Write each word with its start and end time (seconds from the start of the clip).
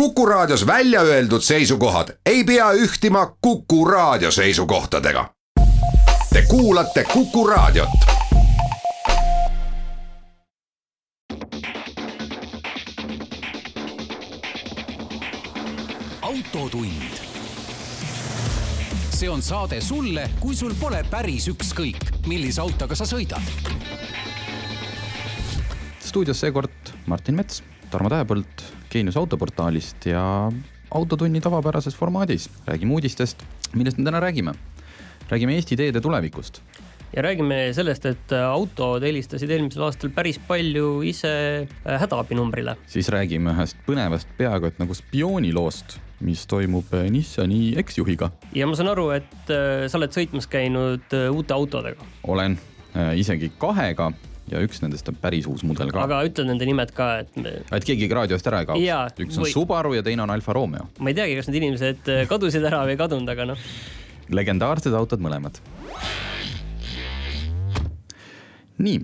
Kuku 0.00 0.26
Raadios 0.26 0.66
välja 0.66 1.00
öeldud 1.00 1.40
seisukohad 1.40 2.08
ei 2.26 2.44
pea 2.44 2.72
ühtima 2.72 3.36
Kuku 3.40 3.84
Raadio 3.84 4.30
seisukohtadega. 4.30 5.30
Te 6.32 6.42
kuulate 6.42 7.04
Kuku 7.04 7.46
Raadiot. 7.46 7.88
autotund. 16.22 16.92
see 19.10 19.30
on 19.30 19.42
saade 19.42 19.80
sulle, 19.80 20.30
kui 20.40 20.56
sul 20.56 20.74
pole 20.80 21.04
päris 21.10 21.48
ükskõik, 21.48 22.26
millise 22.26 22.60
autoga 22.60 22.94
sa 22.94 23.04
sõidad. 23.04 23.42
stuudios 26.00 26.40
seekord 26.40 26.92
Martin 27.06 27.34
Mets, 27.34 27.62
Tarmo 27.90 28.08
Tähepõld 28.08 28.75
Geenius 28.96 29.16
autoportaalist 29.20 30.06
ja 30.08 30.22
autotunni 30.96 31.40
tavapärases 31.44 31.96
formaadis 31.96 32.46
räägime 32.64 32.94
uudistest, 32.96 33.42
millest 33.74 33.98
me 33.98 34.04
täna 34.04 34.20
räägime. 34.20 34.54
räägime 35.28 35.54
Eesti 35.54 35.76
teede 35.76 36.00
tulevikust. 36.00 36.62
ja 37.16 37.22
räägime 37.22 37.72
sellest, 37.72 38.06
et 38.06 38.32
autod 38.32 39.02
helistasid 39.02 39.50
eelmisel 39.50 39.82
aastal 39.82 40.10
päris 40.10 40.38
palju 40.48 41.02
ise 41.02 41.32
äh, 41.68 42.00
hädaabinumbrile. 42.00 42.76
siis 42.86 43.08
räägime 43.12 43.52
ühest 43.52 43.76
põnevast, 43.86 44.32
peaaegu 44.38 44.66
et 44.66 44.78
nagu 44.78 44.94
spiooniloost, 44.94 45.98
mis 46.20 46.46
toimub 46.46 46.94
äh, 46.94 47.10
Nissani 47.10 47.74
eksjuhiga. 47.76 48.30
ja 48.54 48.66
ma 48.66 48.78
saan 48.80 48.94
aru, 48.94 49.10
et 49.10 49.52
äh, 49.52 49.90
sa 49.92 50.00
oled 50.00 50.16
sõitmas 50.16 50.48
käinud 50.48 51.18
uute 51.34 51.54
autodega. 51.54 52.08
olen, 52.24 52.56
isegi 53.12 53.52
kahega 53.58 54.12
ja 54.50 54.60
üks 54.64 54.80
nendest 54.82 55.08
on 55.10 55.18
päris 55.20 55.46
uus 55.50 55.64
mudel 55.66 55.90
ka. 55.94 56.04
aga 56.06 56.20
ütle 56.28 56.46
nende 56.48 56.68
nimed 56.68 56.92
ka, 56.96 57.08
et 57.24 57.38
me.... 57.40 57.56
et 57.64 57.86
keegi 57.86 58.08
raadiost 58.12 58.46
ära 58.50 58.62
ei 58.62 58.68
kaoks. 58.68 59.24
üks 59.26 59.40
on 59.40 59.46
või... 59.46 59.54
Subaru 59.54 59.96
ja 59.96 60.04
teine 60.06 60.24
on 60.26 60.32
Alfa 60.34 60.54
Romeo. 60.56 60.88
ma 61.00 61.12
ei 61.12 61.18
teagi, 61.18 61.38
kas 61.38 61.50
need 61.50 61.60
inimesed 61.62 62.12
äh, 62.12 62.22
kadusid 62.30 62.64
ära 62.66 62.84
või 62.86 62.94
ei 62.94 63.00
kadunud, 63.00 63.32
aga 63.34 63.50
noh. 63.52 63.66
legendaarsed 64.30 64.94
autod 64.96 65.24
mõlemad. 65.24 65.58
nii, 68.86 69.00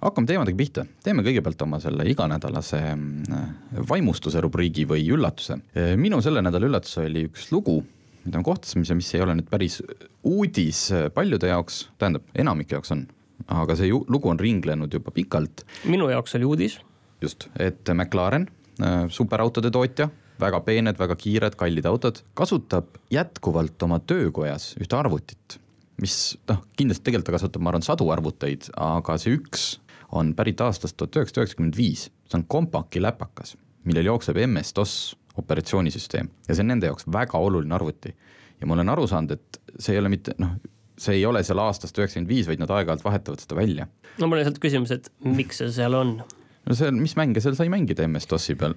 hakkame 0.00 0.30
teemadega 0.30 0.60
pihta. 0.62 0.86
teeme 1.04 1.26
kõigepealt 1.26 1.66
oma 1.66 1.82
selle 1.82 2.08
iganädalase 2.12 2.80
äh, 2.94 3.44
vaimustuse 3.90 4.40
rubriigi 4.44 4.86
või 4.88 5.04
üllatuse. 5.12 5.60
Äh, 5.76 5.92
minu 6.00 6.22
selle 6.24 6.44
nädala 6.44 6.70
üllatus 6.70 6.96
oli 7.04 7.26
üks 7.28 7.50
lugu, 7.52 7.82
mida 8.24 8.40
me 8.40 8.48
kohtasime, 8.48 8.88
mis 8.96 9.12
ei 9.14 9.26
ole 9.26 9.36
nüüd 9.36 9.52
päris 9.52 9.82
uudis 10.26 10.88
paljude 11.14 11.52
jaoks, 11.52 11.84
tähendab, 12.00 12.24
enamike 12.34 12.74
jaoks 12.78 12.96
on 12.96 13.04
aga 13.46 13.76
see 13.78 13.90
ju, 13.90 14.02
lugu 14.12 14.30
on 14.32 14.40
ringlenud 14.40 14.92
juba 14.92 15.12
pikalt. 15.14 15.64
minu 15.84 16.08
jaoks 16.10 16.36
oli 16.38 16.48
uudis. 16.48 16.78
just, 17.22 17.48
et 17.58 17.88
McLaren, 17.94 18.48
äh, 18.82 19.04
superautode 19.08 19.70
tootja, 19.70 20.08
väga 20.40 20.60
peened, 20.60 20.98
väga 20.98 21.16
kiired, 21.16 21.56
kallid 21.56 21.86
autod, 21.88 22.20
kasutab 22.34 22.98
jätkuvalt 23.12 23.82
oma 23.82 23.98
töökojas 24.04 24.74
ühte 24.80 24.98
arvutit, 24.98 25.58
mis 26.02 26.36
noh, 26.50 26.62
kindlasti 26.76 27.08
tegelikult 27.08 27.30
ta 27.30 27.36
kasutab, 27.38 27.64
ma 27.64 27.72
arvan, 27.72 27.86
sadu 27.86 28.08
arvuteid, 28.12 28.70
aga 28.76 29.16
see 29.20 29.36
üks 29.38 29.76
on 30.16 30.34
pärit 30.38 30.60
aastast 30.62 30.96
tuhat 30.96 31.16
üheksasada 31.16 31.46
üheksakümmend 31.46 31.78
viis, 31.78 32.08
see 32.28 32.38
on 32.38 32.44
kompaki 32.48 33.00
läpakas, 33.02 33.56
millel 33.88 34.12
jookseb 34.12 34.38
MS-DOS 34.44 35.16
operatsioonisüsteem 35.40 36.28
ja 36.48 36.54
see 36.54 36.64
on 36.64 36.72
nende 36.72 36.88
jaoks 36.90 37.08
väga 37.12 37.40
oluline 37.42 37.74
arvuti. 37.76 38.14
ja 38.60 38.66
ma 38.66 38.76
olen 38.76 38.88
aru 38.88 39.06
saanud, 39.06 39.36
et 39.36 39.60
see 39.78 39.96
ei 39.96 40.00
ole 40.00 40.12
mitte 40.12 40.36
noh, 40.40 40.56
see 40.98 41.18
ei 41.18 41.26
ole 41.28 41.42
seal 41.46 41.60
aastast 41.62 41.98
üheksakümmend 41.98 42.30
viis, 42.30 42.48
vaid 42.48 42.62
nad 42.62 42.72
aeg-ajalt 42.72 43.04
vahetavad 43.04 43.42
seda 43.42 43.58
välja. 43.58 43.86
no 44.18 44.26
mul 44.26 44.38
on 44.38 44.42
lihtsalt 44.42 44.62
küsimus, 44.62 44.94
et 44.94 45.10
miks 45.24 45.62
see 45.62 45.72
seal 45.78 45.96
on? 45.98 46.18
no 46.66 46.76
see 46.76 46.90
on, 46.90 47.00
mis 47.02 47.16
mänge 47.18 47.42
seal 47.44 47.56
sai 47.58 47.70
mängida 47.72 48.06
MS-DOS-i 48.08 48.56
peal 48.58 48.76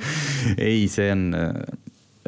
ei, 0.68 0.86
see 0.92 1.08
on, 1.12 1.28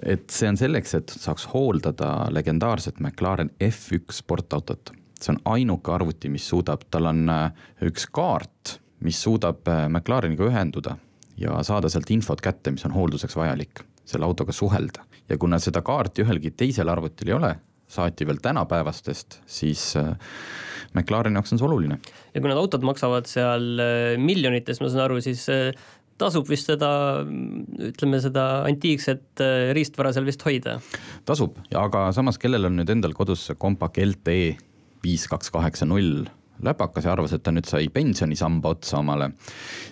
et 0.02 0.28
see 0.32 0.50
on 0.50 0.58
selleks, 0.60 0.94
et 0.98 1.14
saaks 1.14 1.48
hooldada 1.52 2.12
legendaarset 2.34 3.00
McLaren 3.02 3.50
F1 3.62 4.16
sportautot. 4.20 4.92
see 5.18 5.34
on 5.34 5.40
ainuke 5.56 5.92
arvuti, 5.92 6.30
mis 6.32 6.46
suudab, 6.48 6.86
tal 6.90 7.10
on 7.10 7.26
äh, 7.32 7.68
üks 7.88 8.06
kaart, 8.14 8.78
mis 9.04 9.20
suudab 9.22 9.68
äh, 9.68 9.86
McLareniga 9.88 10.46
ühenduda 10.48 10.96
ja 11.38 11.62
saada 11.62 11.90
sealt 11.90 12.10
infot 12.10 12.40
kätte, 12.42 12.72
mis 12.74 12.84
on 12.86 12.94
hoolduseks 12.94 13.36
vajalik, 13.36 13.84
selle 14.08 14.26
autoga 14.26 14.52
suhelda. 14.52 15.04
ja 15.28 15.36
kuna 15.38 15.58
seda 15.60 15.82
kaarti 15.82 16.24
ühelgi 16.24 16.50
teisel 16.56 16.88
arvutil 16.88 17.28
ei 17.28 17.34
ole, 17.36 17.54
saati 17.88 18.26
veel 18.28 18.40
tänapäevastest, 18.44 19.40
siis 19.48 19.90
äh, 19.96 20.12
McLareni 20.94 21.38
jaoks 21.38 21.54
on 21.54 21.60
see 21.60 21.68
oluline. 21.68 22.00
ja 22.34 22.40
kui 22.40 22.50
need 22.50 22.60
autod 22.60 22.84
maksavad 22.86 23.28
seal 23.30 23.80
äh, 23.82 24.16
miljonites, 24.20 24.82
ma 24.82 24.90
saan 24.92 25.06
aru, 25.06 25.20
siis 25.24 25.46
äh, 25.52 25.70
tasub 26.20 26.48
vist 26.50 26.68
seda, 26.68 26.90
ütleme 27.88 28.18
seda 28.22 28.46
antiikset 28.66 29.42
riistvara 29.76 30.12
seal 30.14 30.26
vist 30.28 30.42
hoida? 30.46 30.78
tasub, 31.28 31.58
aga 31.78 32.08
samas, 32.16 32.40
kellel 32.42 32.68
on 32.68 32.80
nüüd 32.80 32.96
endal 32.96 33.16
kodus 33.16 33.48
see 33.48 33.58
Compaq 33.60 34.00
LTE 34.04 34.56
viis 35.04 35.28
kaks 35.30 35.52
kaheksa 35.54 35.86
null 35.88 36.26
läpakas 36.64 37.06
ja 37.06 37.12
arvas, 37.12 37.34
et 37.36 37.42
ta 37.44 37.52
nüüd 37.54 37.68
sai 37.68 37.88
pensionisamba 37.92 38.72
otsa 38.74 38.98
omale, 39.02 39.30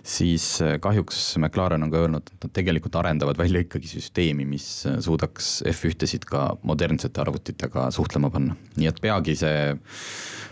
siis 0.07 0.49
äh, 0.65 0.77
kahjuks 0.83 1.37
McLaren 1.41 1.87
on 1.87 1.93
ka 1.93 2.03
öelnud, 2.05 2.33
et 2.33 2.49
nad 2.49 2.55
tegelikult 2.57 2.99
arendavad 3.01 3.39
välja 3.39 3.63
ikkagi 3.65 3.91
süsteemi, 3.91 4.47
mis 4.49 4.69
äh, 4.89 4.99
suudaks 5.05 5.61
F1-sid 5.71 6.27
ka 6.29 6.49
modernsete 6.67 7.23
arvutitega 7.23 7.89
suhtlema 7.95 8.31
panna. 8.35 8.57
nii 8.77 8.91
et 8.91 9.01
peagi 9.03 9.37
see, 9.39 9.73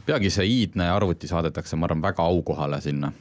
peagi 0.07 0.33
see 0.33 0.49
iidne 0.49 0.89
arvuti 0.95 1.31
saadetakse, 1.31 1.77
ma 1.77 1.89
arvan, 1.91 2.05
väga 2.05 2.27
aukohale 2.27 2.81
sinna 2.85 3.13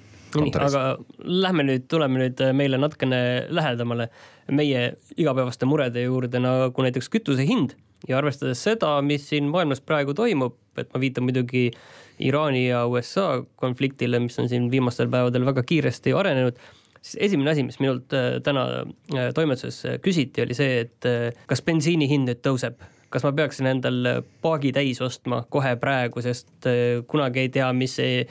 nii, 0.41 0.53
aga 0.57 0.83
lähme 1.19 1.65
nüüd, 1.67 1.87
tuleme 1.91 2.21
nüüd 2.23 2.41
äh, 2.41 2.53
meile 2.57 2.79
natukene 2.81 3.19
lähedamale 3.53 4.09
meie 4.51 4.93
igapäevaste 5.17 5.67
murede 5.69 6.05
juurde, 6.05 6.41
nagu 6.43 6.85
näiteks 6.85 7.09
kütuse 7.13 7.45
hind 7.47 7.75
ja 8.07 8.17
arvestades 8.19 8.63
seda, 8.63 8.95
mis 9.05 9.27
siin 9.29 9.49
maailmas 9.51 9.81
praegu 9.83 10.15
toimub, 10.17 10.57
et 10.79 10.89
ma 10.93 11.01
viitan 11.03 11.27
muidugi 11.27 11.69
Iraani 12.19 12.67
ja 12.67 12.85
USA 12.87 13.43
konfliktile, 13.55 14.19
mis 14.19 14.39
on 14.39 14.49
siin 14.49 14.69
viimastel 14.71 15.09
päevadel 15.11 15.45
väga 15.45 15.63
kiiresti 15.67 16.13
arenenud, 16.13 16.59
siis 17.03 17.17
esimene 17.27 17.51
asi, 17.51 17.63
mis 17.67 17.79
minult 17.83 18.13
äh, 18.15 18.39
täna 18.43 18.65
äh, 18.81 19.29
toimetuses 19.35 19.79
äh, 19.85 19.99
küsiti, 20.03 20.43
oli 20.45 20.57
see, 20.57 20.83
et 20.85 21.37
kas 21.49 21.63
bensiini 21.65 22.07
hind 22.09 22.31
nüüd 22.31 22.43
tõuseb? 22.45 22.81
Kas 23.13 23.25
ma 23.27 23.29
peaksin 23.37 23.69
endal 23.69 24.23
paagi 24.41 24.71
täis 24.73 25.01
ostma 25.05 25.43
kohe 25.53 25.75
praegu, 25.77 26.23
sest 26.25 26.65
kunagi 27.05 27.43
ei 27.43 27.51
tea, 27.53 27.67
mis 27.77 27.99
see 27.99 28.23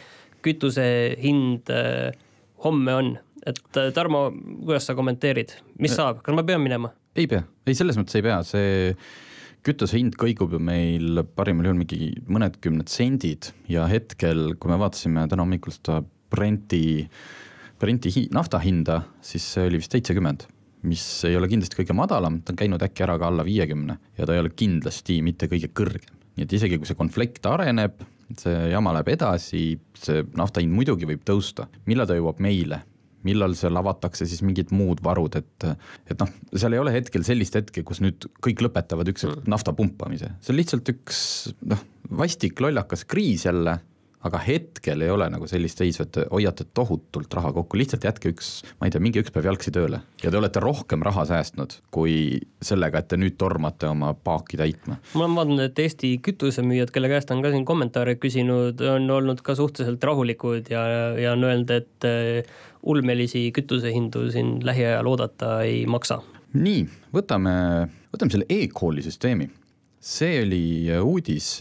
kütuse 0.42 0.86
hind 1.22 1.70
homme 2.64 2.96
on. 2.98 3.12
et 3.46 3.78
Tarmo, 3.94 4.24
kuidas 4.64 4.88
sa 4.88 4.96
kommenteerid, 4.98 5.54
mis 5.78 5.94
saab, 5.94 6.18
kas 6.26 6.34
ma 6.34 6.42
pean 6.42 6.64
minema? 6.64 6.90
ei 7.14 7.28
pea, 7.30 7.44
ei 7.66 7.78
selles 7.78 7.98
mõttes 8.00 8.18
ei 8.18 8.26
pea, 8.26 8.40
see 8.42 8.90
kütuse 9.66 9.98
hind 9.98 10.16
kõigub 10.18 10.56
ju 10.56 10.60
meil 10.62 11.22
parimal 11.36 11.68
juhul 11.68 11.78
mingi 11.82 12.10
mõned 12.30 12.58
kümned 12.62 12.90
sendid 12.90 13.52
ja 13.70 13.86
hetkel, 13.90 14.56
kui 14.58 14.72
me 14.72 14.78
vaatasime 14.80 15.28
täna 15.30 15.46
hommikul 15.46 15.74
seda 15.74 16.00
Brenti, 16.32 17.04
Brenti 17.80 18.10
hi, 18.14 18.24
nafta 18.34 18.58
hinda, 18.62 19.02
siis 19.22 19.46
see 19.54 19.68
oli 19.68 19.78
vist 19.82 19.94
seitsekümmend, 19.94 20.46
mis 20.88 21.04
ei 21.28 21.36
ole 21.38 21.50
kindlasti 21.50 21.78
kõige 21.78 21.94
madalam, 21.94 22.40
ta 22.42 22.54
on 22.54 22.58
käinud 22.58 22.82
äkki 22.82 23.06
ära 23.06 23.18
ka 23.20 23.28
alla 23.30 23.46
viiekümne 23.46 23.98
ja 24.18 24.26
ta 24.26 24.34
ei 24.34 24.42
ole 24.42 24.54
kindlasti 24.56 25.20
mitte 25.22 25.50
kõige 25.52 25.70
kõrgem. 25.70 26.18
nii 26.36 26.46
et 26.46 26.54
isegi 26.56 26.78
kui 26.80 26.88
see 26.88 26.98
konflikt 26.98 27.46
areneb, 27.46 28.02
see 28.38 28.70
jama 28.72 28.94
läheb 28.96 29.12
edasi, 29.14 29.76
see 29.98 30.24
nafta 30.38 30.62
hind 30.64 30.74
muidugi 30.74 31.06
võib 31.06 31.22
tõusta, 31.28 31.68
millal 31.86 32.08
ta 32.08 32.16
jõuab 32.16 32.40
meile, 32.42 32.80
millal 33.28 33.56
seal 33.58 33.78
avatakse 33.80 34.26
siis 34.28 34.42
mingid 34.46 34.72
muud 34.74 35.02
varud, 35.04 35.38
et, 35.38 35.68
et 36.10 36.18
noh, 36.20 36.30
seal 36.54 36.76
ei 36.76 36.82
ole 36.82 36.94
hetkel 36.94 37.24
sellist 37.26 37.56
hetke, 37.58 37.84
kus 37.86 38.02
nüüd 38.04 38.28
kõik 38.44 38.64
lõpetavad 38.66 39.12
ükskord 39.12 39.42
mm. 39.42 39.52
nafta 39.52 39.74
pumpamise, 39.76 40.34
see 40.42 40.54
on 40.54 40.60
lihtsalt 40.60 40.92
üks 40.94 41.22
noh, 41.72 41.82
vastik 42.22 42.60
lollakas 42.62 43.06
kriis 43.08 43.46
jälle 43.48 43.78
aga 44.26 44.40
hetkel 44.46 45.02
ei 45.02 45.10
ole 45.10 45.26
nagu 45.32 45.48
sellist 45.50 45.80
seisu, 45.82 46.06
et 46.06 46.18
hoiate 46.30 46.66
tohutult 46.74 47.34
raha 47.34 47.52
kokku, 47.56 47.78
lihtsalt 47.80 48.04
jätke 48.06 48.32
üks, 48.32 48.50
ma 48.78 48.88
ei 48.88 48.94
tea, 48.94 49.02
minge 49.02 49.22
üks 49.22 49.32
päev 49.34 49.48
jalgsi 49.50 49.72
tööle 49.74 50.02
ja 50.22 50.30
te 50.30 50.38
olete 50.38 50.62
rohkem 50.62 51.02
raha 51.06 51.24
säästnud 51.28 51.78
kui 51.94 52.16
sellega, 52.62 53.02
et 53.02 53.10
te 53.10 53.18
nüüd 53.20 53.38
tormate 53.40 53.90
oma 53.90 54.12
paaki 54.14 54.60
täitma. 54.60 54.98
ma 55.14 55.24
olen 55.24 55.38
vaadanud, 55.38 55.64
et 55.66 55.82
Eesti 55.82 56.14
kütusemüüjad, 56.24 56.92
kelle 56.94 57.10
käest 57.12 57.32
on 57.34 57.42
ka 57.44 57.52
siin 57.54 57.66
kommentaare 57.68 58.16
küsinud, 58.22 58.82
on 58.94 59.10
olnud 59.10 59.42
ka 59.44 59.56
suhteliselt 59.58 60.04
rahulikud 60.04 60.70
ja, 60.72 60.84
ja 61.18 61.32
on 61.34 61.48
öelnud, 61.48 61.72
et 61.74 62.06
eh, 62.08 62.52
ulmelisi 62.82 63.48
kütusehindu 63.54 64.28
siin 64.34 64.60
lähiajal 64.66 65.10
oodata 65.10 65.58
ei 65.66 65.82
maksa. 65.86 66.20
nii, 66.52 66.86
võtame, 67.14 67.56
võtame 68.14 68.34
selle 68.34 68.46
e-kooli 68.50 69.02
süsteemi 69.02 69.50
see 70.02 70.40
oli 70.42 70.64
uudis, 70.98 71.60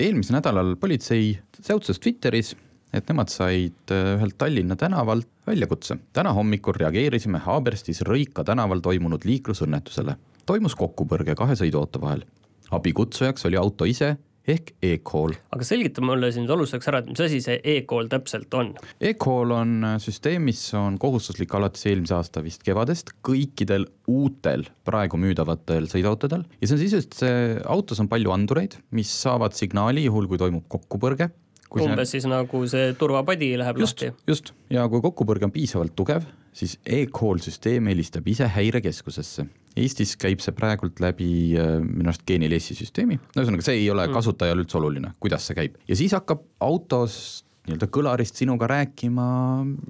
eelmisel 0.00 0.38
nädalal 0.38 0.72
politsei 0.80 1.34
säutsus 1.64 2.00
Twitteris, 2.00 2.52
et 2.94 3.08
nemad 3.08 3.32
said 3.32 3.92
äh, 3.92 4.14
ühelt 4.18 4.36
Tallinna 4.38 4.76
tänavalt 4.76 5.28
väljakutse. 5.46 5.96
täna 6.12 6.34
hommikul 6.36 6.76
reageerisime 6.76 7.40
Haaberstis 7.40 8.02
Rõika 8.04 8.44
tänaval 8.44 8.84
toimunud 8.84 9.24
liiklusõnnetusele. 9.24 10.16
toimus 10.46 10.76
kokkupõrge 10.76 11.34
kahe 11.34 11.56
sõiduauto 11.56 12.00
vahel. 12.00 12.24
abikutsujaks 12.70 13.46
oli 13.46 13.56
auto 13.56 13.84
ise 13.84 14.16
ehk 14.46 14.74
e-call. 14.82 15.32
aga 15.56 15.64
selgita 15.64 16.04
mulle 16.04 16.28
siin 16.32 16.50
alustuseks 16.50 16.88
ära, 16.92 16.98
et 17.00 17.08
mis 17.08 17.20
asi 17.24 17.40
see 17.40 17.56
e-call 17.64 18.10
täpselt 18.12 18.54
on? 18.54 18.74
E-call 19.00 19.54
on 19.56 19.86
süsteem, 20.04 20.44
mis 20.44 20.60
on 20.76 20.98
kohustuslik 21.00 21.54
alates 21.54 21.86
eelmise 21.88 22.14
aasta 22.18 22.42
vist 22.44 22.62
kevadest 22.66 23.14
kõikidel 23.24 23.88
uutel 24.06 24.66
praegu 24.84 25.16
müüdavatel 25.16 25.88
sõiduautodel 25.88 26.44
ja 26.60 26.68
see 26.68 26.76
on 26.76 26.82
sisuliselt 26.84 27.16
see, 27.22 27.56
autos 27.64 28.04
on 28.04 28.12
palju 28.12 28.36
andureid, 28.36 28.76
mis 28.92 29.08
saavad 29.24 29.56
signaali 29.56 30.04
juhul, 30.04 30.28
kui 30.28 30.38
toimub 30.44 30.68
kokkupõrge 30.68 31.30
umbes 31.82 32.10
see... 32.10 32.20
siis 32.20 32.30
nagu 32.30 32.62
see 32.70 32.94
turvapadi 33.00 33.50
läheb 33.60 33.80
just, 33.82 34.02
lahti. 34.02 34.30
just, 34.30 34.52
ja 34.72 34.86
kui 34.92 35.02
kokkupõrge 35.04 35.48
on 35.48 35.54
piisavalt 35.54 35.94
tugev, 35.98 36.26
siis 36.54 36.76
e-call 36.86 37.42
süsteem 37.42 37.90
helistab 37.90 38.28
ise 38.30 38.48
häirekeskusesse. 38.54 39.46
Eestis 39.74 40.14
käib 40.20 40.42
see 40.44 40.54
praegult 40.54 41.00
läbi 41.02 41.28
äh, 41.58 41.80
minu 41.82 42.12
arust 42.12 42.22
Genialessi 42.28 42.76
süsteemi, 42.78 43.18
no 43.18 43.42
ühesõnaga, 43.42 43.66
see 43.66 43.80
ei 43.80 43.88
ole 43.90 44.06
mm. 44.06 44.14
kasutajal 44.14 44.62
üldse 44.62 44.78
oluline, 44.78 45.14
kuidas 45.22 45.48
see 45.48 45.58
käib 45.58 45.80
ja 45.90 45.98
siis 45.98 46.14
hakkab 46.14 46.44
autos 46.62 47.16
nii-öelda 47.64 47.88
kõlarist 47.90 48.38
sinuga 48.38 48.68
rääkima 48.68 49.26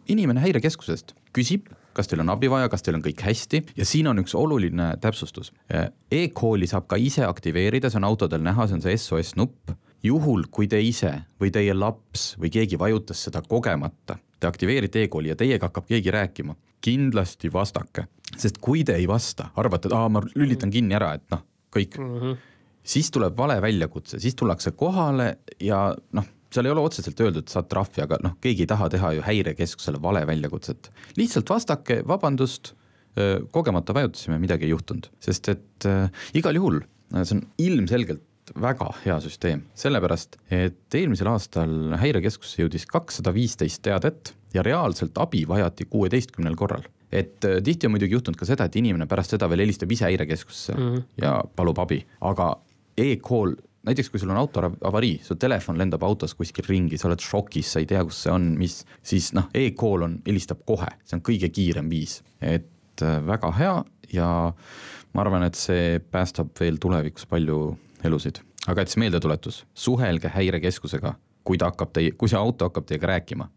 inimene 0.08 0.42
häirekeskusest, 0.44 1.12
küsib, 1.34 1.68
kas 1.94 2.10
teil 2.10 2.22
on 2.24 2.32
abi 2.34 2.50
vaja, 2.50 2.68
kas 2.70 2.84
teil 2.86 2.98
on 2.98 3.04
kõik 3.04 3.22
hästi 3.26 3.60
ja 3.78 3.86
siin 3.88 4.08
on 4.10 4.22
üks 4.22 4.34
oluline 4.38 4.92
täpsustus 5.02 5.52
e. 5.68 5.88
E-kooli 6.22 6.68
saab 6.70 6.86
ka 6.90 6.98
ise 7.00 7.26
aktiveerida, 7.26 7.90
see 7.90 8.00
on 8.00 8.08
autodel 8.08 8.42
näha, 8.46 8.68
see 8.68 8.78
on 8.78 8.84
see 8.84 8.96
SOS 8.98 9.34
nupp 9.40 9.74
juhul, 10.04 10.46
kui 10.50 10.68
te 10.70 10.80
ise 10.82 11.12
või 11.40 11.52
teie 11.54 11.74
laps 11.76 12.34
või 12.40 12.52
keegi 12.52 12.78
vajutas 12.80 13.24
seda 13.26 13.42
kogemata, 13.48 14.18
te 14.40 14.48
aktiveerite 14.48 15.04
e-kooli 15.04 15.32
ja 15.32 15.38
teiega 15.40 15.70
hakkab 15.70 15.88
keegi 15.88 16.12
rääkima, 16.14 16.56
kindlasti 16.84 17.50
vastake, 17.52 18.06
sest 18.36 18.60
kui 18.64 18.84
te 18.84 18.96
ei 18.98 19.08
vasta, 19.08 19.48
arvate, 19.60 19.88
et 19.88 19.96
aa, 19.96 20.10
ma 20.12 20.22
lülitan 20.34 20.72
kinni 20.72 20.96
ära, 20.96 21.14
et 21.16 21.24
noh, 21.32 21.44
kõik 21.74 21.96
mm, 21.98 22.20
-hmm. 22.20 22.46
siis 22.94 23.10
tuleb 23.14 23.36
vale 23.36 23.60
väljakutse, 23.62 24.20
siis 24.20 24.36
tullakse 24.36 24.74
kohale 24.76 25.38
ja 25.60 25.94
noh, 26.12 26.30
seal 26.54 26.68
ei 26.68 26.74
ole 26.74 26.84
otseselt 26.84 27.20
öeldud, 27.20 27.48
saad 27.50 27.68
trahvi, 27.72 28.04
aga 28.04 28.20
noh, 28.22 28.36
keegi 28.40 28.66
ei 28.66 28.70
taha 28.70 28.88
teha 28.92 29.12
ju 29.16 29.22
häirekeskusele 29.26 30.02
vale 30.02 30.26
väljakutset. 30.26 30.92
lihtsalt 31.16 31.50
vastake, 31.50 32.02
vabandust, 32.06 32.74
kogemata 33.50 33.94
vajutasime, 33.94 34.38
midagi 34.42 34.66
ei 34.66 34.74
juhtunud, 34.74 35.06
sest 35.22 35.48
et 35.48 35.86
äh, 35.86 36.10
igal 36.34 36.56
juhul 36.58 36.80
see 37.22 37.36
on 37.36 37.42
ilmselgelt 37.62 38.22
väga 38.60 38.90
hea 39.04 39.16
süsteem, 39.24 39.64
sellepärast 39.78 40.38
et 40.52 40.96
eelmisel 40.98 41.30
aastal 41.32 41.94
häirekeskusse 42.00 42.62
jõudis 42.62 42.86
kakssada 42.90 43.32
viisteist 43.34 43.82
teadet 43.84 44.34
ja 44.54 44.62
reaalselt 44.62 45.16
abi 45.18 45.44
vajati 45.48 45.88
kuueteistkümnel 45.90 46.56
korral. 46.56 46.84
et 47.12 47.44
äh, 47.44 47.60
tihti 47.62 47.86
on 47.86 47.94
muidugi 47.94 48.16
juhtunud 48.16 48.36
ka 48.36 48.46
seda, 48.46 48.64
et 48.64 48.76
inimene 48.76 49.06
pärast 49.06 49.30
seda 49.36 49.48
veel 49.50 49.62
helistab 49.62 49.92
ise 49.92 50.04
häirekeskusse 50.04 50.74
mm 50.74 50.88
-hmm. 50.88 51.02
ja 51.22 51.42
palub 51.56 51.78
abi, 51.78 52.06
aga 52.20 52.56
e-call 52.98 53.54
näiteks 53.84 54.10
kui 54.10 54.20
sul 54.20 54.30
on 54.30 54.40
auto 54.40 54.62
avarii, 54.80 55.20
su 55.22 55.36
telefon 55.36 55.78
lendab 55.78 56.02
autos 56.02 56.34
kuskil 56.34 56.64
ringi, 56.68 56.98
sa 56.98 57.08
oled 57.08 57.20
šokis, 57.20 57.72
sa 57.72 57.82
ei 57.82 57.86
tea, 57.86 58.04
kus 58.04 58.22
see 58.22 58.32
on, 58.32 58.54
mis, 58.58 58.84
siis 59.02 59.32
noh 59.36 59.50
e, 59.54 59.66
e-call 59.66 60.02
on, 60.02 60.18
helistab 60.26 60.64
kohe, 60.66 60.88
see 61.04 61.18
on 61.18 61.22
kõige 61.22 61.50
kiirem 61.52 61.90
viis, 61.90 62.22
et 62.40 63.02
äh, 63.02 63.26
väga 63.26 63.52
hea 63.58 63.84
ja 64.12 64.28
ma 65.14 65.22
arvan, 65.22 65.42
et 65.42 65.58
see 65.58 66.00
päästab 66.10 66.54
veel 66.60 66.80
tulevikus 66.82 67.26
palju 67.26 67.76
elusid. 68.08 68.40
aga 68.68 68.82
et 68.82 68.92
siis 68.92 69.02
meeldetuletus, 69.02 69.64
suhelge 69.74 70.32
häirekeskusega, 70.34 71.14
kui 71.44 71.60
ta 71.60 71.70
hakkab 71.72 71.92
teie, 71.92 72.14
kui 72.18 72.30
see 72.32 72.40
auto 72.40 72.70
hakkab 72.70 72.88
teiega 72.88 73.12
rääkima 73.14 73.50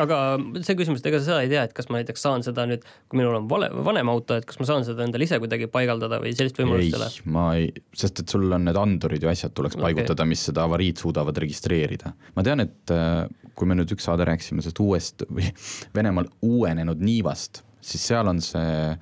aga 0.00 0.18
see 0.64 0.76
küsimus, 0.78 1.02
et 1.02 1.08
ega 1.10 1.20
sa 1.20 1.26
seda 1.26 1.40
ei 1.44 1.50
tea, 1.50 1.64
et 1.66 1.74
kas 1.76 1.88
ma 1.90 1.98
näiteks 2.00 2.24
saan 2.24 2.44
seda 2.46 2.64
nüüd, 2.68 2.84
kui 3.10 3.20
minul 3.20 3.36
on 3.40 3.48
vale, 3.50 3.68
vanem 3.84 4.10
auto, 4.12 4.36
et 4.38 4.46
kas 4.48 4.58
ma 4.60 4.66
saan 4.68 4.86
seda 4.86 5.04
endale 5.06 5.26
ise 5.26 5.38
kuidagi 5.42 5.68
paigaldada 5.72 6.20
või 6.22 6.32
sellist 6.36 6.58
võimalust 6.60 6.88
ei 6.88 6.98
ole? 6.98 7.08
ma 7.34 7.46
ei, 7.58 7.68
sest 7.98 8.22
et 8.22 8.32
sul 8.34 8.46
on 8.48 8.64
need 8.68 8.78
andurid 8.78 9.24
ja 9.24 9.32
asjad 9.32 9.54
tuleks 9.56 9.76
okay. 9.76 9.90
paigutada, 9.90 10.26
mis 10.28 10.46
seda 10.48 10.64
avariid 10.68 11.02
suudavad 11.02 11.42
registreerida. 11.44 12.14
ma 12.36 12.46
tean, 12.46 12.64
et 12.64 12.94
äh, 12.94 13.26
kui 13.58 13.68
me 13.68 13.76
nüüd 13.78 13.92
üks 13.96 14.08
saade 14.08 14.26
rääkisime 14.28 14.64
sellest 14.64 14.80
uuest 14.84 15.26
või 15.28 15.50
Venemaal 15.96 16.30
uuenenud 16.46 17.02
niivast, 17.02 17.64
siis 17.84 18.08
seal 18.12 18.30
on 18.32 18.40
see, 18.44 18.96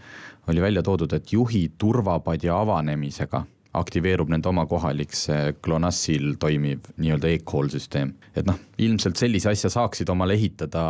oli 0.50 0.64
välja 0.64 0.82
toodud, 0.86 1.12
et 1.14 1.34
juhi 1.34 1.68
turvapadja 1.78 2.58
avanemisega 2.64 3.44
aktiveerub 3.78 4.30
nende 4.32 4.48
oma 4.50 4.64
kohalik 4.66 5.12
see 5.14 5.52
GLONASSil 5.62 6.34
toimiv 6.42 6.88
nii-öelda 6.98 7.30
e-call 7.30 7.70
süsteem. 7.70 8.14
et 8.34 8.46
noh, 8.48 8.58
ilmselt 8.82 9.20
sellise 9.20 9.52
asja 9.52 9.70
saaksid 9.70 10.10
omale 10.10 10.34
ehitada, 10.38 10.82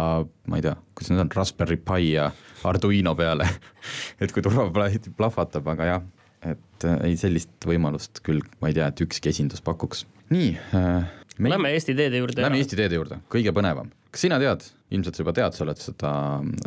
ma 0.49 0.61
ei 0.61 0.65
tea, 0.65 0.77
kuidas 0.95 1.13
need 1.13 1.25
on, 1.27 1.33
Raspberry 1.37 1.77
Pi 1.77 2.13
ja 2.15 2.31
Arduino 2.65 3.15
peale 3.19 3.49
et 4.23 4.33
kui 4.33 4.45
turvaplaat 4.45 5.11
plahvatab, 5.17 5.69
aga 5.75 5.89
jah, 5.91 6.07
et 6.53 6.89
äh, 6.89 6.99
ei 7.11 7.19
sellist 7.21 7.69
võimalust 7.69 8.23
küll, 8.25 8.41
ma 8.63 8.71
ei 8.71 8.79
tea, 8.79 8.89
et 8.89 9.05
ükski 9.05 9.33
esindus 9.33 9.65
pakuks. 9.65 10.07
nii 10.33 10.53
äh,. 10.77 11.17
Meil... 11.41 11.55
Lähme 11.55 11.71
Eesti 11.73 11.95
teede 11.97 12.19
juurde. 12.21 12.43
Lähme 12.45 12.59
Eesti 12.61 12.77
teede 12.77 12.99
juurde, 12.99 13.17
kõige 13.33 13.53
põnevam. 13.57 13.89
kas 14.13 14.27
sina 14.27 14.37
tead, 14.43 14.65
ilmselt 14.93 15.17
sa 15.17 15.23
juba 15.23 15.33
tead, 15.37 15.57
sa 15.57 15.65
oled 15.65 15.81
seda, 15.81 16.13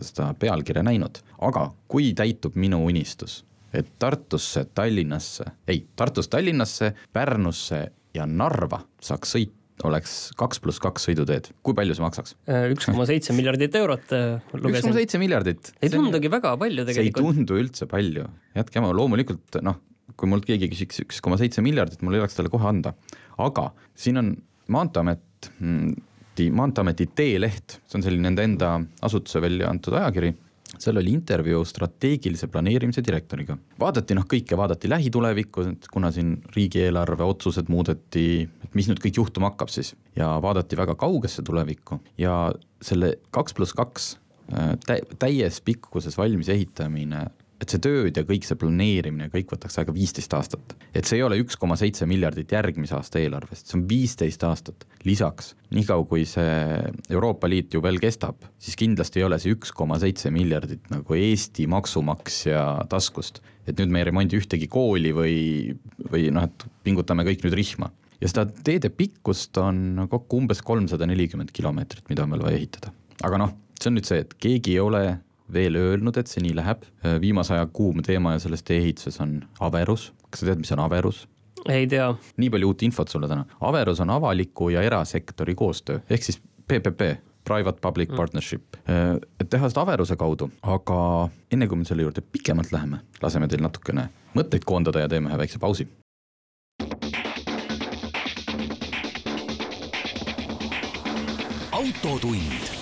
seda 0.01 0.29
pealkirja 0.39 0.81
näinud, 0.85 1.19
aga 1.45 1.67
kui 1.91 2.13
täitub 2.17 2.57
minu 2.57 2.79
unistus 2.87 3.43
et 3.73 3.89
Tartusse, 3.99 4.67
Tallinnasse, 4.75 5.45
ei, 5.67 5.83
Tartust 5.95 6.31
Tallinnasse, 6.33 6.93
Pärnusse 7.13 7.83
ja 8.13 8.25
Narva 8.29 8.83
saaks 9.01 9.35
sõita 9.35 9.61
oleks 9.87 10.13
kaks 10.37 10.61
pluss 10.63 10.81
kaks 10.83 11.07
sõiduteed, 11.07 11.49
kui 11.65 11.75
palju 11.77 11.95
see 11.97 12.03
maksaks? 12.05 12.35
Äh, 12.45 12.67
üks 12.75 12.87
koma 12.89 13.07
seitse 13.09 13.33
miljardit 13.37 13.75
eurot 13.79 14.13
äh, 14.15 14.37
lugesin. 14.53 14.77
üks 14.77 14.85
koma 14.85 14.99
seitse 14.99 15.21
miljardit. 15.21 15.73
ei 15.81 15.91
tundugi 15.93 16.31
väga 16.31 16.53
palju 16.61 16.85
tegelikult. 16.87 17.17
see 17.17 17.33
ei 17.33 17.35
tundu 17.39 17.59
üldse 17.59 17.89
palju, 17.89 18.27
jätke 18.59 18.79
jama, 18.79 18.93
loomulikult 18.95 19.59
noh, 19.65 19.81
kui 20.19 20.29
mult 20.29 20.45
keegi 20.47 20.69
küsiks 20.71 21.03
üks 21.03 21.21
koma 21.25 21.39
seitse 21.41 21.65
miljardit, 21.65 22.03
mul 22.05 22.17
ei 22.17 22.23
oleks 22.23 22.37
talle 22.37 22.53
kohe 22.53 22.69
anda, 22.69 22.93
aga 23.41 23.71
siin 23.97 24.21
on 24.21 24.33
Maanteeamet, 24.73 25.49
mm, 25.59 25.89
Maanteeameti 26.55 27.09
teeleht, 27.17 27.79
see 27.83 27.97
on 27.99 28.05
selline 28.05 28.29
nende 28.29 28.45
enda 28.47 28.75
asutuse 29.05 29.41
välja 29.43 29.67
antud 29.69 29.97
ajakiri 29.97 30.31
seal 30.83 30.99
oli 31.01 31.13
intervjuu 31.15 31.63
strateegilise 31.65 32.47
planeerimise 32.51 33.03
direktoriga. 33.05 33.57
vaadati 33.79 34.17
noh, 34.17 34.25
kõike 34.29 34.57
vaadati 34.59 34.89
lähitulevikku, 34.91 35.65
kuna 35.91 36.11
siin 36.11 36.35
riigieelarve 36.55 37.23
otsused 37.23 37.71
muudeti, 37.73 38.25
et 38.63 38.75
mis 38.75 38.89
nüüd 38.91 39.01
kõik 39.03 39.21
juhtuma 39.21 39.51
hakkab 39.51 39.71
siis 39.73 39.93
ja 40.15 40.35
vaadati 40.43 40.77
väga 40.79 40.95
kaugesse 40.99 41.45
tulevikku 41.45 41.99
ja 42.17 42.51
selle 42.83 43.15
kaks 43.31 43.55
pluss 43.57 43.77
kaks 43.77 44.09
äh, 44.53 44.75
täies 45.19 45.61
pikkuses 45.61 46.17
valmis 46.19 46.51
ehitamine 46.53 47.27
et 47.63 47.71
see 47.71 47.81
tööd 47.83 48.17
ja 48.19 48.25
kõik 48.27 48.45
see 48.47 48.59
planeerimine, 48.59 49.29
kõik 49.31 49.53
võtaks 49.55 49.79
aega 49.79 49.95
viisteist 49.95 50.33
aastat. 50.35 50.75
et 50.93 51.07
see 51.07 51.19
ei 51.19 51.25
ole 51.25 51.39
üks 51.41 51.57
koma 51.59 51.77
seitse 51.79 52.07
miljardit 52.09 52.51
järgmise 52.51 52.97
aasta 52.97 53.21
eelarvest, 53.21 53.69
see 53.69 53.79
on 53.79 53.85
viisteist 53.89 54.43
aastat. 54.47 54.85
lisaks, 55.07 55.53
niikaua 55.75 56.05
kui 56.09 56.25
see 56.29 56.83
Euroopa 57.09 57.49
Liit 57.49 57.73
ju 57.73 57.81
veel 57.83 57.99
kestab, 58.03 58.43
siis 58.59 58.77
kindlasti 58.79 59.21
ei 59.21 59.27
ole 59.27 59.39
see 59.39 59.55
üks 59.55 59.73
koma 59.75 59.99
seitse 60.01 60.31
miljardit 60.33 60.91
nagu 60.93 61.17
Eesti 61.17 61.67
maksumaksja 61.71 62.85
taskust. 62.91 63.41
et 63.67 63.79
nüüd 63.79 63.91
me 63.91 64.03
ei 64.03 64.09
remondi 64.11 64.39
ühtegi 64.39 64.67
kooli 64.67 65.13
või, 65.15 65.35
või 66.11 66.29
noh, 66.35 66.49
et 66.49 66.65
pingutame 66.83 67.23
kõik 67.27 67.45
nüüd 67.45 67.55
rihma 67.55 67.91
ja 68.23 68.29
seda 68.31 68.47
teede 68.65 68.91
pikkust 68.93 69.57
on 69.61 70.05
kokku 70.11 70.39
umbes 70.41 70.61
kolmsada 70.63 71.07
nelikümmend 71.09 71.51
kilomeetrit, 71.55 72.07
mida 72.11 72.25
on 72.25 72.35
veel 72.35 72.43
vaja 72.47 72.59
ehitada. 72.59 72.93
aga 73.23 73.39
noh, 73.39 73.53
see 73.79 73.91
on 73.91 73.97
nüüd 73.99 74.07
see, 74.07 74.23
et 74.23 74.35
keegi 74.39 74.77
ei 74.77 74.83
ole 74.83 75.03
veel 75.53 75.75
öelnud, 75.75 76.17
et 76.17 76.27
see 76.27 76.43
nii 76.43 76.55
läheb. 76.55 76.85
viimase 77.21 77.53
aja 77.53 77.65
kuum 77.65 78.01
teema 78.03 78.33
ja 78.33 78.39
selles 78.39 78.63
tee-ehituses 78.63 79.19
on 79.21 79.41
averus. 79.59 80.13
kas 80.29 80.39
sa 80.39 80.51
tead, 80.51 80.63
mis 80.63 80.71
on 80.71 80.79
averus? 80.79 81.27
ei 81.69 81.87
tea. 81.87 82.13
nii 82.37 82.49
palju 82.49 82.67
uut 82.67 82.83
infot 82.83 83.07
sulle 83.07 83.27
täna. 83.27 83.45
averus 83.61 83.99
on 83.99 84.09
avaliku 84.09 84.69
ja 84.69 84.81
erasektori 84.81 85.55
koostöö 85.55 85.99
ehk 86.09 86.23
siis 86.23 86.41
PPP 86.67 87.15
private 87.43 87.79
public 87.81 88.09
mm. 88.09 88.15
partnership, 88.15 88.63
et 89.39 89.49
teha 89.49 89.69
seda 89.69 89.83
averuse 89.83 90.15
kaudu, 90.15 90.49
aga 90.61 90.99
enne 91.51 91.67
kui 91.67 91.79
me 91.79 91.87
selle 91.87 92.05
juurde 92.05 92.23
pikemalt 92.23 92.71
läheme, 92.71 93.01
laseme 93.21 93.49
teil 93.51 93.63
natukene 93.65 94.07
mõtteid 94.37 94.63
koondada 94.67 95.03
ja 95.03 95.11
teeme 95.11 95.31
ühe 95.31 95.41
väikse 95.43 95.59
pausi. 95.59 95.87
autotund 101.73 102.72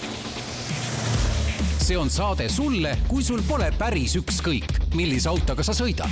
see 1.91 1.97
on 1.99 2.09
saade 2.09 2.45
sulle, 2.47 2.93
kui 3.09 3.19
sul 3.19 3.41
pole 3.43 3.65
päris 3.75 4.13
ükskõik, 4.15 4.77
millise 4.95 5.27
autoga 5.27 5.63
sa 5.65 5.73
sõidad. 5.75 6.07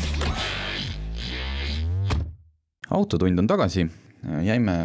autotund 2.89 3.39
on 3.39 3.47
tagasi, 3.47 3.85
jäime 4.43 4.75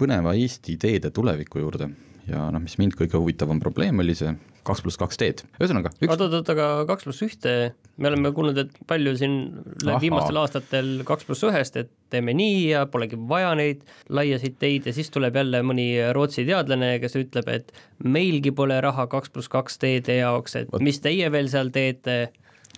põneva 0.00 0.32
Eesti 0.32 0.78
teede 0.80 1.10
tuleviku 1.12 1.60
juurde 1.60 1.90
ja 2.30 2.46
noh, 2.54 2.62
mis 2.64 2.78
mind 2.80 2.96
kõige 2.96 3.20
huvitavam 3.20 3.60
probleem 3.60 4.00
oli 4.00 4.14
see 4.16 4.32
kaks 4.68 4.84
pluss 4.84 5.00
kaks 5.00 5.20
teed, 5.20 5.42
ühesõnaga 5.58 5.92
üks.... 5.96 6.08
oot, 6.10 6.24
oot, 6.26 6.36
oot, 6.40 6.52
aga 6.54 6.68
kaks 6.90 7.08
pluss 7.08 7.24
ühte, 7.26 7.54
me 7.96 8.10
oleme 8.10 8.32
kuulnud, 8.36 8.58
et 8.62 8.80
palju 8.90 9.14
siin 9.20 9.38
Aha. 9.86 9.98
viimastel 10.02 10.40
aastatel 10.42 10.90
kaks 11.08 11.28
pluss 11.28 11.46
ühest, 11.48 11.78
et 11.80 11.92
teeme 12.12 12.34
nii 12.36 12.58
ja 12.70 12.86
polegi 12.90 13.18
vaja 13.30 13.54
neid 13.58 13.84
laiasid 14.12 14.58
teid 14.60 14.88
ja 14.88 14.96
siis 14.96 15.12
tuleb 15.14 15.36
jälle 15.40 15.62
mõni 15.66 15.88
Rootsi 16.16 16.46
teadlane, 16.48 16.94
kes 17.02 17.18
ütleb, 17.20 17.48
et 17.52 17.72
meilgi 18.04 18.52
pole 18.56 18.80
raha 18.84 19.08
kaks 19.10 19.32
pluss 19.34 19.52
kaks 19.52 19.80
teede 19.82 20.20
jaoks, 20.20 20.60
et 20.62 20.76
mis 20.84 21.00
teie 21.04 21.32
veel 21.32 21.50
seal 21.52 21.72
teete 21.74 22.20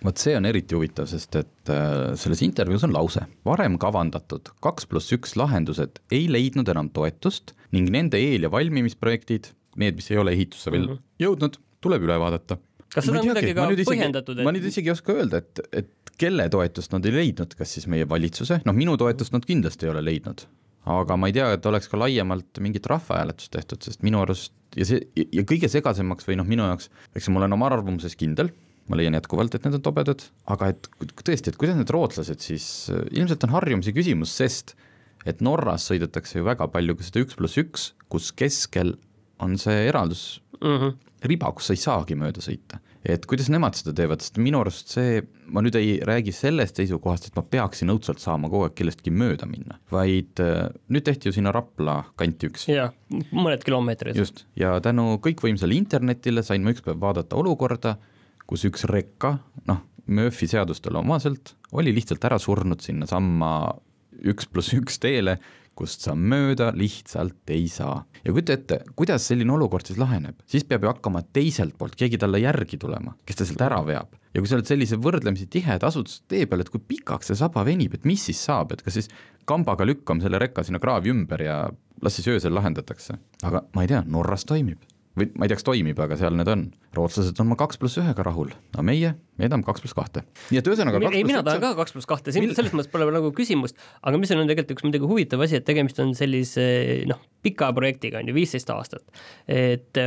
vot 0.05 0.17
see 0.17 0.33
on 0.37 0.47
eriti 0.49 0.75
huvitav, 0.77 1.07
sest 1.09 1.35
et 1.39 1.71
äh, 1.71 2.13
selles 2.19 2.41
intervjuus 2.45 2.85
on 2.87 2.93
lause, 2.95 3.23
varem 3.47 3.77
kavandatud 3.81 4.49
kaks 4.65 4.87
pluss 4.89 5.13
üks 5.15 5.35
lahendused 5.39 6.01
ei 6.13 6.27
leidnud 6.31 6.69
enam 6.73 6.89
toetust 6.93 7.55
ning 7.75 7.91
nende 7.93 8.19
eel- 8.19 8.47
ja 8.47 8.51
valmimisprojektid, 8.53 9.51
need, 9.81 9.99
mis 9.99 10.09
ei 10.11 10.19
ole 10.21 10.33
ehitusse 10.35 10.73
veel 10.73 10.87
mm 10.87 10.95
-hmm. 10.95 11.05
jõudnud, 11.25 11.59
tuleb 11.83 12.05
üle 12.07 12.17
vaadata. 12.21 12.57
kas 12.91 13.07
seda 13.07 13.21
on 13.21 13.27
kuidagi 13.29 13.53
ka 13.57 13.67
põhjendatud 13.89 14.41
ma 14.45 14.53
nüüd 14.55 14.69
isegi 14.71 14.91
ei 14.91 14.95
oska 14.95 15.17
öelda, 15.17 15.43
et, 15.43 15.61
et 15.83 16.15
kelle 16.21 16.47
toetust 16.53 16.93
nad 16.95 17.05
ei 17.07 17.15
leidnud, 17.15 17.53
kas 17.57 17.77
siis 17.77 17.87
meie 17.91 18.07
valitsuse, 18.09 18.61
noh 18.67 18.77
minu 18.77 18.97
toetust 19.01 19.35
nad 19.35 19.45
kindlasti 19.47 19.87
ei 19.87 19.93
ole 19.93 20.03
leidnud, 20.05 20.45
aga 20.95 21.17
ma 21.17 21.29
ei 21.29 21.37
tea, 21.37 21.51
et 21.57 21.69
oleks 21.69 21.89
ka 21.91 21.99
laiemalt 22.01 22.61
mingit 22.63 22.89
rahvahääletust 22.91 23.53
tehtud, 23.55 23.83
sest 23.85 24.05
minu 24.05 24.21
arust 24.23 24.53
ja 24.77 24.87
see 24.87 25.27
ja 25.35 25.45
kõige 25.47 25.69
segasemaks 25.71 26.27
või 26.27 26.37
noh, 26.39 26.47
minu 26.47 26.67
jaoks, 26.67 26.91
eks 27.17 27.31
ma 27.31 27.41
olen 27.41 27.57
oma 27.57 27.71
arvamuses 27.71 28.17
kindel 28.19 28.53
ma 28.91 28.99
leian 28.99 29.15
jätkuvalt, 29.15 29.55
et 29.55 29.65
need 29.65 29.77
on 29.77 29.83
tobedad, 29.85 30.23
aga 30.51 30.71
et 30.73 30.89
tõesti, 31.21 31.51
et 31.51 31.59
kuidas 31.59 31.77
need 31.79 31.91
rootslased 31.93 32.43
siis, 32.43 32.65
ilmselt 33.13 33.45
on 33.47 33.53
harjumuse 33.55 33.93
küsimus, 33.95 34.33
sest 34.35 34.75
et 35.29 35.41
Norras 35.45 35.85
sõidetakse 35.89 36.39
ju 36.39 36.47
väga 36.47 36.67
palju 36.73 36.97
ka 36.97 37.07
seda 37.07 37.23
üks 37.23 37.37
pluss 37.37 37.61
üks, 37.61 37.91
kus 38.11 38.31
keskel 38.35 38.95
on 39.41 39.57
see 39.61 39.85
eraldus 39.87 40.41
mm 40.61 40.77
-hmm. 40.77 40.95
riba, 41.29 41.51
kus 41.51 41.67
sa 41.67 41.73
ei 41.73 41.81
saagi 41.81 42.15
mööda 42.15 42.41
sõita. 42.41 42.79
et 43.05 43.25
kuidas 43.25 43.49
nemad 43.49 43.73
seda 43.73 43.93
teevad, 43.97 44.21
sest 44.21 44.37
minu 44.37 44.59
arust 44.61 44.89
see, 44.93 45.23
ma 45.47 45.61
nüüd 45.61 45.75
ei 45.75 45.99
räägi 46.05 46.31
sellest 46.31 46.75
seisukohast, 46.75 47.27
et 47.27 47.35
ma 47.35 47.41
peaksin 47.41 47.89
õudselt 47.89 48.19
saama 48.21 48.49
kogu 48.49 48.63
aeg 48.63 48.75
kellestki 48.77 49.11
mööda 49.11 49.45
minna, 49.49 49.79
vaid 49.91 50.39
äh, 50.39 50.69
nüüd 50.89 51.03
tehti 51.03 51.29
ju 51.29 51.33
sinna 51.33 51.51
Rapla 51.51 52.03
kanti 52.15 52.47
üks. 52.47 52.67
jah, 52.69 52.93
mõned 53.31 53.63
kilomeetrid. 53.63 54.15
just, 54.15 54.45
ja 54.55 54.79
tänu 54.79 55.17
kõikvõimsale 55.17 55.73
internetile 55.73 56.43
sain 56.43 56.63
ma 56.63 56.71
üks 56.71 56.85
päev 56.85 57.01
vaadata 57.01 57.35
olukorda 57.35 57.97
kus 58.51 58.67
üks 58.67 58.83
rekka, 58.91 59.37
noh, 59.69 59.85
Murphy 60.11 60.49
seadustele 60.49 60.99
omaselt, 60.99 61.53
oli 61.77 61.93
lihtsalt 61.95 62.23
ära 62.27 62.39
surnud 62.41 62.81
sinnasamma 62.83 63.51
üks 64.27 64.49
pluss 64.51 64.73
üks 64.75 64.97
teele, 64.99 65.37
kust 65.77 66.05
sa 66.05 66.15
mööda 66.15 66.71
lihtsalt 66.75 67.49
ei 67.53 67.67
saa. 67.71 68.03
ja 68.21 68.33
kujuta 68.33 68.53
ette, 68.53 68.79
kuidas 68.95 69.25
selline 69.27 69.53
olukord 69.55 69.87
siis 69.87 69.99
laheneb, 70.01 70.37
siis 70.45 70.65
peab 70.67 70.85
ju 70.85 70.91
hakkama 70.91 71.23
teiselt 71.33 71.77
poolt 71.79 71.95
keegi 71.99 72.19
talle 72.21 72.41
järgi 72.43 72.77
tulema, 72.81 73.15
kes 73.25 73.39
ta 73.39 73.47
sealt 73.47 73.65
ära 73.65 73.81
veab. 73.87 74.13
ja 74.33 74.41
kui 74.41 74.51
sa 74.51 74.59
oled 74.59 74.69
sellise 74.69 74.99
võrdlemisi 75.01 75.49
tiheda 75.51 75.87
asutustee 75.87 76.45
peal, 76.45 76.63
et 76.63 76.73
kui 76.73 76.83
pikaks 76.93 77.31
see 77.31 77.39
saba 77.39 77.65
venib, 77.67 77.95
et 77.97 78.05
mis 78.05 78.29
siis 78.29 78.41
saab, 78.49 78.75
et 78.75 78.83
kas 78.85 78.99
siis 78.99 79.11
kambaga 79.49 79.87
lükkame 79.87 80.23
selle 80.23 80.39
rekka 80.41 80.63
sinna 80.67 80.79
kraavi 80.83 81.13
ümber 81.13 81.43
ja 81.47 81.57
las 82.01 82.17
siis 82.17 82.29
öösel 82.35 82.55
lahendatakse. 82.55 83.17
aga 83.43 83.65
ma 83.75 83.85
ei 83.85 83.91
tea, 83.91 84.03
Norras 84.07 84.45
toimib 84.45 84.90
või 85.17 85.27
ma 85.35 85.45
ei 85.45 85.51
tea, 85.51 85.57
kas 85.59 85.65
toimib, 85.67 85.99
aga 85.99 86.15
seal 86.19 86.35
need 86.37 86.49
on. 86.51 86.63
rootslased 86.95 87.39
on 87.39 87.49
oma 87.49 87.57
kaks 87.59 87.79
pluss 87.79 87.99
ühega 87.99 88.23
rahul, 88.23 88.51
aga 88.73 88.83
meie, 88.85 89.11
me 89.39 89.49
tahame 89.49 89.67
kaks 89.67 89.83
pluss 89.83 89.95
kahte. 89.97 90.23
nii 90.49 90.59
et 90.61 90.69
ühesõnaga 90.71 91.01
ei, 91.09 91.23
mina 91.27 91.43
tahan 91.43 91.61
ka 91.63 91.73
kaks 91.79 91.95
pluss 91.95 92.09
kahte, 92.09 92.33
siin 92.35 92.47
selles 92.55 92.73
mõttes 92.75 92.91
pole 92.91 93.07
nagu 93.11 93.31
küsimust, 93.35 93.79
aga 94.07 94.19
mis 94.21 94.31
on 94.35 94.43
tegelikult 94.47 94.75
üks 94.77 94.87
muidugi 94.87 95.09
huvitav 95.11 95.43
asi, 95.43 95.59
et 95.59 95.67
tegemist 95.67 95.99
on 96.03 96.15
sellise 96.17 96.65
noh, 97.11 97.19
pika 97.43 97.71
projektiga 97.75 98.21
on 98.21 98.31
ju, 98.31 98.35
viisteist 98.37 98.71
aastat. 98.71 99.03
et 99.51 99.99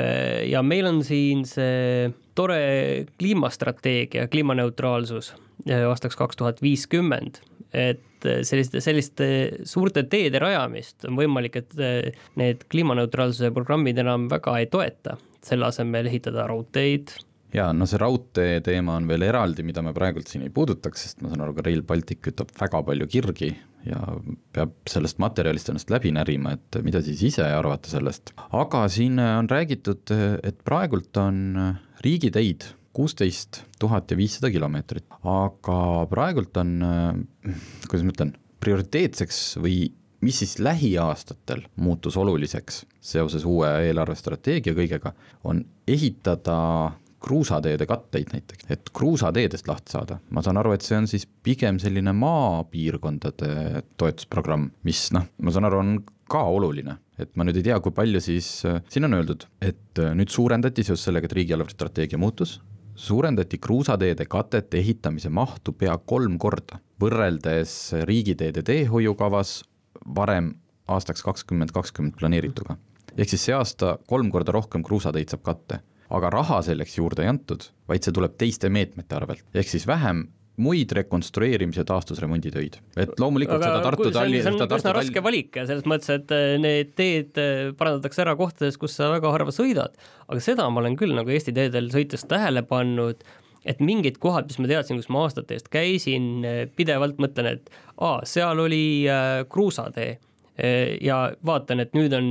ja 0.49 0.65
meil 0.65 0.89
on 0.89 1.03
siin 1.05 1.45
see 1.49 2.13
tore 2.35 2.61
kliimastrateegia, 3.21 4.29
kliimaneutraalsus 4.33 5.35
aastaks 5.85 6.17
kaks 6.19 6.41
tuhat 6.41 6.65
viiskümmend 6.65 7.43
et 7.75 8.25
selliste, 8.47 8.81
selliste 8.81 9.29
suurte 9.69 10.05
teede 10.11 10.41
rajamist 10.43 11.07
on 11.09 11.19
võimalik, 11.19 11.61
et 11.61 11.77
eh, 11.83 12.25
need 12.41 12.65
kliimaneutraalsuse 12.73 13.53
programmid 13.55 14.01
enam 14.01 14.29
väga 14.31 14.57
ei 14.63 14.71
toeta, 14.73 15.19
selle 15.45 15.69
asemel 15.69 16.09
ehitada 16.11 16.47
raudteid. 16.51 17.13
ja 17.55 17.69
no 17.77 17.87
see 17.87 18.01
raudtee 18.01 18.61
teema 18.67 18.97
on 18.99 19.09
veel 19.11 19.27
eraldi, 19.29 19.67
mida 19.67 19.83
me 19.85 19.93
praegult 19.95 20.31
siin 20.31 20.47
ei 20.47 20.55
puudutaks, 20.55 21.07
sest 21.07 21.23
ma 21.23 21.31
saan 21.31 21.45
aru, 21.45 21.55
ka 21.59 21.67
Rail 21.67 21.85
Baltic 21.87 22.25
kütab 22.25 22.55
väga 22.61 22.83
palju 22.87 23.07
kirgi 23.11 23.53
ja 23.85 24.01
peab 24.57 24.73
sellest 24.89 25.21
materjalist 25.21 25.69
ennast 25.69 25.93
läbi 25.93 26.15
närima, 26.17 26.55
et 26.57 26.81
mida 26.87 27.03
siis 27.05 27.21
ise 27.29 27.45
arvate 27.45 27.93
sellest. 27.93 28.33
aga 28.51 28.87
siin 28.89 29.21
on 29.21 29.51
räägitud, 29.51 30.15
et 30.43 30.65
praegult 30.65 31.21
on 31.21 31.77
riigiteid 32.05 32.65
kuusteist 32.95 33.63
tuhat 33.81 34.11
ja 34.11 34.19
viissada 34.19 34.51
kilomeetrit, 34.55 35.07
aga 35.27 35.79
praegult 36.11 36.57
on, 36.63 36.75
äh, 36.87 37.61
kuidas 37.91 38.07
ma 38.07 38.15
ütlen, 38.15 38.35
prioriteetseks 38.65 39.45
või 39.61 39.91
mis 40.25 40.41
siis 40.41 40.59
lähiaastatel 40.63 41.67
muutus 41.85 42.17
oluliseks 42.17 42.85
seoses 43.05 43.45
uue 43.45 43.69
eelarvestrateegia 43.91 44.77
kõigega, 44.77 45.13
on 45.45 45.61
ehitada 45.89 46.57
kruusateede 47.25 47.87
katteid 47.89 48.33
näiteks, 48.35 48.67
et 48.73 48.91
kruusateedest 48.97 49.69
lahti 49.69 49.95
saada, 49.95 50.19
ma 50.31 50.43
saan 50.45 50.61
aru, 50.61 50.75
et 50.77 50.85
see 50.85 50.97
on 50.99 51.09
siis 51.09 51.25
pigem 51.25 51.79
selline 51.81 52.13
maapiirkondade 52.17 53.85
toetusprogramm, 54.01 54.69
mis 54.85 55.07
noh, 55.17 55.25
ma 55.41 55.55
saan 55.55 55.69
aru, 55.69 55.81
on 55.81 55.95
ka 56.31 56.43
oluline, 56.53 56.99
et 57.21 57.33
ma 57.37 57.47
nüüd 57.47 57.61
ei 57.61 57.67
tea, 57.71 57.79
kui 57.85 57.95
palju 57.97 58.21
siis, 58.25 58.49
äh, 58.69 58.83
siin 58.93 59.09
on 59.09 59.17
öeldud, 59.17 59.49
et 59.65 60.03
äh, 60.03 60.13
nüüd 60.17 60.33
suurendati 60.33 60.85
seoses 60.85 61.09
sellega, 61.09 61.29
et 61.31 61.37
riigieelarve 61.41 61.73
strateegia 61.73 62.21
muutus, 62.21 62.59
suurendati 62.95 63.59
kruusateede 63.59 64.27
katete 64.31 64.79
ehitamise 64.79 65.29
mahtu 65.29 65.73
pea 65.73 65.97
kolm 65.99 66.39
korda, 66.39 66.79
võrreldes 67.01 67.95
riigiteede 68.09 68.63
teehoiukavas 68.63 69.63
varem 70.17 70.55
aastaks 70.89 71.23
kakskümmend 71.23 71.73
kakskümmend 71.73 72.15
planeerituga. 72.21 72.77
ehk 73.17 73.29
siis 73.31 73.45
see 73.47 73.55
aasta 73.55 73.99
kolm 74.07 74.31
korda 74.31 74.53
rohkem 74.53 74.83
kruusateid 74.83 75.29
saab 75.29 75.43
katte, 75.43 75.81
aga 76.11 76.31
raha 76.31 76.63
selleks 76.63 76.99
juurde 76.99 77.23
ei 77.23 77.29
antud, 77.29 77.69
vaid 77.89 78.03
see 78.03 78.13
tuleb 78.13 78.35
teiste 78.39 78.69
meetmete 78.69 79.17
arvelt, 79.17 79.45
ehk 79.55 79.69
siis 79.69 79.87
vähem 79.87 80.29
muid 80.63 80.93
rekonstrueerimise 80.95 81.83
taastusremonditöid, 81.89 82.77
et 83.01 83.15
loomulikult 83.19 83.59
aga 83.59 83.71
seda 83.73 83.87
Tartu 83.89 84.11
Talli-. 84.15 84.43
see 84.43 84.53
on, 84.53 84.59
see 84.61 84.67
on 84.69 84.77
üsna 84.79 84.93
raske 84.95 85.23
valik 85.25 85.57
ja 85.59 85.65
selles 85.67 85.87
mõttes, 85.91 86.11
et 86.15 86.35
äh, 86.35 86.55
need 86.63 86.93
teed 86.99 87.41
äh, 87.43 87.73
parandatakse 87.79 88.23
ära 88.23 88.37
kohtades, 88.39 88.79
kus 88.79 88.95
sa 88.99 89.11
väga 89.11 89.33
harva 89.35 89.55
sõidad, 89.55 89.97
aga 90.29 90.43
seda 90.45 90.69
ma 90.71 90.85
olen 90.85 90.99
küll 91.01 91.17
nagu 91.17 91.35
Eesti 91.35 91.55
teedel 91.57 91.91
sõites 91.95 92.23
tähele 92.31 92.63
pannud, 92.71 93.25
et 93.67 93.83
mingid 93.83 94.21
kohad, 94.23 94.47
mis 94.47 94.61
ma 94.63 94.71
teadsin, 94.71 95.01
kus 95.01 95.11
ma 95.11 95.25
aastate 95.27 95.59
eest 95.59 95.73
käisin, 95.75 96.29
äh, 96.47 96.61
pidevalt 96.79 97.19
mõtlen, 97.23 97.57
et 97.57 97.75
aa, 97.99 98.21
seal 98.29 98.63
oli 98.63 98.85
äh, 99.11 99.43
kruusatee 99.51 100.15
ja 101.03 101.17
vaatan, 101.43 101.81
et 101.83 101.97
nüüd 101.99 102.13
on 102.15 102.29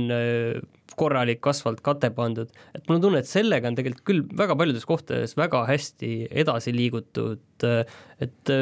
korralik 1.00 1.46
asfaltkate 1.50 2.12
pandud, 2.16 2.52
et 2.74 2.84
mul 2.88 2.98
on 2.98 3.06
tunne, 3.08 3.24
et 3.24 3.30
sellega 3.30 3.70
on 3.70 3.78
tegelikult 3.78 4.06
küll 4.08 4.22
väga 4.38 4.56
paljudes 4.58 4.86
kohtades 4.88 5.36
väga 5.38 5.64
hästi 5.68 6.12
edasi 6.44 6.74
liigutud, 6.76 7.66
et 8.24 8.54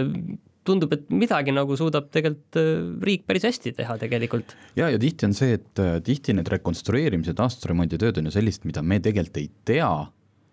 tundub, 0.66 0.94
et 0.94 1.08
midagi 1.12 1.54
nagu 1.54 1.76
suudab 1.78 2.08
tegelikult 2.14 2.58
äh, 2.60 2.72
riik 3.06 3.26
päris 3.28 3.46
hästi 3.48 3.74
teha 3.78 3.98
tegelikult. 4.00 4.56
ja, 4.78 4.88
ja 4.92 5.00
tihti 5.00 5.28
on 5.28 5.36
see, 5.36 5.58
et 5.58 5.82
äh, 5.82 5.98
tihti 6.04 6.36
need 6.36 6.50
rekonstrueerimise, 6.52 7.34
taastusremonditööd 7.38 8.20
on 8.20 8.30
ju 8.30 8.34
sellist, 8.36 8.66
mida 8.68 8.84
me 8.86 9.00
tegelikult 9.02 9.40
ei 9.42 9.50
tea 9.68 9.92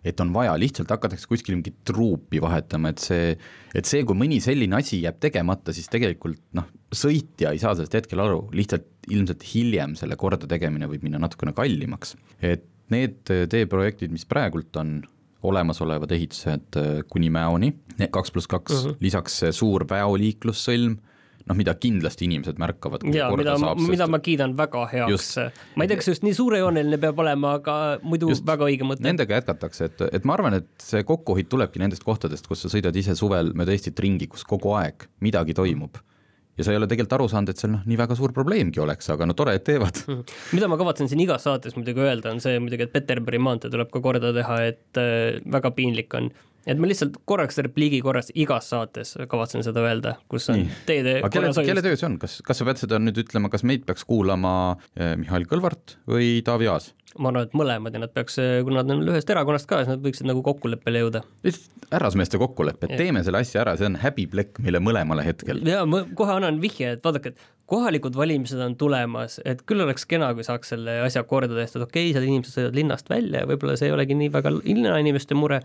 et 0.05 0.21
on 0.23 0.31
vaja, 0.33 0.53
lihtsalt 0.59 0.91
hakatakse 0.93 1.27
kuskil 1.27 1.57
mingit 1.57 1.81
truupi 1.87 2.39
vahetama, 2.41 2.93
et 2.93 3.03
see, 3.03 3.33
et 3.75 3.89
see, 3.89 4.05
kui 4.07 4.17
mõni 4.17 4.39
selline 4.43 4.79
asi 4.79 5.01
jääb 5.03 5.19
tegemata, 5.21 5.75
siis 5.75 5.91
tegelikult 5.91 6.39
noh, 6.57 6.67
sõitja 6.95 7.53
ei 7.53 7.61
saa 7.61 7.75
sellest 7.75 7.97
hetkel 7.99 8.23
aru, 8.23 8.45
lihtsalt 8.55 8.87
ilmselt 9.11 9.45
hiljem 9.51 9.95
selle 9.99 10.17
kordategemine 10.19 10.87
võib 10.89 11.05
minna 11.05 11.21
natukene 11.21 11.53
kallimaks. 11.57 12.15
et 12.41 12.65
need 12.89 13.21
teeprojektid, 13.51 14.11
mis 14.11 14.25
praegult 14.25 14.75
on 14.81 14.99
olemasolevad 15.45 16.11
ehitused 16.11 16.79
kuni 17.11 17.29
Mäoni, 17.31 17.73
kaks 18.11 18.33
pluss 18.33 18.49
kaks, 18.49 18.73
mhm. 18.73 18.97
lisaks 19.03 19.39
see 19.43 19.53
suur 19.55 19.85
väoliiklussõlm 19.89 20.97
noh, 21.49 21.57
mida 21.57 21.73
kindlasti 21.75 22.27
inimesed 22.29 22.59
märkavad. 22.61 23.05
ja 23.13 23.29
mida, 23.35 23.55
mida 23.81 24.07
ma 24.07 24.21
kiidan 24.23 24.55
väga 24.57 24.85
heaks. 24.93 25.31
ma 25.75 25.85
ei 25.85 25.91
tea, 25.91 25.99
kas 26.01 26.11
just 26.13 26.27
nii 26.27 26.35
suurejooneline 26.37 26.99
peab 27.01 27.23
olema, 27.25 27.55
aga 27.59 27.77
muidu 28.05 28.29
just 28.33 28.45
väga 28.47 28.69
õige 28.69 28.87
mõte. 28.87 29.05
Nendega 29.05 29.41
jätkatakse, 29.41 29.89
et, 29.89 30.05
et 30.19 30.29
ma 30.29 30.37
arvan, 30.37 30.59
et 30.61 30.69
see 30.83 31.01
kokkuhoid 31.07 31.49
tulebki 31.51 31.81
nendest 31.81 32.05
kohtadest, 32.07 32.47
kus 32.49 32.65
sa 32.65 32.71
sõidad 32.71 32.95
ise 32.99 33.17
suvel 33.19 33.53
mööda 33.57 33.75
Eestit 33.75 33.99
ringi, 33.99 34.29
kus 34.31 34.45
kogu 34.47 34.75
aeg 34.79 35.09
midagi 35.25 35.57
toimub 35.57 35.99
ja 36.59 36.65
sa 36.67 36.73
ei 36.73 36.79
ole 36.79 36.89
tegelikult 36.91 37.15
aru 37.15 37.27
saanud, 37.31 37.53
et 37.53 37.61
seal 37.61 37.71
noh, 37.71 37.83
nii 37.87 37.97
väga 37.99 38.17
suur 38.19 38.33
probleemgi 38.35 38.81
oleks, 38.83 39.07
aga 39.13 39.27
no 39.29 39.35
tore, 39.37 39.55
et 39.55 39.63
teevad. 39.67 40.01
Mhm. 40.03 40.35
mida 40.57 40.67
ma 40.67 40.77
kavatsen 40.79 41.07
siin 41.11 41.23
igas 41.23 41.47
saates 41.47 41.77
muidugi 41.77 42.03
öelda, 42.03 42.33
on 42.35 42.43
see 42.43 42.59
muidugi, 42.59 42.87
et 42.87 42.95
Peterburi 42.95 43.39
maantee 43.41 43.71
tuleb 43.71 43.91
ka 43.93 44.03
korda 44.03 44.33
teha, 44.35 44.59
et 44.73 44.99
äh, 44.99 45.39
väga 45.57 45.71
piinlik 45.77 46.13
on 46.19 46.29
et 46.67 46.79
ma 46.79 46.89
lihtsalt 46.89 47.19
korraks 47.29 47.59
repliigi 47.65 48.01
korras 48.05 48.31
igas 48.35 48.69
saates 48.73 49.15
kavatsen 49.29 49.65
seda 49.65 49.83
öelda, 49.85 50.15
kus 50.31 50.49
on 50.53 50.61
Nii. 50.63 50.79
teede 50.89 51.17
aga 51.21 51.33
kelle, 51.33 51.53
kelle 51.71 51.85
töö 51.85 51.99
see 51.99 52.09
on, 52.09 52.19
kas, 52.21 52.39
kas 52.45 52.61
sa 52.61 52.67
pead 52.67 52.81
seda 52.81 53.01
nüüd 53.01 53.19
ütlema, 53.23 53.51
kas 53.53 53.65
meid 53.67 53.85
peaks 53.87 54.07
kuulama 54.09 54.53
eh, 54.95 55.15
Mihhail 55.19 55.47
Kõlvart 55.49 55.99
või 56.09 56.39
Taavi 56.45 56.71
Aas? 56.71 56.93
ma 57.17 57.31
arvan, 57.31 57.47
et 57.47 57.55
mõlemad 57.57 57.95
ja 57.95 58.01
nad 58.03 58.11
peaks, 58.13 58.37
kuna 58.37 58.83
nad 58.83 58.93
on 58.93 59.07
ühest 59.09 59.29
erakonnast 59.33 59.67
ka, 59.69 59.81
siis 59.81 59.89
nad 59.95 60.03
võiksid 60.03 60.27
nagu 60.29 60.43
kokkuleppele 60.45 61.01
jõuda. 61.01 61.23
lihtsalt 61.45 61.87
härrasmeeste 61.89 62.37
kokkulepe, 62.37 62.85
et 62.85 62.99
teeme 63.01 63.23
selle 63.25 63.41
asja 63.41 63.63
ära, 63.63 63.73
see 63.79 63.87
on 63.89 63.97
häbiplekk 63.97 64.59
meile 64.61 64.81
mõlemale 64.83 65.25
hetkel. 65.25 65.63
ja 65.65 65.85
ma 65.89 66.03
kohe 66.17 66.35
annan 66.37 66.59
vihje, 66.61 66.93
et 66.97 67.05
vaadake, 67.05 67.33
et 67.33 67.47
kohalikud 67.69 68.17
valimised 68.17 68.61
on 68.61 68.75
tulemas, 68.77 69.39
et 69.45 69.63
küll 69.69 69.81
oleks 69.85 70.05
kena, 70.09 70.31
kui 70.37 70.45
saaks 70.45 70.73
selle 70.75 70.99
asja 71.05 71.23
korda 71.29 71.57
tehtud, 71.57 71.85
okei 71.85 72.09
okay,, 72.09 72.15
seal 72.15 72.29
inimesed 72.29 72.55
sõidavad 72.55 72.77
linnast 72.77 73.09
välja 73.09 73.43
ja 73.43 73.49
võib-olla 73.49 73.77
see 73.79 73.89
ei 73.89 73.95
olegi 73.95 74.17
nii 74.19 74.33
väga 74.33 74.53
linnainimeste 74.59 75.37
mure, 75.37 75.61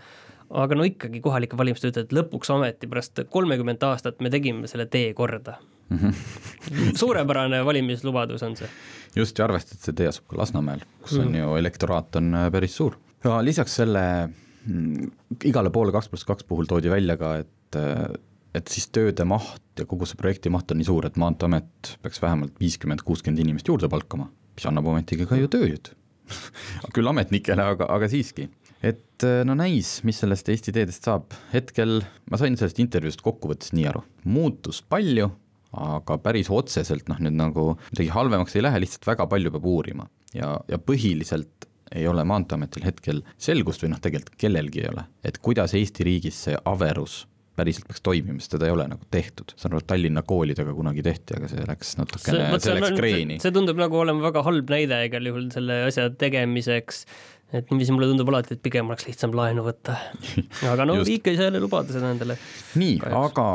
aga 0.49 0.77
no 0.77 0.85
ikkagi 0.87 1.21
kohalike 1.25 1.57
valimiste 1.57 1.89
ütled, 1.89 2.09
et 2.09 2.13
lõpuks 2.15 2.51
ometi 2.53 2.89
pärast 2.91 3.23
kolmekümmet 3.31 3.83
aastat 3.87 4.21
me 4.21 4.29
tegime 4.33 4.69
selle 4.71 4.85
tee 4.91 5.13
korda 5.17 5.57
mm. 5.89 5.97
-hmm. 5.97 6.13
suurepärane 7.01 7.65
valimislubadus 7.65 8.43
on 8.43 8.55
see. 8.55 8.69
just 9.15 9.39
ja 9.39 9.45
arvestades, 9.45 9.79
et 9.79 9.89
see 9.89 9.93
tee 10.01 10.07
asub 10.07 10.27
ka 10.27 10.37
Lasnamäel, 10.37 10.85
kus 11.01 11.17
on 11.19 11.31
mm. 11.31 11.39
ju 11.41 11.55
elektoraat 11.55 12.15
on 12.21 12.33
äh, 12.33 12.51
päris 12.51 12.77
suur. 12.77 12.97
ja 13.23 13.41
lisaks 13.45 13.75
selle 13.81 14.29
mm, 14.65 15.11
igale 15.43 15.69
poole 15.69 15.91
kaks 15.91 16.09
pluss 16.09 16.25
kaks 16.25 16.43
puhul 16.43 16.65
toodi 16.69 16.89
välja 16.89 17.17
ka, 17.17 17.35
et 17.45 17.81
äh, 17.81 18.07
et 18.55 18.71
siis 18.71 18.87
tööde 18.93 19.25
maht 19.27 19.79
ja 19.79 19.85
kogu 19.89 20.07
see 20.07 20.19
projekti 20.19 20.51
maht 20.53 20.71
on 20.71 20.79
nii 20.79 20.87
suur, 20.87 21.05
et 21.07 21.17
Maanteeamet 21.19 21.97
peaks 22.01 22.21
vähemalt 22.23 22.55
viiskümmend, 22.61 23.03
kuuskümmend 23.03 23.41
inimest 23.43 23.67
juurde 23.67 23.89
palkama, 23.91 24.29
mis 24.55 24.67
annab 24.69 24.87
ometigi 24.93 25.27
ka 25.27 25.39
ju 25.39 25.49
tööjõud 25.51 25.91
küll 26.95 27.11
ametnikele, 27.11 27.65
aga, 27.75 27.89
aga 27.91 28.09
siiski. 28.09 28.47
Et 28.85 29.25
äh, 29.25 29.41
no 29.47 29.55
näis, 29.57 29.97
mis 30.07 30.19
sellest 30.21 30.49
Eesti 30.53 30.73
teedest 30.75 31.07
saab, 31.07 31.33
hetkel 31.53 31.99
ma 32.31 32.39
sain 32.41 32.57
sellest 32.59 32.81
intervjuust 32.83 33.23
kokkuvõttes 33.25 33.73
nii 33.75 33.89
aru, 33.91 34.03
muutus 34.29 34.81
palju, 34.85 35.29
aga 35.75 36.19
päris 36.23 36.51
otseselt 36.53 37.09
noh, 37.11 37.19
nüüd 37.23 37.35
nagu 37.35 37.71
midagi 37.89 38.11
halvemaks 38.13 38.55
ei 38.55 38.63
lähe, 38.63 38.83
lihtsalt 38.85 39.07
väga 39.09 39.27
palju 39.31 39.51
peab 39.55 39.65
uurima 39.67 40.07
ja, 40.35 40.55
ja 40.71 40.79
põhiliselt 40.79 41.67
ei 41.95 42.07
ole 42.09 42.23
Maanteeametil 42.27 42.85
hetkel 42.87 43.21
selgust 43.37 43.83
või 43.83 43.93
noh, 43.93 44.01
tegelikult 44.01 44.37
kellelgi 44.41 44.83
ei 44.83 44.91
ole, 44.93 45.05
et 45.25 45.39
kuidas 45.43 45.75
Eesti 45.77 46.07
riigis 46.07 46.45
see 46.47 46.57
averus 46.65 47.23
päriselt 47.55 47.87
peaks 47.87 48.03
toimima, 48.03 48.41
sest 48.43 48.55
seda 48.57 48.67
ei 48.67 48.73
ole 48.75 48.85
nagu 48.91 49.05
tehtud. 49.11 49.53
saan 49.55 49.73
aru, 49.73 49.83
et 49.83 49.87
Tallinna 49.87 50.25
koolidega 50.27 50.73
kunagi 50.75 51.03
tehti, 51.05 51.37
aga 51.37 51.49
see 51.51 51.67
läks 51.69 51.93
natukene, 51.99 52.47
see 52.59 52.75
läks 52.75 52.95
kreeni. 52.97 53.37
see 53.43 53.55
tundub 53.55 53.79
nagu 53.79 53.99
olema 54.01 54.25
väga 54.27 54.43
halb 54.45 54.73
näide 54.73 54.99
igal 55.07 55.29
juhul 55.31 55.47
selle 55.55 55.79
asja 55.87 56.09
tegemiseks, 56.19 57.05
et 57.53 57.71
niiviisi 57.71 57.93
mulle 57.95 58.09
tundub 58.09 58.29
alati, 58.31 58.55
et 58.55 58.63
pigem 58.63 58.87
oleks 58.89 59.07
lihtsam 59.09 59.35
laenu 59.37 59.65
võtta. 59.65 59.97
aga 60.71 60.87
no 60.87 60.97
riik 61.01 61.27
ei 61.31 61.37
saa 61.39 61.49
jälle 61.49 61.61
lubada 61.63 61.93
seda 61.95 62.13
endale. 62.13 62.37
nii, 62.81 62.97
aga 63.11 63.47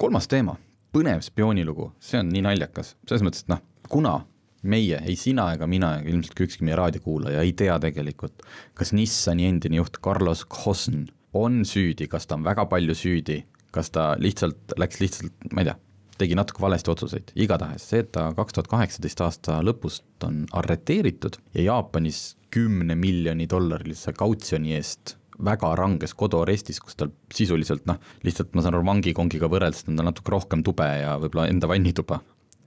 kolmas 0.00 0.28
teema, 0.30 0.56
põnev 0.94 1.22
spioonilugu, 1.24 1.92
see 2.02 2.20
on 2.20 2.32
nii 2.32 2.44
naljakas, 2.48 2.94
selles 3.08 3.24
mõttes, 3.26 3.46
et 3.46 3.54
noh, 3.54 3.62
kuna 3.90 4.18
meie, 4.62 5.00
ei 5.08 5.16
sina 5.16 5.48
ega 5.54 5.68
mina 5.70 5.94
ega 6.00 6.12
ilmselt 6.12 6.36
ka 6.36 6.44
ükski 6.44 6.66
meie 6.68 6.76
raadiokuulaja 6.78 7.44
ei 7.46 7.54
tea 7.56 7.78
tegelikult, 7.82 8.44
kas 8.76 8.92
Nissani 8.96 9.48
endine 9.48 9.80
juht 9.80 10.00
Carlos 10.04 10.44
Ghosn 10.52 11.06
on 11.36 11.62
süüdi, 11.68 12.08
kas 12.10 12.26
ta 12.26 12.36
on 12.36 12.44
väga 12.44 12.66
palju 12.68 12.96
süüdi, 12.96 13.40
kas 13.74 13.92
ta 13.94 14.12
lihtsalt 14.20 14.74
läks 14.80 15.00
lihtsalt, 15.00 15.48
ma 15.54 15.62
ei 15.62 15.70
tea, 15.70 15.76
tegi 16.20 16.36
natuke 16.38 16.62
valesti 16.62 16.92
otsuseid, 16.92 17.32
igatahes 17.40 17.86
see, 17.92 18.04
et 18.04 18.12
ta 18.16 18.28
kaks 18.36 18.56
tuhat 18.56 18.68
kaheksateist 18.70 19.24
aasta 19.26 19.60
lõpust 19.66 20.26
on 20.26 20.44
arreteeritud 20.60 21.40
ja 21.56 21.70
Jaapanis 21.70 22.36
kümne 22.54 22.96
miljoni 22.98 23.46
dollarilise 23.50 24.14
kautsjoni 24.16 24.74
eest 24.78 25.16
väga 25.44 25.70
ranges 25.78 26.12
koduarestis, 26.18 26.80
kus 26.84 26.98
tal 27.00 27.12
sisuliselt 27.32 27.86
noh, 27.88 27.96
lihtsalt 28.26 28.52
ma 28.54 28.64
saan 28.64 28.76
aru, 28.76 28.84
vangikongiga 28.90 29.48
võrreldes 29.50 29.86
on 29.88 29.96
tal 29.96 30.10
natuke 30.10 30.34
rohkem 30.34 30.64
tube 30.66 30.86
ja 31.00 31.16
võib-olla 31.22 31.48
enda 31.52 31.70
vannituba. 31.70 32.20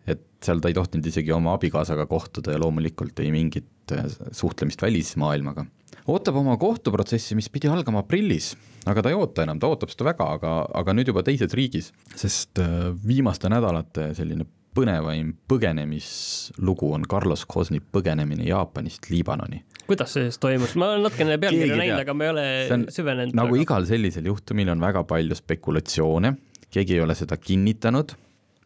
et 0.08 0.24
seal 0.44 0.60
ta 0.60 0.68
ei 0.68 0.76
tohtinud 0.76 1.06
isegi 1.08 1.32
oma 1.32 1.54
abikaasaga 1.56 2.04
kohtuda 2.10 2.52
ja 2.52 2.60
loomulikult 2.60 3.20
ei 3.24 3.30
mingit 3.32 3.94
äh, 3.96 4.10
suhtlemist 4.36 4.82
välismaailmaga 4.84 5.64
ootab 6.08 6.40
oma 6.42 6.58
kohtuprotsessi, 6.62 7.38
mis 7.38 7.50
pidi 7.54 7.70
algama 7.72 8.04
aprillis, 8.04 8.54
aga 8.90 9.04
ta 9.04 9.14
ei 9.14 9.18
oota 9.18 9.46
enam, 9.46 9.62
ta 9.62 9.70
ootab 9.72 9.94
seda 9.94 10.10
väga, 10.12 10.30
aga, 10.40 10.58
aga 10.82 10.98
nüüd 10.98 11.14
juba 11.14 11.24
teises 11.26 11.56
riigis, 11.58 11.92
sest 12.20 12.62
äh, 12.62 12.92
viimaste 13.08 13.52
nädalate 13.52 14.12
selline 14.18 14.48
põnevaim 14.74 15.34
põgenemislugu 15.50 16.90
on 16.96 17.06
Carlos 17.10 17.46
Cosni 17.50 17.80
põgenemine 17.94 18.48
Jaapanist 18.48 19.10
Liibanoni. 19.12 19.62
kuidas 19.88 20.16
see 20.16 20.30
siis 20.30 20.40
toimus, 20.42 20.76
ma 20.80 20.94
olen 20.94 21.06
natukene 21.06 21.38
pealkirja 21.42 21.78
näinud, 21.78 22.02
aga 22.02 22.16
ma 22.18 22.26
ei 22.26 22.34
ole 22.34 22.46
on, 22.74 22.86
süvenenud. 22.94 23.38
nagu 23.38 23.54
väga. 23.54 23.66
igal 23.68 23.88
sellisel 23.90 24.30
juhtumil 24.32 24.74
on 24.74 24.82
väga 24.82 25.04
palju 25.08 25.38
spekulatsioone, 25.38 26.34
keegi 26.74 26.98
ei 26.98 27.04
ole 27.06 27.16
seda 27.20 27.38
kinnitanud, 27.38 28.16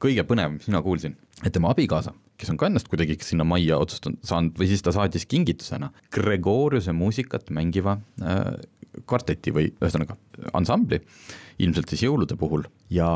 kõige 0.02 0.26
põnevam, 0.28 0.60
mina 0.68 0.82
kuulsin, 0.86 1.18
et 1.44 1.54
tema 1.54 1.74
abikaasa 1.74 2.14
kes 2.38 2.52
on 2.54 2.58
ka 2.60 2.70
ennast 2.70 2.90
kuidagi 2.92 3.18
sinna 3.26 3.46
majja 3.48 3.80
otsustanud, 3.82 4.22
saanud 4.26 4.58
või 4.60 4.70
siis 4.70 4.84
ta 4.86 4.94
saatis 4.96 5.26
kingitusena 5.30 5.90
Gregoriuse 6.14 6.94
muusikat 6.94 7.50
mängiva 7.54 7.98
äh, 8.22 8.44
kvarteti 9.10 9.54
või 9.54 9.72
ühesõnaga 9.74 10.18
ansambli, 10.58 11.02
ilmselt 11.64 11.90
siis 11.90 12.06
jõulude 12.06 12.38
puhul 12.40 12.68
ja 12.94 13.10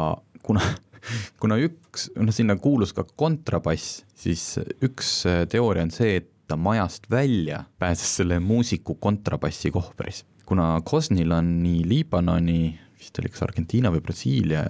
kuna 0.45 0.65
kuna 1.41 1.57
üks, 1.61 2.09
noh 2.17 2.33
sinna 2.33 2.57
kuulus 2.61 2.93
ka 2.97 3.05
kontrabass, 3.17 4.01
siis 4.17 4.55
üks 4.83 5.21
äh, 5.29 5.43
teooria 5.49 5.86
on 5.88 5.93
see, 5.93 6.19
et 6.21 6.29
ta 6.49 6.58
majast 6.60 7.08
välja 7.12 7.63
pääses 7.79 8.17
selle 8.19 8.41
muusiku 8.43 8.97
kontrabassi 8.99 9.71
kohvris. 9.71 10.25
kuna 10.45 10.82
Cosnil 10.84 11.32
on 11.32 11.62
nii 11.63 11.86
Liibanoni, 11.88 12.63
vist 12.99 13.19
oli 13.21 13.29
kas 13.32 13.45
Argentiina 13.45 13.93
või 13.93 14.01
Brasiilia 14.03 14.65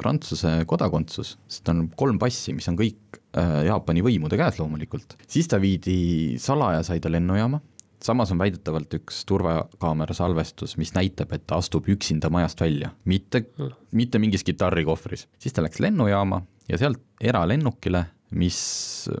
Prantsuse 0.00 0.56
kodakondsus, 0.66 1.36
sest 1.48 1.70
on 1.70 1.86
kolm 1.96 2.18
passi, 2.18 2.54
mis 2.56 2.66
on 2.70 2.78
kõik 2.78 3.20
äh, 3.38 3.60
Jaapani 3.68 4.02
võimude 4.04 4.38
käes 4.40 4.58
loomulikult, 4.58 5.16
siis 5.30 5.48
ta 5.50 5.60
viidi 5.62 6.34
salaja, 6.42 6.82
sai 6.86 7.02
ta 7.02 7.12
lennujaama, 7.12 7.60
samas 8.04 8.32
on 8.34 8.40
väidetavalt 8.42 8.98
üks 8.98 9.22
turvakaamera 9.28 10.16
salvestus, 10.16 10.76
mis 10.80 10.92
näitab, 10.96 11.32
et 11.36 11.46
ta 11.46 11.60
astub 11.62 11.88
üksinda 11.88 12.30
majast 12.32 12.60
välja, 12.60 12.90
mitte, 13.08 13.44
mitte 13.92 14.20
mingis 14.22 14.44
kitarrikohvris. 14.44 15.28
siis 15.38 15.54
ta 15.54 15.64
läks 15.64 15.80
lennujaama 15.80 16.42
ja 16.68 16.80
sealt 16.80 17.00
eralennukile 17.20 18.04
mis 18.34 18.58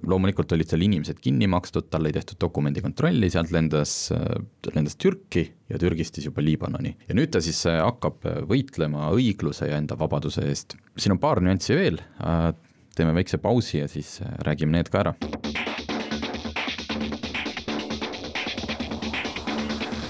loomulikult 0.06 0.52
olid 0.56 0.70
seal 0.70 0.84
inimesed 0.86 1.20
kinni 1.22 1.46
makstud, 1.50 1.86
talle 1.92 2.10
ei 2.10 2.16
tehtud 2.16 2.40
dokumendikontrolli, 2.40 3.30
sealt 3.30 3.52
lendas, 3.54 4.10
lendas 4.74 4.98
Türki 5.00 5.44
ja 5.70 5.78
Türgist 5.80 6.18
siis 6.18 6.28
juba 6.30 6.42
Liibanoni. 6.44 6.96
ja 7.08 7.16
nüüd 7.16 7.32
ta 7.34 7.42
siis 7.44 7.64
äh, 7.70 7.80
hakkab 7.84 8.26
äh, 8.26 8.42
võitlema 8.48 9.10
õigluse 9.14 9.70
ja 9.70 9.78
enda 9.78 9.98
vabaduse 9.98 10.46
eest. 10.48 10.78
siin 10.96 11.14
on 11.14 11.22
paar 11.22 11.42
nüanssi 11.44 11.76
veel, 11.78 12.00
äh, 12.24 12.50
teeme 12.96 13.14
väikse 13.14 13.38
pausi 13.38 13.82
ja 13.82 13.88
siis 13.88 14.20
räägime 14.46 14.78
need 14.78 14.90
ka 14.90 15.04
ära. 15.04 15.14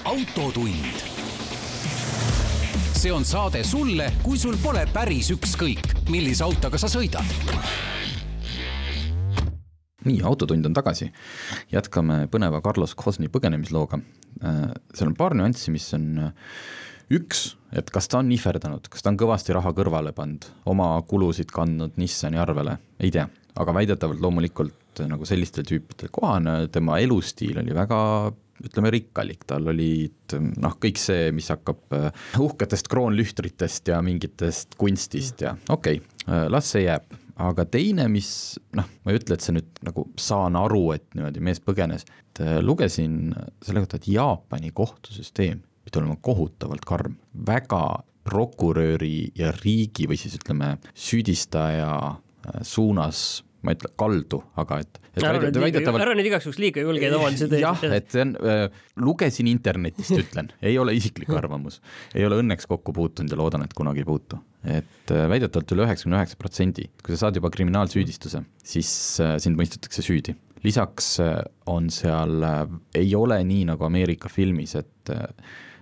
autotund. 0.05 1.03
see 2.95 3.11
on 3.13 3.25
saade 3.25 3.61
sulle, 3.63 4.09
kui 4.23 4.37
sul 4.39 4.57
pole 4.63 4.87
päris 4.93 5.29
ükskõik, 5.35 6.09
millise 6.09 6.43
autoga 6.47 6.79
sa 6.81 6.89
sõidad 6.89 7.94
nii, 10.05 10.21
Autotund 10.25 10.65
on 10.65 10.75
tagasi. 10.75 11.11
jätkame 11.73 12.25
põneva 12.31 12.61
Carlos 12.65 12.95
Cosni 12.97 13.29
põgenemislooga. 13.31 13.99
Äh, 14.43 14.73
seal 14.93 15.11
on 15.11 15.17
paar 15.17 15.35
nüanssi, 15.37 15.73
mis 15.73 15.87
on 15.97 16.07
äh, 16.27 16.53
üks, 17.15 17.47
et 17.75 17.89
kas 17.93 18.09
ta 18.11 18.21
on 18.21 18.29
nihverdanud, 18.29 18.89
kas 18.91 19.05
ta 19.05 19.11
on 19.13 19.19
kõvasti 19.19 19.55
raha 19.55 19.73
kõrvale 19.77 20.13
pannud, 20.15 20.47
oma 20.69 20.93
kulusid 21.09 21.51
kandnud 21.53 21.99
Nissani 22.01 22.41
arvele, 22.41 22.77
ei 22.99 23.13
tea, 23.13 23.27
aga 23.55 23.75
väidetavalt 23.77 24.23
loomulikult 24.23 25.03
äh, 25.03 25.09
nagu 25.11 25.27
sellistel 25.27 25.67
tüüpidel 25.67 26.13
kohane, 26.13 26.65
tema 26.73 26.99
elustiil 27.03 27.61
oli 27.63 27.75
väga 27.75 27.99
ütleme, 28.65 28.87
rikkalik, 28.93 29.41
tal 29.43 29.67
olid 29.67 30.37
noh, 30.63 30.77
kõik 30.79 30.95
see, 31.01 31.27
mis 31.35 31.49
hakkab 31.51 31.91
uhketest 32.39 32.87
kroonlühtritest 32.87 33.91
ja 33.91 33.99
mingitest 34.05 34.77
kunstist 34.79 35.43
ja 35.43 35.57
okei 35.67 35.99
okay,, 35.99 36.47
las 36.47 36.71
see 36.71 36.85
jääb 36.85 37.11
aga 37.41 37.65
teine, 37.67 38.07
mis 38.11 38.29
noh, 38.77 38.87
ma 39.03 39.11
ei 39.11 39.19
ütle, 39.19 39.35
et 39.35 39.43
see 39.43 39.55
nüüd 39.55 39.83
nagu 39.85 40.07
saan 40.21 40.57
aru, 40.59 40.87
et 40.95 41.05
niimoodi 41.17 41.43
mees 41.43 41.61
põgenes, 41.63 42.07
et 42.07 42.43
äh, 42.43 42.59
lugesin 42.63 43.33
selle 43.65 43.83
kohta, 43.83 43.99
et 43.99 44.09
Jaapani 44.11 44.71
kohtusüsteem 44.75 45.63
pidi 45.85 46.01
olema 46.01 46.17
kohutavalt 46.21 46.85
karm, 46.87 47.17
väga 47.47 47.83
prokuröri 48.25 49.29
ja 49.37 49.51
riigi 49.59 50.07
või 50.09 50.17
siis 50.17 50.39
ütleme, 50.39 50.75
süüdistaja 50.97 51.91
äh, 52.09 52.61
suunas 52.65 53.43
ma 53.65 53.73
ei 53.73 53.79
ütle 53.79 53.91
kaldu, 53.99 54.39
aga 54.61 54.79
et, 54.83 54.99
et 55.15 55.25
ära 55.25 55.41
nüüd 55.41 55.59
väidetavalt... 55.63 56.03
ära 56.05 56.15
nüüd 56.17 56.29
igaks 56.29 56.47
juhuks 56.47 56.59
liiga 56.61 56.83
julgeid 56.85 57.15
avaldusi 57.17 57.49
tee. 57.51 57.61
jah, 57.63 57.83
et 57.97 58.07
see 58.13 58.23
on 58.23 58.33
äh,, 58.39 58.63
lugesin 59.01 59.49
internetist, 59.51 60.13
ütlen, 60.21 60.51
ei 60.65 60.77
ole 60.81 60.95
isiklik 60.97 61.31
arvamus, 61.39 61.81
ei 62.13 62.27
ole 62.27 62.39
õnneks 62.43 62.69
kokku 62.71 62.95
puutunud 62.95 63.33
ja 63.33 63.39
loodan, 63.39 63.65
et 63.65 63.75
kunagi 63.77 64.03
ei 64.05 64.07
puutu. 64.07 64.39
et 64.63 65.13
äh, 65.13 65.27
väidetavalt 65.31 65.75
üle 65.75 65.85
üheksakümne 65.89 66.21
üheksa 66.21 66.39
protsendi, 66.41 66.89
kui 67.03 67.15
sa 67.15 67.25
saad 67.25 67.41
juba 67.41 67.51
kriminaalsüüdistuse, 67.53 68.45
siis 68.65 68.91
äh, 69.23 69.35
sind 69.41 69.59
mõistetakse 69.59 70.05
süüdi. 70.05 70.37
lisaks 70.65 71.15
äh, 71.23 71.37
on 71.69 71.91
seal 71.93 72.41
äh,, 72.45 72.65
ei 73.01 73.13
ole 73.17 73.41
nii 73.43 73.69
nagu 73.73 73.89
Ameerika 73.89 74.31
filmis, 74.31 74.77
et 74.79 75.13
äh, 75.13 75.27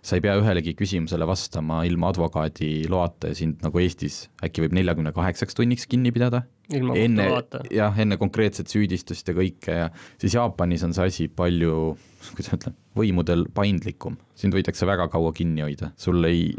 sa 0.04 0.18
ei 0.18 0.24
pea 0.24 0.36
ühelegi 0.40 0.74
küsimusele 0.76 1.26
vastama 1.28 1.82
ilma 1.88 2.10
advokaadi 2.12 2.90
loata 2.92 3.32
ja 3.32 3.38
sind 3.40 3.64
nagu 3.64 3.80
Eestis 3.80 4.26
äkki 4.44 4.66
võib 4.66 4.76
neljakümne 4.76 5.14
kaheksaks 5.16 5.56
tunniks 5.56 5.88
kinni 5.88 6.12
pidada. 6.16 6.44
enne, 6.72 7.28
jah, 7.72 7.98
enne 8.00 8.18
konkreetset 8.20 8.72
süüdistust 8.72 9.28
ja 9.28 9.36
kõike 9.38 9.80
ja 9.80 9.90
siis 10.22 10.36
Jaapanis 10.36 10.84
on 10.84 10.96
see 10.96 11.08
asi 11.12 11.28
palju, 11.28 11.96
kuidas 12.34 12.52
ma 12.52 12.60
ütlen, 12.60 12.78
võimudel 13.00 13.48
paindlikum, 13.56 14.18
sind 14.36 14.56
võidakse 14.56 14.88
väga 14.88 15.10
kaua 15.12 15.34
kinni 15.36 15.64
hoida, 15.66 15.92
sul 16.00 16.24
ei 16.28 16.54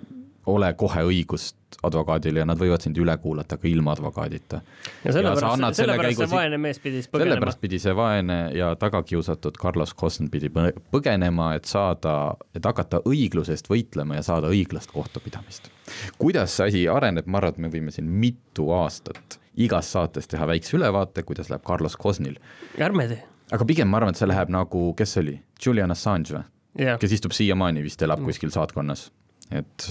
ole 0.47 0.73
kohe 0.79 1.03
õigust 1.09 1.57
advokaadil 1.85 2.39
ja 2.41 2.47
nad 2.49 2.59
võivad 2.61 2.85
sind 2.85 2.99
üle 3.01 3.17
kuulata 3.21 3.57
ka 3.61 3.69
ilma 3.69 3.93
advokaadita. 3.93 4.61
ja 5.05 5.13
sellepärast, 5.13 5.79
sellepärast 5.81 6.23
see 6.23 6.31
vaene 6.31 6.59
mees 6.59 6.81
pidi 6.83 7.01
siis 7.01 7.11
põgenema. 7.11 7.35
sellepärast 7.35 7.61
pidi 7.61 7.81
see 7.83 7.95
vaene 7.97 8.39
ja 8.57 8.73
tagakiusatud 8.81 9.59
Carlos 9.61 9.95
Cosn 9.95 10.31
pidi 10.33 10.51
põgenema, 10.93 11.53
et 11.59 11.69
saada, 11.71 12.35
et 12.55 12.65
hakata 12.65 13.03
õigluse 13.09 13.57
eest 13.57 13.71
võitlema 13.71 14.21
ja 14.21 14.27
saada 14.27 14.53
õiglast 14.53 14.93
kohtupidamist. 14.95 15.71
kuidas 16.19 16.57
see 16.57 16.69
asi 16.71 16.85
areneb, 16.89 17.27
ma 17.27 17.43
arvan, 17.43 17.57
et 17.57 17.65
me 17.67 17.73
võime 17.73 17.95
siin 17.95 18.09
mitu 18.09 18.71
aastat 18.73 19.39
igas 19.57 19.93
saates 19.93 20.29
teha 20.31 20.47
väikse 20.51 20.77
ülevaate, 20.79 21.23
kuidas 21.23 21.51
läheb 21.51 21.63
Carlos 21.67 21.97
Cosnil. 21.97 22.39
ärme 22.79 23.09
tee. 23.09 23.23
aga 23.53 23.65
pigem 23.65 23.89
ma 23.89 24.01
arvan, 24.01 24.15
et 24.15 24.21
see 24.21 24.29
läheb 24.29 24.51
nagu, 24.53 24.93
kes 24.99 25.17
see 25.17 25.23
oli, 25.27 25.37
Julian 25.67 25.95
Assange 25.95 26.39
või? 26.39 26.49
kes 26.75 27.13
istub 27.19 27.35
siiamaani 27.35 27.85
vist, 27.85 28.03
elab 28.03 28.19
mm. 28.19 28.31
kuskil 28.31 28.51
saatkonnas, 28.51 29.11
et 29.51 29.89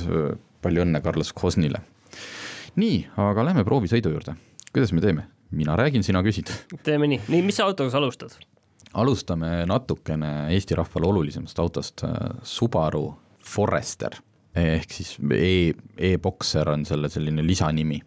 palju 0.64 0.86
õnne 0.86 1.02
Carlos 1.04 1.34
Cosnile. 1.36 1.82
nii, 2.80 2.98
aga 3.22 3.46
lähme 3.50 3.66
proovisõidu 3.68 4.14
juurde. 4.14 4.36
kuidas 4.72 4.94
me 4.94 5.02
teeme? 5.02 5.28
mina 5.52 5.76
räägin, 5.78 6.04
sina 6.04 6.24
küsid. 6.24 6.50
teeme 6.84 7.08
nii, 7.08 7.22
nii, 7.28 7.42
mis 7.46 7.60
autoga 7.60 7.94
sa 7.94 8.02
alustad? 8.02 8.38
alustame 8.94 9.66
natukene 9.70 10.54
Eesti 10.54 10.78
rahvale 10.78 11.08
olulisemast 11.08 11.60
autost, 11.60 12.06
Subaru 12.44 13.08
Forester 13.44 14.18
ehk 14.56 14.92
siis 14.94 15.16
e, 15.34 15.74
e-Boxer 16.12 16.70
on 16.70 16.84
selle 16.86 17.10
selline 17.10 17.42
lisanimi, 17.46 17.98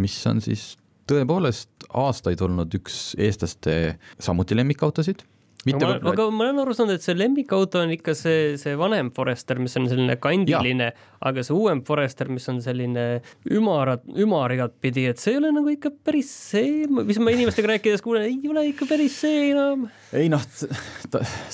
mis 0.00 0.16
on 0.28 0.42
siis 0.44 0.74
tõepoolest 1.08 1.88
aastaid 2.00 2.40
olnud 2.44 2.72
üks 2.76 3.14
eestlaste 3.20 3.96
samuti 4.22 4.56
lemmikautosid 4.56 5.24
aga 5.72 5.88
ma, 6.02 6.12
aga 6.12 6.26
ma 6.28 6.46
olen 6.46 6.60
aru 6.64 6.74
saanud, 6.76 6.98
et 6.98 7.04
see 7.04 7.16
lemmikauto 7.16 7.80
on 7.80 7.92
ikka 7.94 8.14
see, 8.18 8.54
see 8.60 8.74
vanem 8.78 9.10
Forester, 9.16 9.60
mis 9.62 9.76
on 9.80 9.88
selline 9.90 10.16
kandiline, 10.22 10.90
aga 11.24 11.44
see 11.46 11.56
uuem 11.56 11.80
Forester, 11.86 12.28
mis 12.32 12.46
on 12.52 12.60
selline 12.64 13.06
ümarat, 13.54 14.04
ümar 14.20 14.52
igatpidi, 14.56 15.06
et 15.10 15.22
see 15.22 15.34
ei 15.34 15.40
ole 15.40 15.52
nagu 15.56 15.72
ikka 15.72 15.92
päris 16.04 16.30
see, 16.52 16.84
mis 16.90 17.20
ma 17.22 17.34
inimestega 17.34 17.74
rääkides 17.74 18.04
kuulen, 18.04 18.28
ei 18.28 18.52
ole 18.52 18.66
ikka 18.72 18.88
päris 18.90 19.16
see 19.24 19.50
enam. 19.52 19.86
ei 20.14 20.28
noh, 20.32 20.44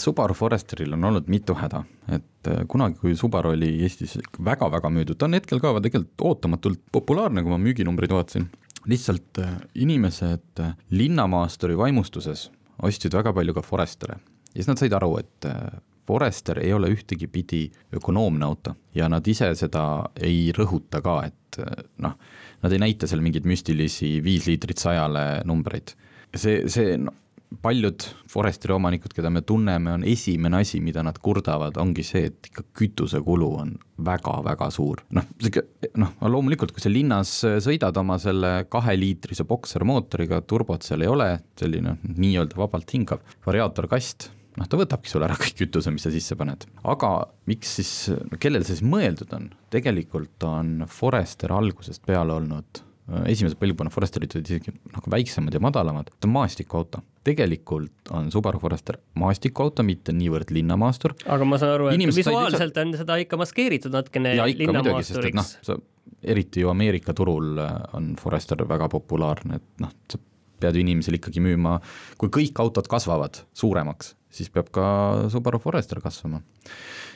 Subaru 0.01 0.37
Foresteril 0.37 0.96
on 0.99 1.11
olnud 1.12 1.31
mitu 1.31 1.55
häda, 1.59 1.85
et 2.11 2.51
äh, 2.51 2.64
kunagi, 2.70 2.99
kui 3.03 3.14
Subaru 3.18 3.55
oli 3.55 3.77
Eestis 3.85 4.18
väga-väga 4.44 4.90
müüdud, 4.92 5.20
ta 5.20 5.31
on 5.31 5.38
hetkel 5.38 5.62
ka 5.62 5.77
tegelikult 5.79 6.27
ootamatult 6.33 6.83
populaarne, 6.92 7.44
kui 7.44 7.55
ma 7.55 7.61
müüginumbreid 7.62 8.14
vaatasin 8.16 8.49
lihtsalt 8.90 9.38
äh, 9.38 9.59
inimesed 9.75 10.61
äh, 10.61 10.75
linnamaasturi 10.90 11.79
vaimustuses 11.79 12.49
ostsid 12.83 13.14
väga 13.14 13.33
palju 13.37 13.55
ka 13.57 13.62
Forestere 13.64 14.19
ja 14.51 14.59
siis 14.59 14.69
nad 14.71 14.81
said 14.81 14.95
aru, 14.97 15.14
et 15.21 15.49
äh, 15.49 15.81
Forester 16.11 16.59
ei 16.59 16.73
ole 16.75 16.90
ühtegi 16.90 17.29
pidi 17.31 17.64
ökonoomne 17.95 18.47
auto 18.47 18.75
ja 18.95 19.07
nad 19.09 19.27
ise 19.31 19.53
seda 19.55 19.85
ei 20.19 20.51
rõhuta 20.57 21.03
ka, 21.05 21.21
et 21.29 21.61
äh, 21.62 21.85
noh, 22.03 22.16
nad 22.62 22.75
ei 22.75 22.83
näita 22.83 23.07
seal 23.11 23.23
mingeid 23.23 23.47
müstilisi 23.47 24.16
viis 24.25 24.49
liitrit 24.51 24.83
sajale 24.83 25.45
numbreid. 25.47 25.95
see, 26.35 26.66
see 26.69 26.97
no, 26.99 27.14
paljud 27.63 28.05
Foresteri 28.31 28.75
omanikud, 28.75 29.13
keda 29.15 29.31
me 29.33 29.43
tunneme, 29.47 29.93
on 29.99 30.05
esimene 30.07 30.61
asi, 30.63 30.81
mida 30.85 31.03
nad 31.07 31.19
kurdavad, 31.23 31.77
ongi 31.83 32.05
see, 32.07 32.31
et 32.31 32.51
ikka 32.51 32.65
kütusekulu 32.79 33.51
on 33.63 33.73
väga-väga 34.07 34.71
suur. 34.75 35.03
noh, 35.17 35.27
sihuke 35.43 35.91
noh, 36.01 36.15
loomulikult, 36.23 36.73
kui 36.75 36.83
sa 36.83 36.93
linnas 36.93 37.33
sõidad 37.65 37.97
oma 38.01 38.19
selle 38.23 38.53
kaheliitrise 38.71 39.47
boksermootoriga, 39.49 40.43
turbot 40.47 40.87
seal 40.87 41.05
ei 41.05 41.11
ole, 41.11 41.31
selline 41.59 41.97
nii-öelda 42.07 42.59
vabalt 42.61 42.95
hingav 42.95 43.25
variaatorkast, 43.47 44.31
noh, 44.61 44.69
ta 44.71 44.79
võtabki 44.81 45.11
sulle 45.11 45.27
ära 45.29 45.39
kõik 45.41 45.59
kütuse, 45.65 45.93
mis 45.95 46.07
sa 46.07 46.15
sisse 46.15 46.39
paned. 46.39 46.69
aga 46.85 47.17
miks 47.51 47.75
siis, 47.81 47.95
kellele 48.39 48.67
see 48.67 48.79
siis 48.79 48.87
mõeldud 48.87 49.35
on? 49.37 49.51
tegelikult 49.71 50.47
on 50.47 50.87
Forester 50.91 51.53
algusest 51.55 52.07
peale 52.07 52.35
olnud 52.39 52.85
esimese 53.31 53.59
põlvkonna 53.61 53.92
Foresterid 53.92 54.35
olid 54.37 54.51
isegi 54.51 54.75
nagu 54.94 55.12
väiksemad 55.12 55.55
ja 55.55 55.61
madalamad, 55.62 56.11
ta 56.12 56.29
on 56.29 56.35
maastikuauto. 56.35 57.03
tegelikult 57.27 58.12
on 58.16 58.31
Subaru 58.33 58.59
Forester 58.62 58.96
maastikuauto, 59.20 59.85
mitte 59.87 60.12
niivõrd 60.16 60.53
linnamaastur. 60.55 61.14
aga 61.27 61.49
ma 61.49 61.59
saan 61.61 61.75
aru, 61.77 61.90
et 61.90 61.99
Inimesed 61.99 62.23
visuaalselt 62.23 62.77
on 62.83 62.94
seda 63.01 63.18
ikka 63.20 63.38
maskeeritud 63.40 63.94
natukene 63.94 64.35
linnamaasturiks. 64.55 65.37
noh, 65.37 65.51
sa 65.62 65.77
eriti 66.23 66.64
ju 66.64 66.70
Ameerika 66.73 67.14
turul 67.16 67.59
äh, 67.59 67.73
on 67.99 68.14
Forester 68.20 68.64
väga 68.68 68.88
populaarne, 68.92 69.61
et 69.61 69.85
noh, 69.85 69.92
sa 70.11 70.20
pead 70.61 70.77
ju 70.77 70.85
inimesele 70.85 71.16
ikkagi 71.20 71.40
müüma, 71.44 71.79
kui 72.20 72.29
kõik 72.33 72.59
autod 72.61 72.88
kasvavad 72.90 73.42
suuremaks, 73.57 74.14
siis 74.33 74.53
peab 74.53 74.68
ka 74.75 74.87
Subaru 75.33 75.61
Forester 75.62 76.01
kasvama. 76.05 76.42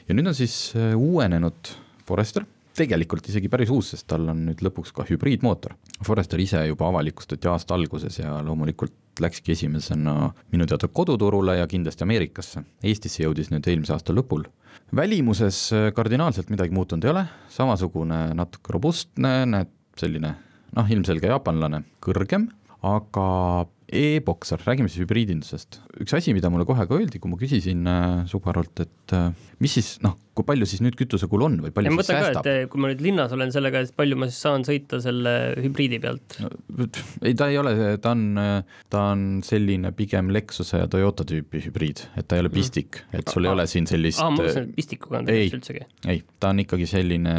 ja 0.09 0.14
nüüd 0.16 0.28
on 0.28 0.37
siis 0.37 0.74
äh, 0.76 0.92
uuenenud 0.96 1.74
Forester 2.04 2.44
tegelikult 2.74 3.28
isegi 3.30 3.50
päris 3.52 3.70
uus, 3.72 3.92
sest 3.94 4.06
tal 4.10 4.26
on 4.32 4.44
nüüd 4.48 4.62
lõpuks 4.64 4.92
ka 4.94 5.06
hübriidmootor. 5.08 5.76
Forester 6.04 6.40
ise 6.42 6.64
juba 6.68 6.88
avalikustati 6.90 7.48
aasta 7.50 7.76
alguses 7.76 8.18
ja 8.18 8.37
loomulikult 8.44 9.22
läkski 9.22 9.54
esimesena 9.54 10.32
minu 10.52 10.66
teada 10.66 10.88
koduturule 10.90 11.58
ja 11.60 11.68
kindlasti 11.70 12.06
Ameerikasse. 12.06 12.64
Eestisse 12.82 13.22
jõudis 13.22 13.52
nüüd 13.52 13.66
eelmise 13.70 13.94
aasta 13.94 14.16
lõpul. 14.16 14.44
välimuses 14.94 15.70
kardinaalselt 15.94 16.50
midagi 16.50 16.74
muutunud 16.74 17.04
ei 17.04 17.10
ole, 17.10 17.24
samasugune 17.48 18.34
natuke 18.34 18.72
robustne, 18.74 19.46
näed, 19.46 19.70
selline 19.98 20.34
noh, 20.74 20.90
ilmselge 20.90 21.30
jaapanlane, 21.30 21.84
kõrgem, 22.02 22.48
aga 22.82 23.66
E-Boxer, 23.94 24.61
räägime 24.66 24.90
siis 24.90 25.04
hübriidindusest. 25.04 25.80
üks 26.02 26.14
asi, 26.16 26.35
mida 26.35 26.50
mulle 26.50 26.66
kohe 26.68 26.87
ka 26.88 26.96
öeldi, 26.96 27.20
kui 27.22 27.30
ma 27.30 27.38
küsisin 27.40 27.87
äh, 27.88 28.24
Subarult, 28.30 28.83
et 28.83 29.14
äh, 29.14 29.30
mis 29.62 29.74
siis 29.76 29.94
noh, 30.04 30.16
kui 30.35 30.46
palju 30.46 30.66
siis 30.66 30.83
nüüd 30.83 30.96
kütusekulu 30.98 31.46
on 31.46 31.59
või 31.62 31.72
palju 31.74 31.92
ja 31.92 31.96
siis 32.00 32.11
säästab? 32.11 32.48
Eh, 32.50 32.61
kui 32.70 32.83
ma 32.83 32.90
nüüd 32.90 33.02
linnas 33.04 33.35
olen 33.37 33.52
sellega, 33.54 33.85
et 33.85 33.94
palju 33.96 34.18
ma 34.18 34.28
siis 34.30 34.40
saan 34.46 34.66
sõita 34.66 34.98
selle 35.04 35.35
hübriidi 35.62 36.00
pealt 36.02 36.38
no,? 36.42 36.50
ei, 37.22 37.37
ta 37.38 37.48
ei 37.52 37.59
ole, 37.61 37.74
ta 38.02 38.14
on, 38.16 38.24
ta 38.90 39.04
on 39.12 39.26
selline 39.46 39.94
pigem 39.96 40.33
Lexuse 40.35 40.83
ja 40.83 40.88
Toyota 40.90 41.26
tüüpi 41.28 41.62
hübriid, 41.68 42.02
et 42.18 42.26
ta 42.26 42.38
ei 42.38 42.44
ole 42.44 42.50
mm. 42.50 42.59
pistik, 42.59 43.04
et 43.14 43.30
sul 43.30 43.44
ah, 43.44 43.52
ei 43.52 43.59
ole 43.59 43.68
siin 43.70 43.87
sellist 43.90 44.22
aa, 44.22 44.33
ma 44.33 44.40
mõtlesin, 44.40 44.70
et 44.70 44.80
pistikuga 44.80 45.20
on 45.20 45.30
tegelikult 45.30 45.61
üldsegi. 45.61 45.87
ei, 46.11 46.24
ta 46.42 46.50
on 46.50 46.64
ikkagi 46.64 46.90
selline 46.90 47.37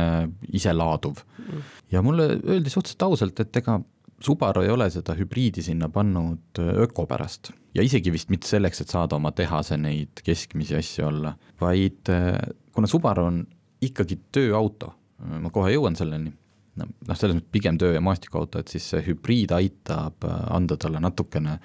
iselaaduv 0.55 1.19
mm. 1.19 1.67
ja 1.97 2.05
mulle 2.05 2.29
öeldi 2.37 2.71
suhteliselt 2.71 3.09
ausalt, 3.09 3.43
et 3.43 3.63
ega 3.63 3.81
Subaru 4.23 4.63
ei 4.63 4.71
ole 4.71 4.87
seda 4.93 5.15
hübriidi 5.17 5.63
sinna 5.65 5.89
pannud 5.91 6.59
äh, 6.61 6.71
öko 6.85 7.03
pärast. 7.09 7.51
Ja 7.75 7.83
isegi 7.83 8.13
vist 8.13 8.29
mitte 8.31 8.47
selleks, 8.47 8.79
et 8.81 8.93
saada 8.93 9.17
oma 9.17 9.33
tehase 9.35 9.75
neid 9.79 10.23
keskmisi 10.23 10.77
asju 10.77 11.09
olla, 11.09 11.33
vaid 11.59 12.11
äh, 12.13 12.37
kuna 12.75 12.87
Subaru 12.87 13.27
on 13.27 13.41
ikkagi 13.83 14.17
tööauto, 14.35 14.93
äh, 15.19 15.35
ma 15.43 15.51
kohe 15.53 15.73
jõuan 15.73 15.99
selleni, 15.99 16.31
noh, 16.79 16.93
selles 17.11 17.35
mõttes 17.35 17.51
pigem 17.57 17.79
töö- 17.81 17.97
ja 17.97 18.03
maastikuauto, 18.03 18.63
et 18.63 18.71
siis 18.71 18.87
see 18.93 19.03
hübriid 19.03 19.51
aitab 19.55 20.23
anda 20.27 20.79
talle 20.79 21.03
natukene 21.03 21.57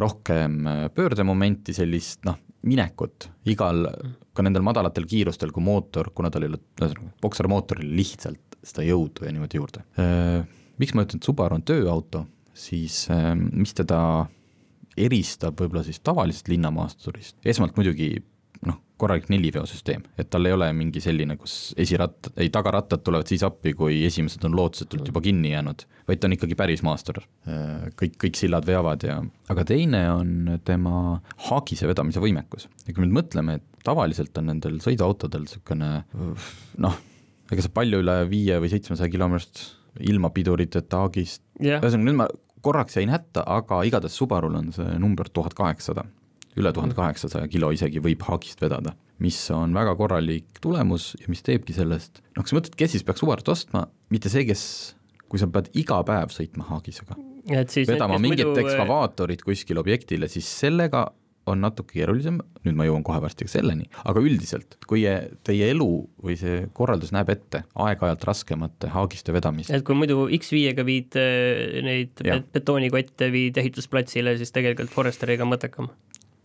rohkem 0.00 0.58
pöördemomenti, 0.96 1.76
sellist 1.76 2.24
noh, 2.28 2.40
minekut 2.68 3.28
igal, 3.52 3.84
ka 4.32 4.44
nendel 4.44 4.64
madalatel 4.64 5.04
kiirustel, 5.08 5.52
kui 5.52 5.64
mootor, 5.64 6.12
kuna 6.16 6.32
tal 6.32 6.46
ei 6.46 6.52
ole, 6.52 6.60
ühesõnaga, 6.80 7.14
boksermootoril 7.20 7.94
lihtsalt 8.00 8.60
seda 8.62 8.84
jõudu 8.86 9.26
ja 9.26 9.32
niimoodi 9.34 9.60
juurde 9.60 9.84
miks 10.80 10.94
ma 10.94 11.06
ütlen, 11.06 11.20
et 11.20 11.28
Subaru 11.28 11.58
on 11.58 11.64
tööauto, 11.66 12.26
siis 12.54 13.04
ähm, 13.12 13.48
mis 13.56 13.74
teda 13.76 14.00
eristab 14.98 15.60
võib-olla 15.60 15.84
siis 15.86 16.02
tavalisest 16.04 16.50
linnamaasturist, 16.52 17.38
esmalt 17.48 17.78
muidugi 17.78 18.10
noh, 18.68 18.76
korralik 19.00 19.26
neliveosüsteem, 19.32 20.04
et 20.20 20.28
tal 20.30 20.46
ei 20.46 20.54
ole 20.54 20.68
mingi 20.76 21.00
selline, 21.02 21.34
kus 21.40 21.72
esirattad, 21.80 22.36
ei 22.42 22.52
tagarattad 22.54 23.02
tulevad 23.02 23.30
siis 23.30 23.42
appi, 23.46 23.72
kui 23.78 24.02
esimesed 24.06 24.44
on 24.46 24.54
lootusetult 24.58 25.08
juba 25.08 25.22
kinni 25.24 25.54
jäänud, 25.54 25.84
vaid 26.08 26.22
ta 26.22 26.28
on 26.28 26.36
ikkagi 26.36 26.58
päris 26.58 26.84
maastur. 26.86 27.22
Äh, 27.48 27.88
kõik, 27.98 28.18
kõik 28.26 28.38
sillad 28.38 28.68
veavad 28.68 29.06
ja, 29.08 29.18
aga 29.52 29.66
teine 29.68 30.04
on 30.12 30.56
tema 30.66 30.96
haagise 31.48 31.90
vedamise 31.90 32.22
võimekus. 32.22 32.68
ja 32.86 32.94
kui 32.94 33.06
nüüd 33.06 33.16
mõtleme, 33.22 33.58
et 33.58 33.86
tavaliselt 33.86 34.36
on 34.38 34.52
nendel 34.52 34.78
sõiduautodel 34.84 35.46
niisugune 35.48 35.92
noh, 36.84 36.98
ega 37.50 37.64
sa 37.64 37.72
palju 37.74 38.04
üle 38.04 38.20
viie 38.30 38.60
või 38.62 38.70
seitsmesaja 38.70 39.10
kilomeetrit 39.10 39.64
ilma 40.00 40.30
piduriteta 40.32 41.04
agist. 41.06 41.42
Yeah., 41.60 41.82
ühesõnaga 41.82 42.08
nüüd 42.08 42.18
ma 42.22 42.28
korraks 42.62 42.96
jäin 42.96 43.12
hätta, 43.12 43.44
aga 43.46 43.82
igatahes 43.88 44.16
Subarul 44.18 44.56
on 44.58 44.72
see 44.74 44.98
number 45.02 45.28
tuhat 45.28 45.54
kaheksasada, 45.58 46.06
üle 46.58 46.72
tuhande 46.74 46.96
kaheksasaja 46.96 47.48
kilo 47.50 47.72
isegi 47.74 48.02
võib 48.04 48.22
haagist 48.28 48.62
vedada, 48.62 48.94
mis 49.22 49.38
on 49.54 49.74
väga 49.74 49.94
korralik 49.98 50.60
tulemus 50.62 51.12
ja 51.20 51.30
mis 51.32 51.42
teebki 51.46 51.74
sellest, 51.76 52.22
noh, 52.36 52.44
kui 52.44 52.52
sa 52.52 52.58
mõtled, 52.58 52.76
kes 52.78 52.94
siis 52.96 53.06
peaks 53.06 53.24
Subarut 53.24 53.48
ostma, 53.52 53.86
mitte 54.14 54.32
see, 54.32 54.46
kes, 54.48 54.64
kui 55.28 55.42
sa 55.42 55.48
pead 55.50 55.72
iga 55.78 56.00
päev 56.06 56.34
sõitma 56.34 56.68
haagisega, 56.70 57.18
vedama 57.88 58.20
mingit 58.22 58.46
muidu... 58.46 58.62
ekskavaatorit 58.62 59.42
kuskile 59.46 59.82
objektile, 59.82 60.30
siis 60.30 60.46
sellega 60.62 61.08
on 61.50 61.62
natuke 61.62 61.96
keerulisem, 61.96 62.38
nüüd 62.62 62.76
ma 62.78 62.86
jõuan 62.86 63.04
kohe 63.06 63.18
varsti 63.22 63.48
selleni, 63.50 63.88
aga 64.08 64.22
üldiselt, 64.22 64.76
kui 64.88 65.02
teie 65.46 65.70
elu 65.72 65.88
või 66.22 66.36
see 66.38 66.66
korraldus 66.76 67.12
näeb 67.14 67.32
ette 67.34 67.64
aeg-ajalt 67.74 68.26
raskemate 68.28 68.92
haagiste 68.94 69.34
vedamist. 69.34 69.72
et 69.74 69.84
kui 69.86 69.98
muidu 69.98 70.28
X5-ga 70.38 70.86
viid 70.86 71.18
äh, 71.20 71.80
neid 71.86 72.22
ja. 72.26 72.38
betoonikotte, 72.54 73.32
viid 73.34 73.58
ehitusplatsile, 73.58 74.36
siis 74.38 74.54
tegelikult 74.54 74.94
Foresteriga 74.94 75.48
mõttekam? 75.48 75.90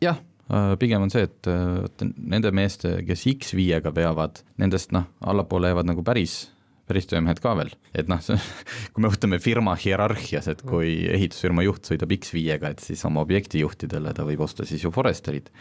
jah, 0.04 0.20
äh, 0.50 0.74
pigem 0.82 1.06
on 1.06 1.14
see, 1.14 1.28
et 1.30 1.52
äh, 1.52 2.10
nende 2.18 2.54
meeste, 2.56 2.98
kes 3.08 3.28
X5-ga 3.38 3.94
veavad, 3.96 4.42
nendest 4.62 4.96
noh, 4.98 5.10
allapoole 5.22 5.74
jäävad 5.74 5.94
nagu 5.94 6.06
päris 6.06 6.48
päris 6.88 7.08
töömehed 7.10 7.40
ka 7.44 7.54
veel, 7.60 7.72
et 7.98 8.10
noh, 8.12 8.22
kui 8.94 9.04
me 9.04 9.12
võtame 9.12 9.40
firma 9.44 9.76
hierarhias, 9.80 10.50
et 10.52 10.64
kui 10.68 10.94
ehitusfirma 11.14 11.66
juht 11.68 11.90
sõidab 11.90 12.14
X5-ga, 12.18 12.74
et 12.74 12.84
siis 12.84 13.04
oma 13.08 13.24
objektijuhtidele 13.26 14.14
ta 14.16 14.26
võib 14.28 14.44
osta 14.48 14.68
siis 14.68 14.86
ju 14.86 14.94
Foresterit. 14.96 15.52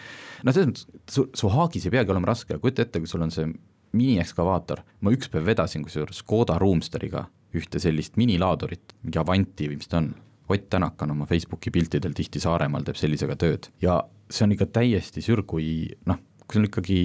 no 0.47 0.55
selles 0.55 0.71
mõttes, 0.73 0.87
su, 1.11 1.27
su 1.35 1.51
haagis 1.53 1.89
ei 1.89 1.97
peagi 1.97 2.15
olema 2.15 2.33
raske, 2.33 2.59
kujuta 2.63 2.87
ette, 2.87 3.03
kui 3.03 3.11
sul 3.11 3.27
on 3.27 3.35
see 3.35 3.49
miniekskavaator, 3.97 4.83
ma 5.03 5.15
üks 5.15 5.31
päev 5.33 5.47
vedasin 5.49 5.85
kusjuures 5.87 6.23
Škoda 6.23 6.59
Roomsteriga 6.61 7.27
ühte 7.57 7.81
sellist 7.81 8.19
minilaadurit, 8.21 8.95
mingi 9.05 9.21
Avanti 9.21 9.71
või 9.71 9.81
mis 9.81 9.91
ta 9.91 10.03
on, 10.03 10.15
Ott 10.47 10.69
Tänak 10.71 11.03
on 11.03 11.11
oma 11.11 11.27
Facebooki 11.27 11.73
piltidel 11.75 12.13
tihti 12.15 12.39
Saaremaal, 12.39 12.85
teeb 12.87 12.95
sellisega 12.95 13.35
tööd. 13.35 13.67
Ja 13.83 13.97
see 14.31 14.45
on 14.47 14.53
ikka 14.55 14.69
täiesti 14.79 15.19
sür, 15.25 15.43
kui 15.43 15.89
noh, 16.07 16.21
kui 16.47 16.61
sul 16.61 16.69
ikkagi 16.69 16.99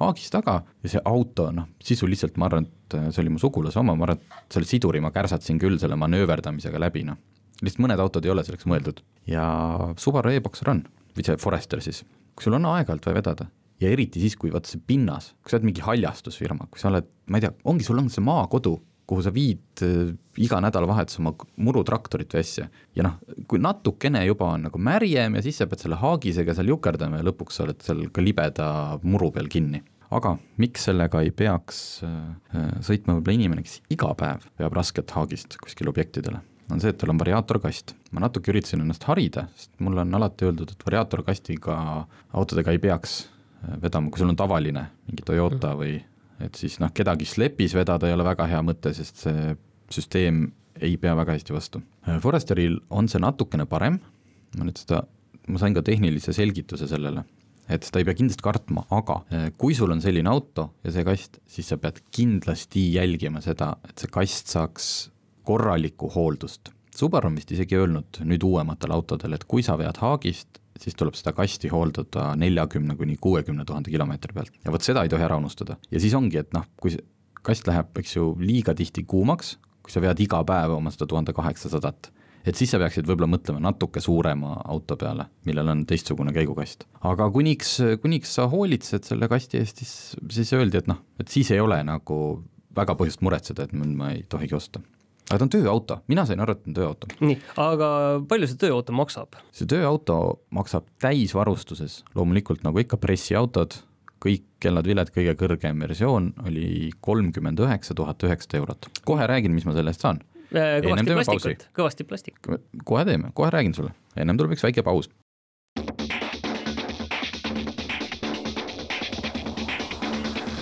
haagis 0.00 0.32
taga. 0.32 0.60
Ja 0.84 0.92
see 0.94 1.02
auto, 1.08 1.50
noh, 1.54 1.68
sisuliselt 1.84 2.38
ma 2.40 2.48
arvan, 2.50 2.66
et 2.66 2.98
see 3.14 3.22
oli 3.24 3.34
mu 3.34 3.42
sugulase 3.42 3.80
oma, 3.82 3.96
ma 3.98 4.08
arvan, 4.08 4.20
et 4.20 4.56
selle 4.56 4.68
siduri 4.68 5.02
ma 5.04 5.12
kärsatasin 5.14 5.60
küll 5.62 5.78
selle 5.82 5.98
manööverdamisega 6.00 6.80
läbi, 6.82 7.04
noh. 7.08 7.20
lihtsalt 7.60 7.84
mõned 7.84 8.00
autod 8.00 8.26
ei 8.26 8.32
ole 8.32 8.44
selleks 8.46 8.68
mõeldud. 8.70 9.02
Ja 9.28 9.44
Subaru 10.00 10.32
e-Boxer 10.32 10.72
on, 10.72 10.84
või 11.16 11.26
see 11.26 11.40
Forester 11.40 11.82
siis, 11.84 12.02
kui 12.34 12.46
sul 12.46 12.56
on 12.56 12.68
aeg-ajalt 12.72 13.08
vaja 13.08 13.20
vedada. 13.20 13.50
Ja 13.80 13.88
eriti 13.88 14.20
siis, 14.20 14.36
kui 14.36 14.52
vaata 14.52 14.68
see 14.68 14.80
pinnas, 14.84 15.32
kui 15.40 15.52
sa 15.52 15.56
oled 15.56 15.70
mingi 15.70 15.84
haljastusfirma, 15.84 16.68
kui 16.72 16.80
sa 16.80 16.90
oled, 16.90 17.06
ma 17.32 17.40
ei 17.40 17.46
tea, 17.46 17.52
ongi, 17.68 17.84
sul 17.86 18.00
on 18.00 18.10
see 18.12 18.24
maakodu 18.24 18.74
kuhu 19.10 19.24
sa 19.26 19.32
viid 19.34 19.82
äh, 19.82 20.12
iga 20.40 20.60
nädalavahetus 20.62 21.18
oma 21.20 21.32
murutraktorit 21.58 22.30
või 22.34 22.44
asja. 22.44 22.68
ja 22.96 23.06
noh, 23.06 23.16
kui 23.50 23.62
natukene 23.62 24.22
juba 24.28 24.52
on 24.54 24.68
nagu 24.68 24.82
märjem 24.82 25.38
ja 25.38 25.42
siis 25.44 25.58
sa 25.58 25.66
pead 25.70 25.82
selle 25.82 25.98
haagisega 26.00 26.54
seal 26.56 26.70
jukerdama 26.70 27.18
ja 27.18 27.26
lõpuks 27.26 27.58
sa 27.58 27.66
oled 27.66 27.80
seal 27.84 28.04
ka 28.14 28.22
libeda 28.22 28.68
muru 29.02 29.32
peal 29.34 29.50
kinni. 29.50 29.82
aga 30.14 30.36
miks 30.62 30.86
sellega 30.88 31.24
ei 31.26 31.32
peaks 31.34 31.80
äh, 32.06 32.70
sõitma 32.86 33.18
võib-olla 33.18 33.38
inimene, 33.38 33.66
kes 33.66 33.80
iga 33.90 34.12
päev 34.18 34.46
veab 34.60 34.78
rasket 34.78 35.10
haagist 35.16 35.58
kuskile 35.62 35.90
objektidele, 35.90 36.42
on 36.70 36.82
see, 36.82 36.94
et 36.94 36.98
tal 37.00 37.10
on 37.10 37.18
variaatorkast. 37.18 37.96
ma 38.14 38.22
natuke 38.26 38.54
üritasin 38.54 38.84
ennast 38.84 39.08
harida, 39.10 39.48
sest 39.56 39.74
mulle 39.82 40.06
on 40.06 40.14
alati 40.20 40.46
öeldud, 40.46 40.70
et 40.70 40.86
variaatorkastiga 40.86 41.80
autodega 42.30 42.76
ei 42.76 42.82
peaks 42.82 43.24
äh, 43.26 43.74
vedama, 43.82 44.10
kui 44.10 44.22
sul 44.22 44.30
on 44.30 44.38
tavaline 44.38 44.86
mingi 45.10 45.26
Toyota 45.26 45.74
või 45.78 45.98
et 46.44 46.56
siis 46.58 46.78
noh, 46.80 46.92
kedagi 46.94 47.28
slepis 47.28 47.74
vedada 47.76 48.08
ei 48.08 48.16
ole 48.16 48.26
väga 48.26 48.46
hea 48.50 48.62
mõte, 48.64 48.94
sest 48.96 49.24
see 49.24 49.54
süsteem 49.90 50.46
ei 50.80 50.96
pea 51.00 51.12
väga 51.18 51.34
hästi 51.36 51.54
vastu. 51.54 51.82
Foresteril 52.22 52.78
on 52.96 53.08
see 53.10 53.20
natukene 53.22 53.66
parem, 53.68 53.98
ma 54.56 54.66
nüüd 54.66 54.80
seda, 54.80 55.02
ma 55.50 55.60
sain 55.60 55.76
ka 55.76 55.82
tehnilise 55.86 56.32
selgituse 56.36 56.88
sellele, 56.90 57.24
et 57.70 57.86
seda 57.86 58.00
ei 58.00 58.08
pea 58.08 58.16
kindlasti 58.18 58.44
kartma, 58.44 58.84
aga 58.94 59.20
eh, 59.30 59.48
kui 59.60 59.76
sul 59.76 59.92
on 59.94 60.02
selline 60.02 60.30
auto 60.30 60.70
ja 60.84 60.94
see 60.94 61.06
kast, 61.06 61.40
siis 61.50 61.70
sa 61.70 61.78
pead 61.80 62.00
kindlasti 62.14 62.86
jälgima 62.96 63.42
seda, 63.44 63.74
et 63.88 64.00
see 64.00 64.10
kast 64.12 64.52
saaks 64.52 64.90
korralikku 65.46 66.10
hooldust. 66.14 66.72
Subaru 66.96 67.30
on 67.30 67.36
vist 67.38 67.52
isegi 67.54 67.78
öelnud 67.78 68.22
nüüd 68.26 68.44
uuematel 68.44 68.92
autodel, 68.94 69.36
et 69.36 69.46
kui 69.48 69.62
sa 69.66 69.76
vead 69.80 70.00
haagist, 70.02 70.59
siis 70.80 70.96
tuleb 70.98 71.16
seda 71.18 71.32
kasti 71.36 71.70
hooldada 71.72 72.30
neljakümne 72.40 72.96
kuni 72.96 73.16
kuuekümne 73.20 73.66
tuhande 73.68 73.92
kilomeetri 73.92 74.36
pealt 74.36 74.54
ja 74.64 74.72
vot 74.72 74.84
seda 74.84 75.04
ei 75.04 75.12
tohi 75.12 75.26
ära 75.26 75.38
unustada. 75.40 75.76
ja 75.90 76.00
siis 76.00 76.14
ongi, 76.16 76.40
et 76.40 76.54
noh, 76.56 76.66
kui 76.80 76.96
kast 77.46 77.68
läheb, 77.68 77.92
eks 78.00 78.16
ju, 78.16 78.32
liiga 78.40 78.74
tihti 78.76 79.04
kuumaks, 79.08 79.56
kui 79.84 79.92
sa 79.92 80.02
vead 80.04 80.20
iga 80.20 80.42
päev 80.46 80.76
oma 80.76 80.92
seda 80.92 81.08
tuhande 81.08 81.32
kaheksasadat, 81.36 82.10
et 82.44 82.56
siis 82.56 82.72
sa 82.72 82.80
peaksid 82.80 83.08
võib-olla 83.08 83.30
mõtlema 83.34 83.62
natuke 83.64 84.02
suurema 84.04 84.58
auto 84.72 84.96
peale, 85.00 85.26
millel 85.48 85.72
on 85.72 85.84
teistsugune 85.88 86.34
käigukast. 86.36 86.86
aga 87.00 87.30
kuniks, 87.32 87.76
kuniks 88.02 88.36
sa 88.38 88.48
hoolitsed 88.52 89.08
selle 89.08 89.28
kasti 89.28 89.60
eest, 89.60 89.84
siis, 89.84 89.94
siis 90.32 90.54
öeldi, 90.56 90.80
et 90.80 90.88
noh, 90.90 91.02
et 91.20 91.28
siis 91.28 91.50
ei 91.54 91.60
ole 91.60 91.80
nagu 91.84 92.20
väga 92.76 92.96
põhjust 92.96 93.24
muretseda, 93.24 93.66
et 93.66 93.76
ma 93.76 94.12
ei 94.14 94.24
tohigi 94.28 94.56
osta 94.56 94.82
aga 95.30 95.38
ta 95.38 95.46
on 95.46 95.52
tööauto, 95.52 95.98
mina 96.10 96.24
sain 96.26 96.42
aru, 96.42 96.56
et 96.56 96.64
ta 96.64 96.70
on 96.70 96.76
tööauto. 96.76 97.10
nii, 97.22 97.36
aga 97.62 97.90
palju 98.30 98.48
see 98.50 98.58
tööauto 98.64 98.94
maksab? 98.96 99.38
see 99.54 99.68
tööauto 99.70 100.16
maksab 100.56 100.88
täisvarustuses, 101.02 102.00
loomulikult 102.18 102.64
nagu 102.66 102.82
ikka 102.82 102.98
pressiautod, 103.00 103.78
kõik 104.20 104.44
kellad-viled, 104.60 105.12
kõige 105.14 105.36
kõrgem 105.40 105.86
versioon 105.86 106.32
oli 106.44 106.90
kolmkümmend 107.00 107.62
üheksa 107.62 107.96
tuhat 107.96 108.26
üheksasada 108.26 108.60
eurot. 108.60 108.90
kohe 109.06 109.30
räägin, 109.30 109.54
mis 109.54 109.68
ma 109.68 109.76
selle 109.76 109.94
eest 109.94 110.04
saan. 110.04 110.20
Äh, 110.50 110.80
kõvasti 110.82 111.14
plastikut, 111.14 111.66
kõvasti 111.78 112.08
plastikut. 112.10 112.68
kohe 112.84 113.06
teeme, 113.06 113.30
kohe 113.34 113.54
räägin 113.54 113.76
sulle, 113.76 113.94
ennem 114.16 114.40
tuleb 114.40 114.58
üks 114.58 114.66
väike 114.66 114.82
paus. 114.86 115.10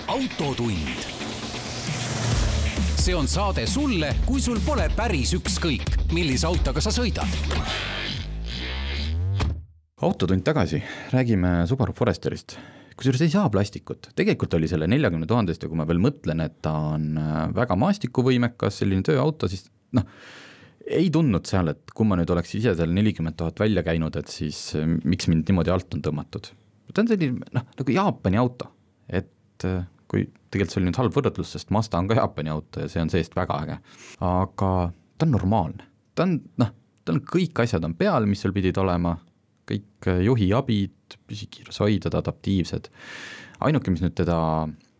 autotund 0.09 1.18
see 2.99 3.15
on 3.15 3.27
saade 3.31 3.63
sulle, 3.69 4.09
kui 4.27 4.41
sul 4.43 4.57
pole 4.65 4.83
päris 4.91 5.31
ükskõik, 5.37 5.93
millise 6.11 6.47
autoga 6.49 6.81
sa 6.83 6.91
sõidad. 6.91 7.31
autotund 10.03 10.43
tagasi, 10.43 10.81
räägime 11.13 11.67
Subaru 11.67 11.93
Foresterist. 11.95 12.57
kusjuures 12.99 13.21
ei 13.21 13.31
saa 13.31 13.49
plastikut, 13.49 14.09
tegelikult 14.15 14.53
oli 14.53 14.67
selle 14.67 14.87
neljakümne 14.87 15.27
tuhandest 15.27 15.63
ja 15.63 15.69
kui 15.69 15.79
ma 15.79 15.85
veel 15.87 16.01
mõtlen, 16.03 16.43
et 16.43 16.57
ta 16.61 16.73
on 16.95 17.17
äh, 17.17 17.37
väga 17.55 17.77
maastikuvõimekas, 17.79 18.81
selline 18.81 19.03
tööauto, 19.07 19.47
siis 19.47 19.69
noh, 19.95 20.03
ei 20.83 21.07
tundnud 21.09 21.47
seal, 21.47 21.71
et 21.71 21.95
kui 21.95 22.07
ma 22.07 22.17
nüüd 22.19 22.29
oleks 22.35 22.51
ise 22.59 22.75
seal 22.75 22.91
nelikümmend 22.91 23.37
tuhat 23.39 23.59
välja 23.63 23.83
käinud, 23.83 24.19
et 24.19 24.27
siis 24.27 24.75
äh, 24.75 24.83
miks 25.05 25.31
mind 25.31 25.47
niimoodi 25.47 25.71
alt 25.71 25.95
on 25.95 26.03
tõmmatud. 26.03 26.51
ta 26.91 27.05
on 27.05 27.07
selline 27.07 27.47
noh, 27.55 27.71
nagu 27.79 27.95
Jaapani 27.95 28.43
auto, 28.43 28.73
et 29.07 29.63
äh, 29.63 29.87
kui 30.11 30.27
tegelikult 30.49 30.73
see 30.73 30.81
oli 30.81 30.89
nüüd 30.89 30.99
halb 31.01 31.15
võrdlus, 31.15 31.53
sest 31.55 31.73
Mazda 31.73 32.01
on 32.01 32.09
ka 32.09 32.17
Jaapani 32.19 32.53
auto 32.53 32.83
ja 32.83 32.91
see 32.91 33.01
on 33.03 33.11
see-eest 33.13 33.35
väga 33.37 33.61
äge. 33.63 33.79
aga 34.25 34.71
ta 34.91 35.27
on 35.27 35.33
normaalne, 35.35 35.87
ta 36.15 36.25
on 36.25 36.37
noh, 36.61 36.71
tal 37.05 37.19
on 37.19 37.25
kõik 37.25 37.63
asjad 37.63 37.85
on 37.85 37.95
peal, 37.99 38.27
mis 38.29 38.41
seal 38.43 38.55
pidid 38.55 38.77
olema, 38.81 39.15
kõik 39.69 40.09
äh, 40.09 40.21
juhiabid, 40.25 41.17
püsikiirushoidjad, 41.29 42.15
adaptiivsed, 42.17 42.89
ainuke, 43.65 43.93
mis 43.93 44.03
nüüd 44.05 44.15
teda 44.17 44.39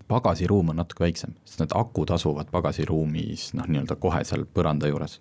pagasiruum 0.09 0.71
on 0.73 0.79
natuke 0.81 1.05
väiksem, 1.05 1.35
sest 1.45 1.61
need 1.63 1.75
akud 1.77 2.09
asuvad 2.13 2.49
pagasiruumis 2.53 3.51
noh, 3.57 3.67
nii-öelda 3.69 3.97
kohe 4.01 4.23
seal 4.25 4.45
põranda 4.53 4.89
juures. 4.89 5.19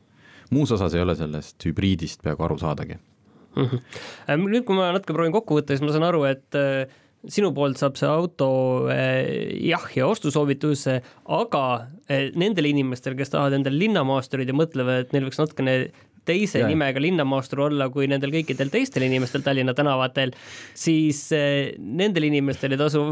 muus 0.50 0.72
osas 0.72 0.94
ei 0.96 1.04
ole 1.04 1.16
sellest 1.16 1.64
hübriidist 1.64 2.22
peaaegu 2.24 2.44
aru 2.44 2.56
saadagi 2.58 2.96
mm. 2.96 3.66
-hmm. 3.66 4.46
nüüd, 4.48 4.64
kui 4.64 4.76
ma 4.76 4.92
natuke 4.92 5.12
proovin 5.12 5.32
kokku 5.32 5.58
võtta, 5.58 5.76
siis 5.76 5.84
ma 5.84 5.92
saan 5.92 6.08
aru, 6.08 6.24
et 6.24 6.56
äh, 6.56 6.88
sinu 7.26 7.50
poolt 7.56 7.80
saab 7.80 7.96
see 7.98 8.08
auto 8.08 8.48
eh, 8.92 9.56
jah 9.66 9.86
ja 9.96 10.06
ostusoovituse, 10.10 10.98
aga 11.34 11.64
eh, 12.06 12.28
nendel 12.38 12.70
inimestel, 12.70 13.16
kes 13.18 13.34
tahavad 13.34 13.58
endale 13.58 13.80
linnamaasturid 13.80 14.48
ja 14.48 14.56
mõtlevad, 14.56 15.06
et 15.06 15.16
neil 15.16 15.26
võiks 15.26 15.40
natukene 15.40 15.80
teise 16.28 16.60
ja. 16.60 16.66
nimega 16.68 17.00
linnamaastur 17.00 17.62
olla 17.70 17.86
kui 17.88 18.04
nendel 18.10 18.30
kõikidel 18.34 18.68
teistel 18.68 19.06
inimestel 19.06 19.40
Tallinna 19.46 19.72
tänavatel, 19.74 20.34
siis 20.76 21.22
eh, 21.34 21.72
nendel 21.78 22.28
inimestel 22.28 22.76
ei 22.76 22.80
tasu 22.80 23.02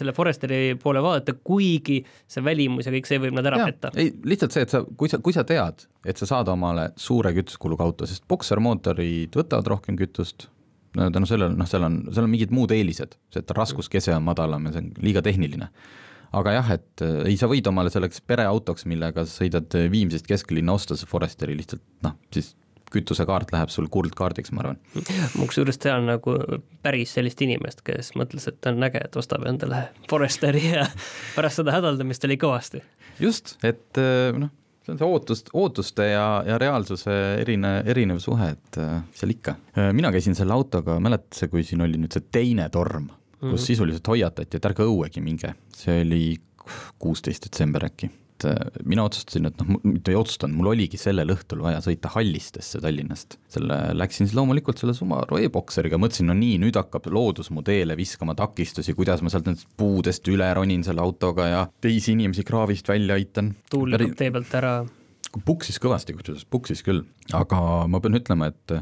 selle 0.00 0.14
Foresteri 0.16 0.62
poole 0.80 1.02
vaadata, 1.04 1.36
kuigi 1.44 2.00
see 2.02 2.44
välimus 2.44 2.88
ja 2.88 2.94
kõik 2.94 3.10
see 3.10 3.20
võib 3.22 3.36
nad 3.36 3.50
ära 3.52 3.60
ja. 3.62 3.68
petta. 3.70 3.92
ei, 4.00 4.10
lihtsalt 4.24 4.56
see, 4.56 4.66
et 4.66 4.74
sa, 4.74 4.82
kui 4.96 5.12
sa, 5.12 5.20
kui 5.22 5.36
sa 5.36 5.44
tead, 5.46 5.86
et 6.08 6.18
sa 6.18 6.30
saad 6.32 6.50
omale 6.50 6.90
suure 6.98 7.34
kütusekuluga 7.36 7.86
auto, 7.86 8.08
sest 8.08 8.26
boksermootorid 8.32 9.36
võtavad 9.36 9.74
rohkem 9.76 10.00
kütust 10.00 10.48
tänu 10.94 11.28
sellele, 11.28 11.56
noh, 11.58 11.68
seal 11.68 11.86
on, 11.86 12.00
seal 12.12 12.26
on 12.26 12.32
mingid 12.32 12.54
muud 12.54 12.72
eelised, 12.74 13.16
see, 13.32 13.42
et 13.42 13.54
raskuskese 13.56 14.14
on 14.16 14.26
madalam 14.26 14.68
ja 14.68 14.74
see 14.74 14.84
on 14.84 14.90
liiga 15.04 15.22
tehniline. 15.24 15.70
aga 16.34 16.56
jah, 16.56 16.74
et 16.74 17.04
äh, 17.06 17.22
ei, 17.30 17.38
sa 17.38 17.48
võid 17.50 17.66
omale 17.70 17.92
selleks 17.94 18.22
pereautoks, 18.26 18.86
millega 18.90 19.26
sõidad 19.30 19.74
äh, 19.78 19.88
Viimsist 19.90 20.26
kesklinna 20.30 20.74
osta 20.74 20.98
see 20.98 21.10
Foresteri 21.10 21.56
lihtsalt 21.58 21.82
noh, 22.06 22.16
siis 22.34 22.54
kütusekaart 22.94 23.50
läheb 23.54 23.72
sul 23.74 23.88
kuldkaardiks, 23.90 24.52
ma 24.54 24.64
arvan. 24.64 24.80
ma 25.36 25.46
kusjuures 25.48 25.80
tean 25.82 26.06
nagu 26.10 26.36
päris 26.84 27.14
sellist 27.16 27.40
inimest, 27.42 27.82
kes 27.86 28.12
mõtles, 28.18 28.46
et 28.50 28.70
on 28.70 28.86
äge, 28.86 29.02
et 29.06 29.16
ostab 29.18 29.46
endale 29.50 29.88
Foresteri 30.10 30.66
ja 30.76 30.86
pärast 31.36 31.62
seda 31.62 31.74
hädaldamist 31.74 32.26
oli 32.28 32.38
kõvasti. 32.40 32.82
just, 33.22 33.56
et 33.66 34.02
äh, 34.02 34.30
noh, 34.38 34.52
see 34.84 34.92
on 34.92 35.00
see 35.00 35.08
ootust, 35.08 35.52
ootuste 35.56 36.08
ja, 36.10 36.26
ja 36.46 36.58
reaalsuse 36.60 37.14
erine, 37.40 37.76
erinev 37.88 38.20
suhe, 38.22 38.50
et 38.56 38.80
äh, 38.80 38.98
seal 39.16 39.32
ikka. 39.34 39.56
Äh, 39.78 39.92
mina 39.96 40.12
käisin 40.12 40.36
selle 40.36 40.56
autoga, 40.56 40.98
mäletad 41.02 41.38
sa, 41.38 41.48
kui 41.52 41.64
siin 41.66 41.84
oli 41.84 42.00
nüüd 42.00 42.12
see 42.12 42.26
teine 42.34 42.68
torm, 42.72 43.08
kus 43.08 43.40
mm 43.40 43.54
-hmm. 43.54 43.64
sisuliselt 43.68 44.12
hoiatati, 44.12 44.56
et 44.56 44.68
ärge 44.72 44.84
õuegi 44.84 45.24
minge, 45.24 45.54
see 45.76 46.02
oli 46.04 46.24
kuusteist 46.98 47.48
detsember 47.48 47.84
äkki 47.84 48.10
et 48.34 48.46
äh, 48.50 48.80
mina 48.84 49.04
otsustasin, 49.06 49.46
et 49.48 49.60
noh, 49.62 49.78
mitte 49.86 50.12
ei 50.12 50.18
otsustanud, 50.18 50.56
mul 50.58 50.72
oligi 50.72 50.98
sellel 51.00 51.30
õhtul 51.34 51.62
vaja 51.64 51.80
sõita 51.84 52.10
Hallistesse 52.14 52.80
Tallinnast. 52.82 53.38
selle, 53.54 53.78
läksin 53.94 54.26
siis 54.26 54.34
loomulikult 54.36 54.80
selle 54.80 54.94
Subaru 54.96 55.38
e-Boxeriga, 55.42 55.98
mõtlesin, 56.00 56.28
no 56.30 56.36
nii, 56.38 56.58
nüüd 56.64 56.78
hakkab 56.78 57.06
loodus 57.14 57.52
mu 57.54 57.62
teele 57.66 57.96
viskama 57.98 58.34
takistusi, 58.38 58.96
kuidas 58.98 59.22
ma 59.22 59.32
sealt 59.32 59.46
nendest 59.48 59.70
puudest 59.78 60.26
üle 60.32 60.50
ronin 60.56 60.82
selle 60.86 61.04
autoga 61.04 61.48
ja 61.50 61.62
teisi 61.84 62.14
inimesi 62.16 62.44
kraavist 62.46 62.90
välja 62.90 63.18
aitan. 63.18 63.54
tuul 63.70 63.94
lükkab 63.94 64.18
tee 64.18 64.34
pealt 64.34 64.58
ära. 64.60 64.74
puksis 65.44 65.80
kõvasti, 65.82 66.18
kusjuures 66.18 66.46
puksis 66.50 66.82
küll, 66.86 67.04
aga 67.32 67.86
ma 67.90 68.02
pean 68.02 68.18
ütlema, 68.18 68.50
et 68.50 68.78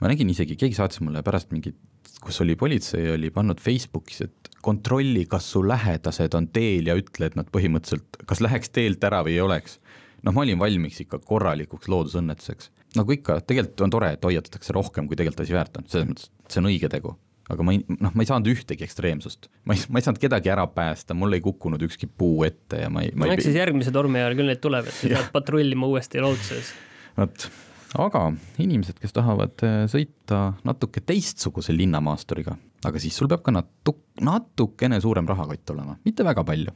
ma 0.00 0.10
nägin 0.10 0.30
isegi, 0.30 0.58
keegi 0.58 0.76
saatis 0.78 1.00
mulle 1.04 1.22
pärast 1.26 1.54
mingit 1.54 1.78
kus 2.22 2.40
oli 2.44 2.56
politsei, 2.58 3.10
oli 3.14 3.30
pannud 3.34 3.60
Facebookis, 3.62 4.22
et 4.26 4.50
kontrolli, 4.66 5.26
kas 5.30 5.50
su 5.52 5.62
lähedased 5.66 6.34
on 6.34 6.48
teel 6.54 6.90
ja 6.90 6.96
ütle, 6.98 7.28
et 7.28 7.36
nad 7.38 7.50
põhimõtteliselt, 7.54 8.22
kas 8.26 8.42
läheks 8.42 8.72
teelt 8.74 9.04
ära 9.06 9.22
või 9.26 9.36
ei 9.36 9.44
oleks. 9.44 9.78
noh, 10.26 10.34
ma 10.34 10.42
olin 10.42 10.58
valmis 10.58 10.98
ikka 11.04 11.20
korralikuks 11.22 11.88
loodusõnnetuseks. 11.92 12.72
nagu 12.96 13.12
ikka, 13.12 13.40
tegelikult 13.46 13.84
on 13.86 13.94
tore, 13.94 14.10
et 14.16 14.24
hoiatatakse 14.24 14.72
rohkem, 14.72 15.06
kui 15.06 15.16
tegelikult 15.16 15.44
asi 15.44 15.54
väärt 15.54 15.78
on, 15.78 15.86
selles 15.88 16.08
mõttes, 16.08 16.30
et 16.44 16.50
see 16.50 16.62
on 16.64 16.70
õige 16.72 16.90
tegu 16.90 17.14
aga 17.52 17.62
ma 17.62 17.74
ei, 17.76 17.82
noh, 17.86 18.10
ma 18.10 18.24
ei 18.24 18.28
saanud 18.28 18.48
ühtegi 18.50 18.86
ekstreemsust, 18.86 19.46
ma 19.68 19.76
ei, 19.76 19.84
ma 19.92 20.00
ei 20.00 20.06
saanud 20.06 20.18
kedagi 20.22 20.50
ära 20.50 20.66
päästa, 20.66 21.14
mul 21.14 21.36
ei 21.36 21.42
kukkunud 21.44 21.82
ükski 21.86 22.08
puu 22.10 22.42
ette 22.46 22.82
ja 22.82 22.90
ma 22.90 23.04
ei, 23.06 23.12
ma 23.14 23.28
ei. 23.28 23.36
eks 23.36 23.46
siis 23.46 23.58
järgmise 23.60 23.92
tormi 23.94 24.18
ajal 24.18 24.34
küll 24.38 24.50
neid 24.50 24.62
tuleb, 24.64 24.88
et 24.90 24.98
sa 24.98 25.10
pead 25.12 25.30
patrullima 25.34 25.86
uuesti 25.92 26.22
looduses. 26.24 26.72
vot, 27.18 27.46
aga 27.94 28.24
inimesed, 28.62 28.98
kes 29.02 29.14
tahavad 29.16 29.62
äh, 29.66 29.84
sõita 29.90 30.40
natuke 30.66 31.02
teistsuguse 31.06 31.74
linnamaasturiga, 31.76 32.56
aga 32.88 33.02
siis 33.02 33.16
sul 33.18 33.30
peab 33.30 33.44
ka 33.46 33.54
natu-, 33.54 33.98
natukene 34.24 35.00
suurem 35.02 35.28
rahakott 35.28 35.74
olema, 35.76 35.96
mitte 36.06 36.26
väga 36.26 36.44
palju. 36.46 36.74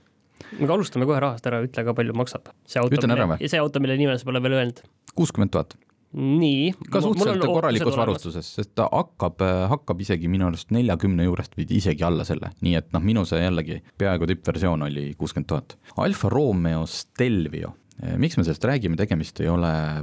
aga 0.60 0.74
alustame 0.74 1.08
kohe 1.08 1.20
rahast 1.22 1.46
ära, 1.50 1.62
ütle 1.66 1.84
ka 1.86 1.94
palju 1.96 2.16
maksab 2.16 2.50
see 2.66 2.80
auto, 2.82 3.06
mille, 3.06 3.38
see 3.46 3.60
auto, 3.60 3.82
mille 3.82 3.98
nime 4.00 4.18
sa 4.18 4.28
pole 4.28 4.42
veel 4.42 4.58
öelnud. 4.60 4.82
kuuskümmend 5.18 5.54
tuhat 5.56 5.76
nii. 6.16 6.72
ka 6.90 7.02
suhteliselt 7.04 7.44
korralikus 7.46 7.98
varustuses, 7.98 8.54
sest 8.56 8.72
ta 8.78 8.88
hakkab, 8.90 9.42
hakkab 9.70 10.00
isegi 10.02 10.30
minu 10.30 10.48
arust 10.48 10.72
neljakümne 10.74 11.26
juurest 11.26 11.54
või 11.58 11.68
isegi 11.78 12.06
alla 12.06 12.26
selle, 12.26 12.50
nii 12.66 12.78
et 12.80 12.88
noh, 12.94 13.04
minu 13.04 13.26
see 13.28 13.42
jällegi 13.42 13.78
peaaegu 14.00 14.26
tippversioon 14.30 14.88
oli 14.88 15.10
kuuskümmend 15.18 15.50
tuhat. 15.52 15.76
Alfa 16.02 16.32
Romeo 16.32 16.82
Stelvio, 16.90 17.76
miks 18.18 18.40
me 18.40 18.46
sellest 18.46 18.66
räägime, 18.66 18.98
tegemist 18.98 19.38
ei 19.44 19.52
ole 19.52 19.70
äh, 19.70 20.02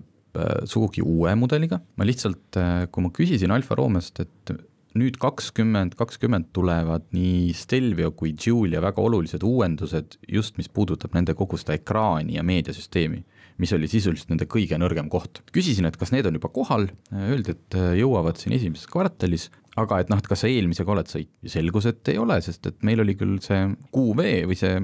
sugugi 0.70 1.04
uue 1.06 1.36
mudeliga, 1.40 1.82
ma 1.98 2.08
lihtsalt, 2.08 2.60
äh, 2.60 2.88
kui 2.92 3.06
ma 3.06 3.14
küsisin 3.16 3.54
Alfa 3.56 3.78
Romeost, 3.80 4.24
et 4.24 4.54
nüüd 4.98 5.20
kakskümmend, 5.22 5.94
kakskümmend 6.00 6.50
tulevad 6.56 7.06
nii 7.14 7.54
Stelvio 7.54 8.12
kui 8.18 8.34
Giulia 8.34 8.82
väga 8.82 9.04
olulised 9.04 9.44
uuendused 9.46 10.18
just, 10.32 10.58
mis 10.58 10.72
puudutab 10.74 11.14
nende 11.14 11.36
kogu 11.38 11.60
seda 11.62 11.78
ekraani 11.78 12.40
ja 12.40 12.46
meediasüsteemi 12.48 13.24
mis 13.58 13.74
oli 13.74 13.88
sisuliselt 13.90 14.30
nende 14.30 14.46
kõige 14.50 14.78
nõrgem 14.78 15.08
koht. 15.10 15.42
küsisin, 15.54 15.88
et 15.90 15.98
kas 15.98 16.12
need 16.14 16.28
on 16.30 16.38
juba 16.38 16.52
kohal, 16.54 16.88
öeldi, 17.10 17.56
et 17.58 17.78
äh, 17.78 17.96
jõuavad 17.98 18.38
siin 18.38 18.54
esimeses 18.58 18.90
kvartalis, 18.92 19.50
aga 19.78 20.02
et 20.02 20.12
noh, 20.12 20.22
et 20.22 20.30
kas 20.30 20.44
sa 20.44 20.52
eelmisega 20.52 20.94
oled 20.94 21.10
ja 21.10 21.54
selgus, 21.54 21.88
et 21.90 22.14
ei 22.14 22.22
ole, 22.22 22.40
sest 22.46 22.70
et 22.70 22.86
meil 22.86 23.02
oli 23.02 23.18
küll 23.18 23.40
see 23.44 23.64
QV 23.94 24.30
või 24.50 24.58
see, 24.58 24.78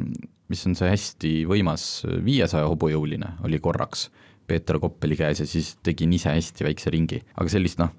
mis 0.49 0.65
on 0.69 0.77
see 0.77 0.89
hästi 0.89 1.33
võimas 1.49 1.85
viiesaja 2.25 2.69
hobujõuline, 2.69 3.37
oli 3.45 3.61
korraks 3.61 4.09
Peeter 4.47 4.79
Koppeli 4.83 5.17
käes 5.19 5.43
ja 5.43 5.49
siis 5.49 5.75
tegin 5.83 6.13
ise 6.15 6.33
hästi 6.33 6.67
väikse 6.67 6.93
ringi, 6.93 7.21
aga 7.35 7.51
sellist 7.51 7.81
noh, 7.81 7.93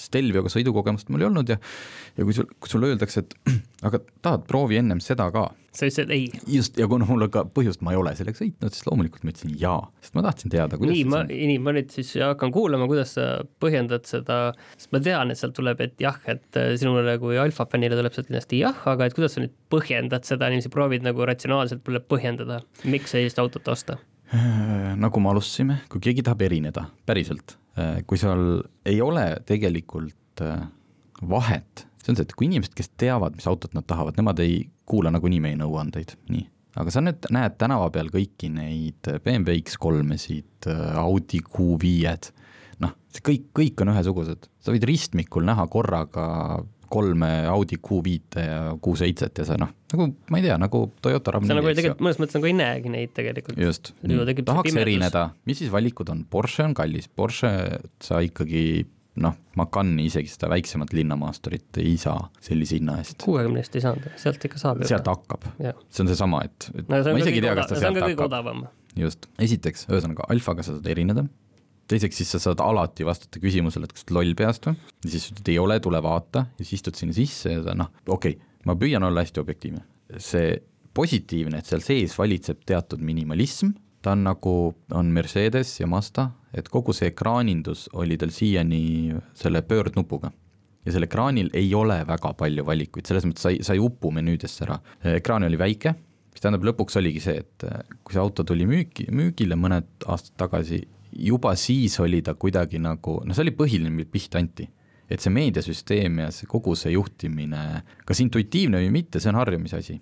Stelvioga 0.00 0.48
sõidukogemust 0.48 1.10
mul 1.12 1.20
ei 1.20 1.28
olnud 1.28 1.50
ja 1.52 1.58
ja 2.16 2.26
kui 2.26 2.36
sul, 2.36 2.48
kui 2.60 2.70
sulle 2.70 2.90
öeldakse, 2.90 3.24
et 3.24 3.34
aga 3.86 4.00
tahad, 4.22 4.44
proovi 4.48 4.78
ennem 4.80 5.00
seda 5.04 5.28
ka. 5.34 5.48
sa 5.76 5.86
ütlesid 5.86 6.10
ei? 6.14 6.26
just, 6.50 6.78
ja 6.80 6.88
kuna 6.90 7.06
mul 7.08 7.26
ka 7.32 7.44
põhjust, 7.54 7.82
ma 7.86 7.94
ei 7.94 8.00
ole 8.00 8.12
sellega 8.18 8.40
sõitnud, 8.40 8.74
siis 8.74 8.86
loomulikult 8.88 9.24
ma 9.24 9.34
ütlesin 9.34 9.54
jaa, 9.60 9.78
sest 10.02 10.16
ma 10.18 10.24
tahtsin 10.26 10.52
teada, 10.52 10.78
kuidas 10.80 10.96
nii, 10.96 11.06
ma, 11.12 11.22
nii, 11.28 11.58
ma 11.62 11.74
nüüd 11.76 11.94
siis 11.94 12.12
hakkan 12.18 12.52
kuulama, 12.54 12.88
kuidas 12.90 13.14
sa 13.18 13.28
põhjendad 13.62 14.08
seda, 14.10 14.40
sest 14.74 14.92
ma 14.96 15.02
tean, 15.04 15.32
et 15.32 15.40
sealt 15.40 15.54
tuleb, 15.58 15.82
et 15.86 15.96
jah, 16.02 16.18
et 16.30 16.60
äh, 16.60 16.72
sinule 16.80 17.16
kui 17.22 17.38
alfa 17.40 17.68
fännile 17.70 17.98
tuleb 17.98 18.16
sealt 18.16 18.30
kindlasti 18.30 18.64
jah, 18.64 18.84
aga 18.90 19.08
et 19.08 19.16
kuidas 19.16 19.36
sa 19.36 19.44
nüüd 19.44 19.54
põhjendad 19.72 20.26
seda, 20.28 20.50
niiviisi 20.50 20.72
proovid 20.74 21.06
nagu 21.06 21.28
ratsionaalselt 21.30 21.86
põhjendada, 22.10 22.62
miks 22.90 23.14
sellist 23.14 23.38
autot 23.42 23.70
osta? 23.70 24.00
Äh, 24.30 24.92
nagu 25.00 25.20
me 25.22 25.32
alustasime, 25.32 25.80
kui 25.90 26.02
keegi 26.04 26.22
tahab 26.26 26.44
erineda, 26.46 26.86
päriselt, 27.06 27.56
äh, 27.76 28.00
kui 28.06 28.20
seal 28.20 28.60
ei 28.86 29.00
ole 29.02 29.24
tegelikult 29.48 30.16
vahet 31.28 31.86
see 32.00 32.12
on 32.12 32.18
see, 32.18 32.26
et 32.26 32.36
kui 32.36 32.48
inimesed, 32.48 32.74
kes 32.76 32.90
teavad, 33.00 33.36
mis 33.36 33.48
autot 33.50 33.74
nad 33.76 33.86
tahavad, 33.88 34.16
nemad 34.18 34.40
ei 34.42 34.62
kuula 34.88 35.12
nagunii 35.12 35.40
meie 35.44 35.58
nõuandeid, 35.60 36.16
nii. 36.32 36.46
aga 36.80 36.94
sa 36.94 37.02
nüüd 37.04 37.28
näed 37.34 37.56
tänava 37.60 37.90
peal 37.94 38.10
kõiki 38.12 38.50
neid 38.54 39.10
BMW 39.24 39.60
X3-esid, 39.60 40.70
Audi 41.00 41.42
Q5-ed, 41.46 42.30
noh, 42.84 42.94
see 43.12 43.24
kõik, 43.26 43.48
kõik 43.56 43.84
on 43.84 43.92
ühesugused, 43.94 44.50
sa 44.62 44.74
võid 44.74 44.86
ristmikul 44.88 45.46
näha 45.48 45.66
korraga 45.72 46.26
kolme 46.90 47.30
Audi 47.50 47.78
Q5-e 47.80 48.44
ja 48.44 48.60
Q7-et 48.82 49.42
ja 49.42 49.46
sa 49.48 49.58
noh, 49.60 49.72
nagu 49.92 50.08
ma 50.30 50.40
ei 50.40 50.46
tea, 50.46 50.56
nagu 50.60 50.84
Toyota 51.02 51.36
RAV4. 51.36 51.50
sa 51.50 51.58
nagu 51.58 51.72
tegelikult 51.72 52.06
mõnes 52.06 52.22
mõttes 52.22 52.38
nagu 52.38 52.48
ei 52.50 52.56
näegi 52.58 52.92
neid 52.92 53.12
tegelikult. 53.16 53.60
just, 53.60 53.92
tahaks 54.46 54.78
erineda, 54.82 55.26
mis 55.48 55.60
siis 55.62 55.72
valikud 55.72 56.10
on, 56.12 56.24
Porsche 56.30 56.66
on 56.66 56.74
kallis, 56.76 57.08
Porsche 57.08 57.52
sa 58.02 58.22
ikkagi 58.24 58.64
noh, 59.20 59.36
Macan'i 59.58 60.06
isegi 60.08 60.30
seda 60.30 60.50
väiksemat 60.52 60.94
linnamaasturit 60.96 61.80
ei 61.82 61.96
saa 62.00 62.28
sellise 62.42 62.78
hinna 62.78 62.98
eest. 63.02 63.18
kuuekümne 63.24 63.62
eest 63.62 63.76
ei 63.76 63.84
saanud, 63.84 64.06
sealt 64.20 64.46
ikka 64.46 64.60
saab. 64.62 64.82
sealt 64.88 65.10
hakkab, 65.10 65.46
see 65.58 66.04
on 66.04 66.10
seesama, 66.12 66.44
et, 66.46 66.70
et 66.74 66.86
no, 66.86 67.00
ma 67.10 67.22
isegi 67.22 67.40
ei 67.40 67.46
tea, 67.46 67.56
kas 67.58 67.72
ta 67.72 67.80
sealt 67.82 68.02
hakkab. 68.06 68.66
just, 68.98 69.30
esiteks, 69.42 69.86
ühesõnaga 69.90 70.28
alfaga 70.32 70.66
sa 70.66 70.76
saad 70.76 70.90
erineda, 70.90 71.26
teiseks 71.90 72.22
siis 72.22 72.32
sa 72.36 72.40
saad 72.42 72.62
alati 72.64 73.06
vastata 73.06 73.42
küsimusele, 73.42 73.88
et 73.88 73.94
kas 73.94 74.04
sa 74.04 74.10
oled 74.10 74.16
loll 74.18 74.38
peast 74.38 74.68
või, 74.68 74.78
ja 75.04 75.12
siis 75.12 75.28
ütled 75.32 75.52
ei 75.52 75.58
ole, 75.62 75.78
tule 75.82 76.00
vaata 76.04 76.46
ja 76.50 76.64
siis 76.64 76.80
istud 76.80 76.98
sinna 76.98 77.16
sisse 77.16 77.54
ja 77.56 77.76
noh, 77.76 77.92
okei 78.06 78.36
okay,, 78.36 78.50
ma 78.68 78.76
püüan 78.78 79.06
olla 79.06 79.24
hästi 79.24 79.42
objektiivne, 79.42 79.84
see 80.20 80.58
positiivne, 80.96 81.60
et 81.60 81.70
seal 81.70 81.82
sees 81.84 82.16
valitseb 82.18 82.64
teatud 82.66 83.02
minimalism, 83.04 83.72
ta 84.02 84.14
on 84.16 84.24
nagu, 84.26 84.54
on 84.96 85.10
Mercedes 85.14 85.76
ja 85.80 85.88
Mazda, 85.90 86.30
et 86.56 86.68
kogu 86.72 86.94
see 86.96 87.10
ekraanindus 87.12 87.86
oli 88.00 88.18
tal 88.20 88.32
siiani 88.34 89.14
selle 89.38 89.62
pöördnupuga. 89.62 90.32
ja 90.84 90.92
sellel 90.92 91.10
ekraanil 91.10 91.50
ei 91.54 91.74
ole 91.76 91.98
väga 92.08 92.32
palju 92.40 92.64
valikuid, 92.66 93.06
selles 93.06 93.26
mõttes 93.28 93.44
sa 93.44 93.50
ei, 93.52 93.58
sa 93.62 93.74
ei 93.76 93.82
upu 93.84 94.10
menüüdesse 94.16 94.64
ära. 94.64 94.78
ekraan 95.16 95.44
oli 95.44 95.58
väike, 95.60 95.94
mis 96.32 96.40
tähendab, 96.40 96.64
lõpuks 96.64 96.96
oligi 96.96 97.20
see, 97.20 97.42
et 97.44 97.66
kui 98.02 98.16
see 98.16 98.22
auto 98.22 98.44
tuli 98.48 98.66
müüki, 98.66 99.10
müügile 99.12 99.58
mõned 99.60 99.90
aastad 100.06 100.38
tagasi, 100.40 100.80
juba 101.12 101.54
siis 101.58 101.96
oli 102.00 102.22
ta 102.22 102.34
kuidagi 102.34 102.78
nagu, 102.82 103.20
noh, 103.24 103.36
see 103.36 103.46
oli 103.46 103.56
põhiline, 103.56 103.92
mille 103.94 104.10
pihta 104.10 104.40
anti 104.42 104.68
et 105.10 105.18
see 105.18 105.32
meediasüsteem 105.34 106.20
ja 106.22 106.28
see 106.30 106.46
kogu 106.46 106.76
see 106.78 106.92
juhtimine, 106.94 107.82
kas 108.06 108.20
intuitiivne 108.22 108.78
või 108.78 108.92
mitte, 109.00 109.18
see 109.18 109.32
on 109.32 109.40
harjumise 109.40 109.80
asi 109.80 109.96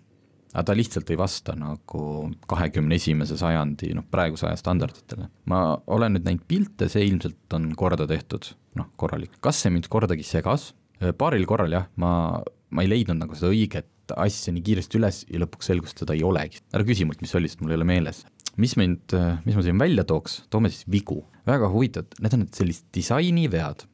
aga 0.52 0.64
ta 0.70 0.76
lihtsalt 0.76 1.10
ei 1.12 1.18
vasta 1.20 1.54
nagu 1.58 2.02
kahekümne 2.48 2.96
esimese 2.96 3.36
sajandi 3.40 3.92
noh, 3.96 4.06
praeguse 4.10 4.48
aja 4.48 4.56
standarditele. 4.60 5.28
ma 5.50 5.60
olen 5.86 6.16
nüüd 6.16 6.28
näinud 6.28 6.46
pilte, 6.48 6.88
see 6.92 7.04
ilmselt 7.08 7.56
on 7.56 7.70
korda 7.78 8.08
tehtud, 8.08 8.52
noh, 8.78 8.88
korralik. 8.96 9.36
kas 9.44 9.62
see 9.62 9.72
mind 9.74 9.90
kordagi 9.92 10.24
segas? 10.26 10.72
Äh, 11.02 11.12
paaril 11.16 11.46
korral 11.48 11.74
jah, 11.76 11.88
ma, 12.00 12.40
ma 12.70 12.84
ei 12.84 12.90
leidnud 12.90 13.20
nagu 13.20 13.36
seda 13.38 13.52
õiget 13.52 14.16
asja 14.16 14.54
nii 14.56 14.64
kiiresti 14.64 14.96
üles 14.96 15.20
ja 15.28 15.42
lõpuks 15.42 15.68
selgus, 15.68 15.92
et 15.92 16.02
seda 16.04 16.16
ei 16.16 16.24
olegi. 16.24 16.62
ära 16.72 16.86
küsi 16.88 17.04
mult, 17.04 17.20
mis 17.20 17.34
oli, 17.36 17.50
sest 17.50 17.60
mul 17.60 17.74
ei 17.74 17.80
ole 17.80 17.88
meeles. 17.88 18.24
Mis 18.58 18.74
mind, 18.78 19.14
mis 19.44 19.56
ma 19.56 19.62
siin 19.64 19.78
välja 19.80 20.04
tooks, 20.08 20.42
toome 20.50 20.72
siis 20.72 20.88
vigu. 20.90 21.22
väga 21.48 21.70
huvitavad, 21.72 22.18
need 22.20 22.34
on 22.36 22.44
need 22.44 22.58
sellised 22.58 22.90
disainivead 22.92 23.86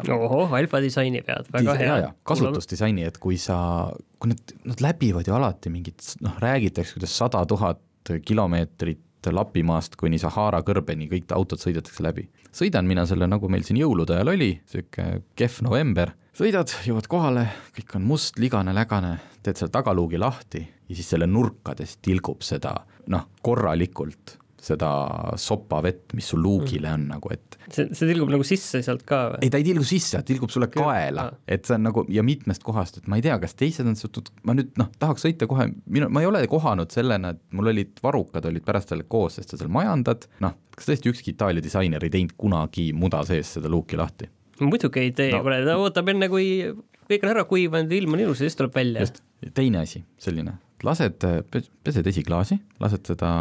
ohoh, 0.00 0.52
alfa 0.56 0.80
disaini 0.82 1.22
pead, 1.26 1.48
väga 1.52 1.74
hea. 1.80 2.10
kasutusdisaini, 2.28 3.06
et 3.08 3.18
kui 3.22 3.38
sa, 3.40 3.56
kui 4.22 4.32
need, 4.32 4.54
nad 4.68 4.82
läbivad 4.84 5.28
ju 5.28 5.36
alati 5.36 5.72
mingit, 5.72 6.14
noh, 6.24 6.36
räägitakse, 6.42 6.96
kuidas 6.96 7.16
sada 7.18 7.42
tuhat 7.48 7.82
kilomeetrit 8.26 9.02
Lapimaast 9.30 9.94
kuni 10.00 10.18
Sahara 10.18 10.62
kõrbeni 10.66 11.06
kõik 11.10 11.30
autod 11.36 11.62
sõidetakse 11.62 12.02
läbi. 12.02 12.28
sõidan 12.52 12.88
mina 12.88 13.06
selle, 13.06 13.28
nagu 13.30 13.48
meil 13.48 13.62
siin 13.62 13.78
jõulude 13.78 14.16
ajal 14.16 14.34
oli, 14.34 14.50
niisugune 14.58 15.22
kehv 15.38 15.62
november, 15.62 16.14
sõidad, 16.34 16.74
jõuad 16.86 17.06
kohale, 17.06 17.46
kõik 17.76 17.96
on 17.96 18.02
must, 18.02 18.38
ligane, 18.38 18.74
lägane, 18.74 19.18
teed 19.42 19.56
selle 19.56 19.70
tagaluugi 19.70 20.18
lahti 20.18 20.66
ja 20.88 20.96
siis 20.96 21.14
selle 21.14 21.26
nurkades 21.26 21.98
tilgub 22.02 22.42
seda 22.42 22.74
noh, 23.06 23.28
korralikult 23.42 24.41
seda 24.62 24.90
sopavett, 25.40 26.12
mis 26.16 26.28
sul 26.30 26.42
luugile 26.44 26.90
on 26.92 27.08
nagu, 27.10 27.32
et 27.34 27.56
see, 27.66 27.88
see 27.90 28.08
tilgub 28.12 28.30
nagu 28.30 28.44
sisse 28.46 28.82
sealt 28.84 29.02
ka 29.08 29.22
või? 29.32 29.40
ei, 29.42 29.52
ta 29.52 29.58
ei 29.58 29.66
tilgu 29.66 29.84
sisse, 29.86 30.20
tilgub 30.26 30.52
sulle 30.54 30.68
kaela, 30.72 31.28
et 31.50 31.66
see 31.66 31.76
on 31.78 31.88
nagu 31.88 32.04
ja 32.12 32.22
mitmest 32.26 32.62
kohast, 32.66 33.00
et 33.00 33.08
ma 33.10 33.18
ei 33.18 33.24
tea, 33.26 33.38
kas 33.42 33.56
teised 33.58 33.88
on 33.88 33.98
seotud, 33.98 34.30
ma 34.46 34.54
nüüd 34.58 34.70
noh, 34.80 34.90
tahaks 35.02 35.26
sõita 35.26 35.48
kohe, 35.50 35.68
minu, 35.90 36.10
ma 36.12 36.22
ei 36.22 36.30
ole 36.30 36.44
kohanud 36.50 36.94
sellena, 36.94 37.34
et 37.34 37.42
mul 37.58 37.72
olid 37.74 37.98
varrukad 38.04 38.46
olid 38.50 38.66
pärast 38.66 38.94
selle 38.94 39.08
koos, 39.10 39.40
sest 39.40 39.54
sa 39.54 39.58
seal 39.60 39.72
majandad, 39.74 40.28
noh, 40.44 40.54
kas 40.76 40.88
tõesti 40.90 41.10
ükski 41.10 41.34
Itaalia 41.34 41.64
disainer 41.64 42.04
ei 42.06 42.12
teinud 42.12 42.36
kunagi 42.38 42.92
muda 42.96 43.24
sees 43.28 43.56
seda 43.58 43.72
luuki 43.72 43.98
lahti? 43.98 44.30
muidugi 44.62 45.00
ei 45.00 45.10
tee 45.16 45.32
no., 45.32 45.42
kuule 45.42 45.62
ta 45.66 45.74
ootab 45.80 46.10
enne, 46.12 46.28
kui 46.30 46.70
kõik 47.10 47.24
on 47.26 47.32
ära 47.32 47.42
kuivanud, 47.48 47.92
ilm 47.96 48.14
on 48.14 48.22
ilus 48.24 48.42
ja 48.42 48.46
siis 48.46 48.58
tuleb 48.58 48.76
välja. 48.76 49.02
just, 49.02 49.18
teine 49.56 49.82
asi, 49.82 50.04
selline, 50.22 50.54
lased, 50.86 51.26
pesed 51.50 52.08
esiklaasi, 52.12 52.58
lased 52.82 53.10
seda 53.10 53.32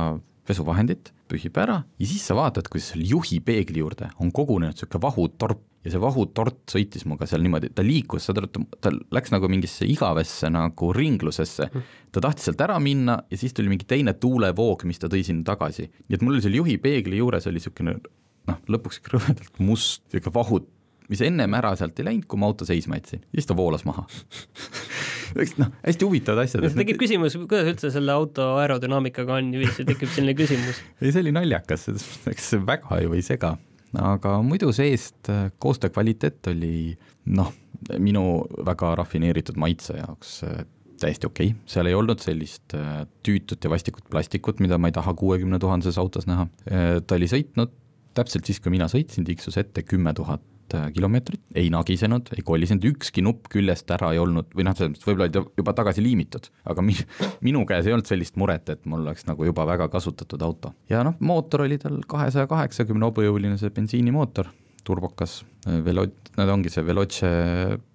pesuvahendit, 0.47 1.11
pühib 1.31 1.57
ära 1.61 1.81
ja 1.99 2.07
siis 2.07 2.23
sa 2.27 2.35
vaatad, 2.37 2.67
kuidas 2.71 2.91
seal 2.91 3.03
juhi 3.07 3.39
peegli 3.45 3.83
juurde 3.83 4.09
on 4.19 4.31
kogunenud 4.35 4.75
niisugune 4.75 5.03
vahutorp 5.05 5.61
ja 5.85 5.93
see 5.93 6.01
vahutort 6.01 6.59
sõitis 6.69 7.05
minuga 7.07 7.25
seal 7.29 7.41
niimoodi, 7.45 7.71
ta 7.73 7.83
liikus, 7.85 8.27
saad 8.27 8.41
aru, 8.41 8.65
ta 8.83 8.91
läks 9.15 9.33
nagu 9.33 9.49
mingisse 9.49 9.87
igavesse 9.89 10.49
nagu 10.53 10.91
ringlusesse. 10.93 11.69
ta 12.11 12.23
tahtis 12.23 12.49
sealt 12.49 12.61
ära 12.61 12.77
minna 12.79 13.17
ja 13.31 13.39
siis 13.39 13.55
tuli 13.57 13.71
mingi 13.71 13.87
teine 13.89 14.13
tuulevoog, 14.13 14.85
mis 14.89 15.01
ta 15.01 15.09
tõi 15.09 15.23
sinna 15.25 15.45
tagasi. 15.47 15.89
nii 16.07 16.19
et 16.19 16.25
mul 16.25 16.37
oli 16.37 16.45
seal 16.45 16.59
juhi 16.59 16.77
peegli 16.81 17.21
juures 17.21 17.47
oli 17.49 17.61
niisugune 17.61 17.97
noh, 17.97 18.61
lõpuks 18.69 19.01
rõvedalt 19.13 19.59
must, 19.59 20.05
niisugune 20.11 20.37
vahut 20.37 20.69
mis 21.11 21.21
ennem 21.25 21.59
ära 21.59 21.73
sealt 21.79 21.99
ei 21.99 22.07
läinud, 22.07 22.27
kui 22.29 22.39
ma 22.39 22.49
auto 22.51 22.67
seisma 22.67 22.99
jätsin, 22.99 23.23
siis 23.35 23.49
ta 23.49 23.57
voolas 23.57 23.83
maha 23.87 24.05
noh, 25.61 25.71
hästi 25.85 26.07
huvitavad 26.07 26.45
asjad. 26.45 26.67
tekib 26.77 26.99
küsimus, 27.01 27.37
kuidas 27.45 27.71
üldse 27.71 27.91
selle 27.93 28.13
auto 28.15 28.53
aerodünaamikaga 28.61 29.39
on, 29.39 29.51
niiviisi 29.53 29.85
tekib 29.87 30.11
selline 30.11 30.35
küsimus. 30.37 30.81
ei, 31.01 31.11
see 31.11 31.23
oli 31.23 31.35
naljakas, 31.35 31.87
eks 32.31 32.53
väga 32.67 33.01
ju 33.05 33.15
ei 33.17 33.25
sega, 33.25 33.55
aga 33.99 34.37
muidu 34.45 34.71
seest 34.75 35.31
äh, 35.31 35.49
koostöö 35.61 35.93
kvaliteet 35.93 36.51
oli 36.53 36.93
noh, 37.37 37.51
minu 37.99 38.43
väga 38.67 38.95
rafineeritud 39.01 39.59
maitse 39.61 39.97
jaoks 39.99 40.37
äh, 40.47 40.63
täiesti 41.01 41.27
okei 41.27 41.51
okay., 41.51 41.67
seal 41.73 41.89
ei 41.89 41.97
olnud 41.97 42.21
sellist 42.23 42.75
äh, 42.77 43.03
tüütut 43.25 43.63
ja 43.63 43.71
vastikut 43.73 44.07
plastikut, 44.11 44.61
mida 44.63 44.79
ma 44.79 44.91
ei 44.91 44.95
taha 44.95 45.15
kuuekümne 45.17 45.59
tuhandeses 45.59 45.99
autos 46.01 46.27
näha. 46.29 46.47
ta 47.07 47.17
oli 47.17 47.27
sõitnud 47.31 47.73
täpselt 48.17 48.47
siis, 48.47 48.59
kui 48.59 48.73
mina 48.73 48.87
sõitsin, 48.91 49.25
tiksus 49.27 49.57
ette 49.61 49.83
kümme 49.87 50.13
tuhat 50.13 50.43
Äh, 50.73 50.91
kilomeetrit, 50.95 51.41
ei 51.55 51.69
nagisenud, 51.73 52.29
ei 52.35 52.43
kolisenud, 52.45 52.85
ükski 52.93 53.23
nupp 53.25 53.49
küljest 53.51 53.89
ära 53.91 54.11
ei 54.15 54.19
olnud 54.21 54.53
või 54.55 54.65
noh, 54.67 54.75
selles 54.77 54.93
mõttes 54.93 55.07
võib-olla 55.07 55.43
juba 55.57 55.73
tagasi 55.75 56.03
liimitud, 56.03 56.47
aga 56.71 56.83
mi-, 56.85 56.95
minu 57.47 57.65
käes 57.67 57.87
ei 57.87 57.95
olnud 57.95 58.07
sellist 58.07 58.37
muret, 58.39 58.69
et 58.71 58.85
mul 58.89 59.03
oleks 59.03 59.27
nagu 59.27 59.47
juba 59.47 59.65
väga 59.67 59.89
kasutatud 59.91 60.43
auto. 60.47 60.73
ja 60.91 61.03
noh, 61.07 61.17
mootor 61.19 61.65
oli 61.65 61.79
tal 61.81 61.99
kahesaja 62.07 62.47
kaheksakümne 62.51 63.09
hobujõuline, 63.09 63.57
see 63.59 63.73
bensiinimootor, 63.75 64.51
turbokas, 64.87 65.41
Velo-, 65.85 66.07
need 66.37 66.53
ongi 66.55 66.71
see 66.73 66.85
Veloce 66.87 67.33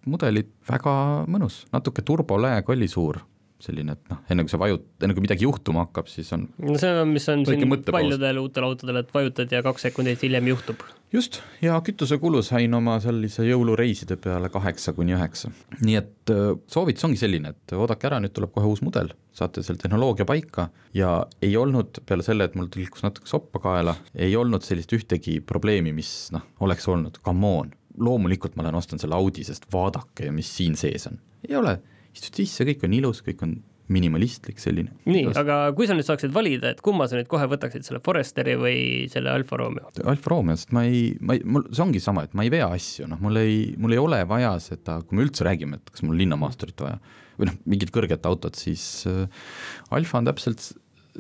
mudelid, 0.07 0.53
väga 0.69 0.93
mõnus, 1.33 1.65
natuke 1.73 2.05
turbolääg 2.07 2.69
oli 2.77 2.91
suur 2.93 3.23
selline, 3.63 3.95
et 3.97 4.11
noh, 4.13 4.19
enne 4.33 4.45
kui 4.45 4.53
sa 4.53 4.59
vajut-, 4.61 4.85
enne 5.05 5.15
kui 5.17 5.25
midagi 5.25 5.47
juhtuma 5.47 5.87
hakkab, 5.87 6.11
siis 6.13 6.29
on 6.37 6.45
no 6.61 6.77
see 6.81 6.93
on, 6.93 7.09
mis 7.15 7.27
on 7.33 7.45
siin 7.49 7.73
paljudel 7.89 8.41
uutel 8.43 8.67
autodel, 8.69 9.01
et 9.01 9.15
vajutad 9.15 9.53
ja 9.53 9.63
kaks 9.65 9.89
sekundit 9.89 10.23
hiljem 10.27 10.51
juhtub. 10.53 10.83
just, 11.15 11.41
ja 11.65 11.79
kütusekulu 11.85 12.43
sain 12.45 12.75
oma 12.77 12.99
sellise 13.01 13.47
jõulureiside 13.49 14.19
peale 14.21 14.51
kaheksa 14.53 14.93
kuni 14.97 15.17
üheksa. 15.17 15.53
nii 15.81 15.97
et 16.03 16.35
äh, 16.35 16.53
soovitus 16.73 17.09
ongi 17.09 17.21
selline, 17.21 17.55
et 17.57 17.77
oodake 17.77 18.11
ära, 18.11 18.21
nüüd 18.21 18.37
tuleb 18.37 18.53
kohe 18.53 18.69
uus 18.69 18.85
mudel, 18.85 19.15
saate 19.37 19.65
selle 19.65 19.81
tehnoloogia 19.81 20.29
paika 20.29 20.69
ja 20.97 21.17
ei 21.45 21.57
olnud 21.57 22.03
peale 22.07 22.27
selle, 22.27 22.51
et 22.51 22.61
mul 22.61 22.69
tilkus 22.73 23.07
natuke 23.07 23.31
soppa 23.31 23.63
kaela, 23.65 23.97
ei 24.15 24.37
olnud 24.37 24.67
sellist 24.67 24.93
ühtegi 24.97 25.41
probleemi, 25.41 25.97
mis 25.97 26.13
noh, 26.37 26.45
oleks 26.61 26.89
olnud, 26.93 27.23
come 27.25 27.57
on, 27.65 27.75
loomulikult 27.97 28.57
ma 28.57 28.69
lähen 28.69 28.77
ostan 28.77 29.01
selle 29.01 29.17
Audi, 29.17 29.49
sest 29.49 29.65
vaadake, 29.73 30.29
mis 30.29 30.53
siin 30.59 30.77
sees 30.77 31.09
on, 31.09 31.23
ei 31.49 31.57
ole 31.57 31.79
istud 32.17 32.43
sisse, 32.43 32.67
kõik 32.69 32.85
on 32.87 32.97
ilus, 32.97 33.23
kõik 33.27 33.43
on 33.47 33.57
minimalistlik 33.93 34.59
selline. 34.59 34.91
nii, 35.07 35.29
aga 35.39 35.59
kui 35.77 35.87
sa 35.87 35.95
nüüd 35.95 36.07
saaksid 36.07 36.33
valida, 36.35 36.73
et 36.75 36.81
kumma 36.85 37.07
sa 37.07 37.19
nüüd 37.19 37.29
kohe 37.31 37.47
võtaksid, 37.51 37.85
selle 37.87 38.01
Foresteri 38.05 38.57
või 38.59 38.79
selle 39.13 39.31
Alfa 39.31 39.59
Romeo? 39.61 39.93
Alfa 40.11 40.33
Romeo, 40.33 40.59
sest 40.59 40.73
ma 40.75 40.83
ei, 40.89 41.13
ma 41.21 41.37
ei, 41.37 41.45
mul, 41.47 41.69
see 41.71 41.85
ongi 41.85 42.03
sama, 42.03 42.25
et 42.27 42.35
ma 42.37 42.47
ei 42.47 42.51
vea 42.53 42.67
asju, 42.75 43.07
noh, 43.11 43.21
mul 43.23 43.39
ei, 43.43 43.61
mul 43.79 43.95
ei 43.95 44.03
ole 44.03 44.19
vaja 44.29 44.57
seda, 44.63 44.99
kui 45.07 45.19
me 45.19 45.27
üldse 45.27 45.47
räägime, 45.47 45.79
et 45.79 45.95
kas 45.95 46.03
mul 46.07 46.19
linnamaasturit 46.19 46.83
vaja 46.83 46.99
või 47.37 47.51
noh, 47.51 47.61
mingit 47.69 47.93
kõrget 47.95 48.27
autot, 48.27 48.59
siis 48.59 48.83
äh, 49.11 49.47
Alfa 49.95 50.19
on 50.19 50.33
täpselt 50.33 50.67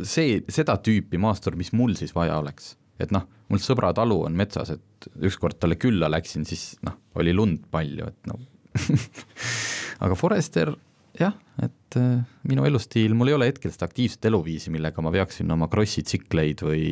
see, 0.02 0.40
seda 0.52 0.78
tüüpi 0.82 1.20
maastur, 1.22 1.54
mis 1.60 1.70
mul 1.76 1.94
siis 1.98 2.14
vaja 2.16 2.40
oleks. 2.42 2.74
et 2.98 3.12
noh, 3.12 3.28
mul 3.52 3.60
sõbra 3.62 3.92
talu 3.94 4.22
on 4.26 4.34
metsas, 4.34 4.72
et 4.72 5.10
ükskord 5.28 5.60
talle 5.60 5.76
külla 5.78 6.08
läksin, 6.10 6.48
siis 6.48 6.72
noh, 6.86 6.96
oli 7.20 7.36
lund 7.36 7.68
palju, 7.70 8.10
et 8.10 8.30
noh 8.32 8.42
aga 10.00 10.18
Forester 10.18 10.74
jah, 11.16 11.34
et 11.62 11.96
äh, 11.98 12.20
minu 12.48 12.66
elustiil, 12.68 13.14
mul 13.16 13.32
ei 13.32 13.36
ole 13.36 13.48
hetkel 13.50 13.72
seda 13.72 13.88
aktiivset 13.88 14.28
eluviisi, 14.28 14.72
millega 14.74 15.04
ma 15.04 15.12
veaksin 15.14 15.50
oma 15.52 15.68
krossi 15.72 16.04
tsikleid 16.06 16.64
või, 16.66 16.86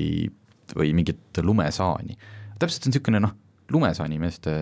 või 0.74 0.92
mingit 0.96 1.42
lumesaani. 1.44 2.18
täpselt 2.61 2.88
on 2.88 2.94
niisugune 2.94 3.22
noh, 3.24 3.36
lumesaani 3.74 4.20
meeste 4.22 4.57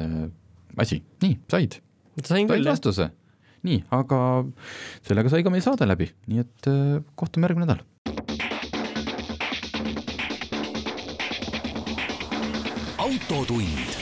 asi, 0.83 1.03
nii, 1.23 1.39
said. 1.51 1.79
sain 2.25 2.51
küll, 2.51 2.65
jah. 2.65 2.73
vastuse. 2.75 3.11
nii, 3.67 3.85
aga 3.95 4.21
sellega 5.07 5.33
sai 5.33 5.47
ka 5.47 5.55
meil 5.55 5.65
saade 5.65 5.89
läbi, 5.89 6.11
nii 6.31 6.45
et 6.47 6.71
äh, 6.71 7.01
kohtume 7.15 7.51
järgmine 7.51 7.71
nädal. 7.71 7.89
autotund 13.03 14.02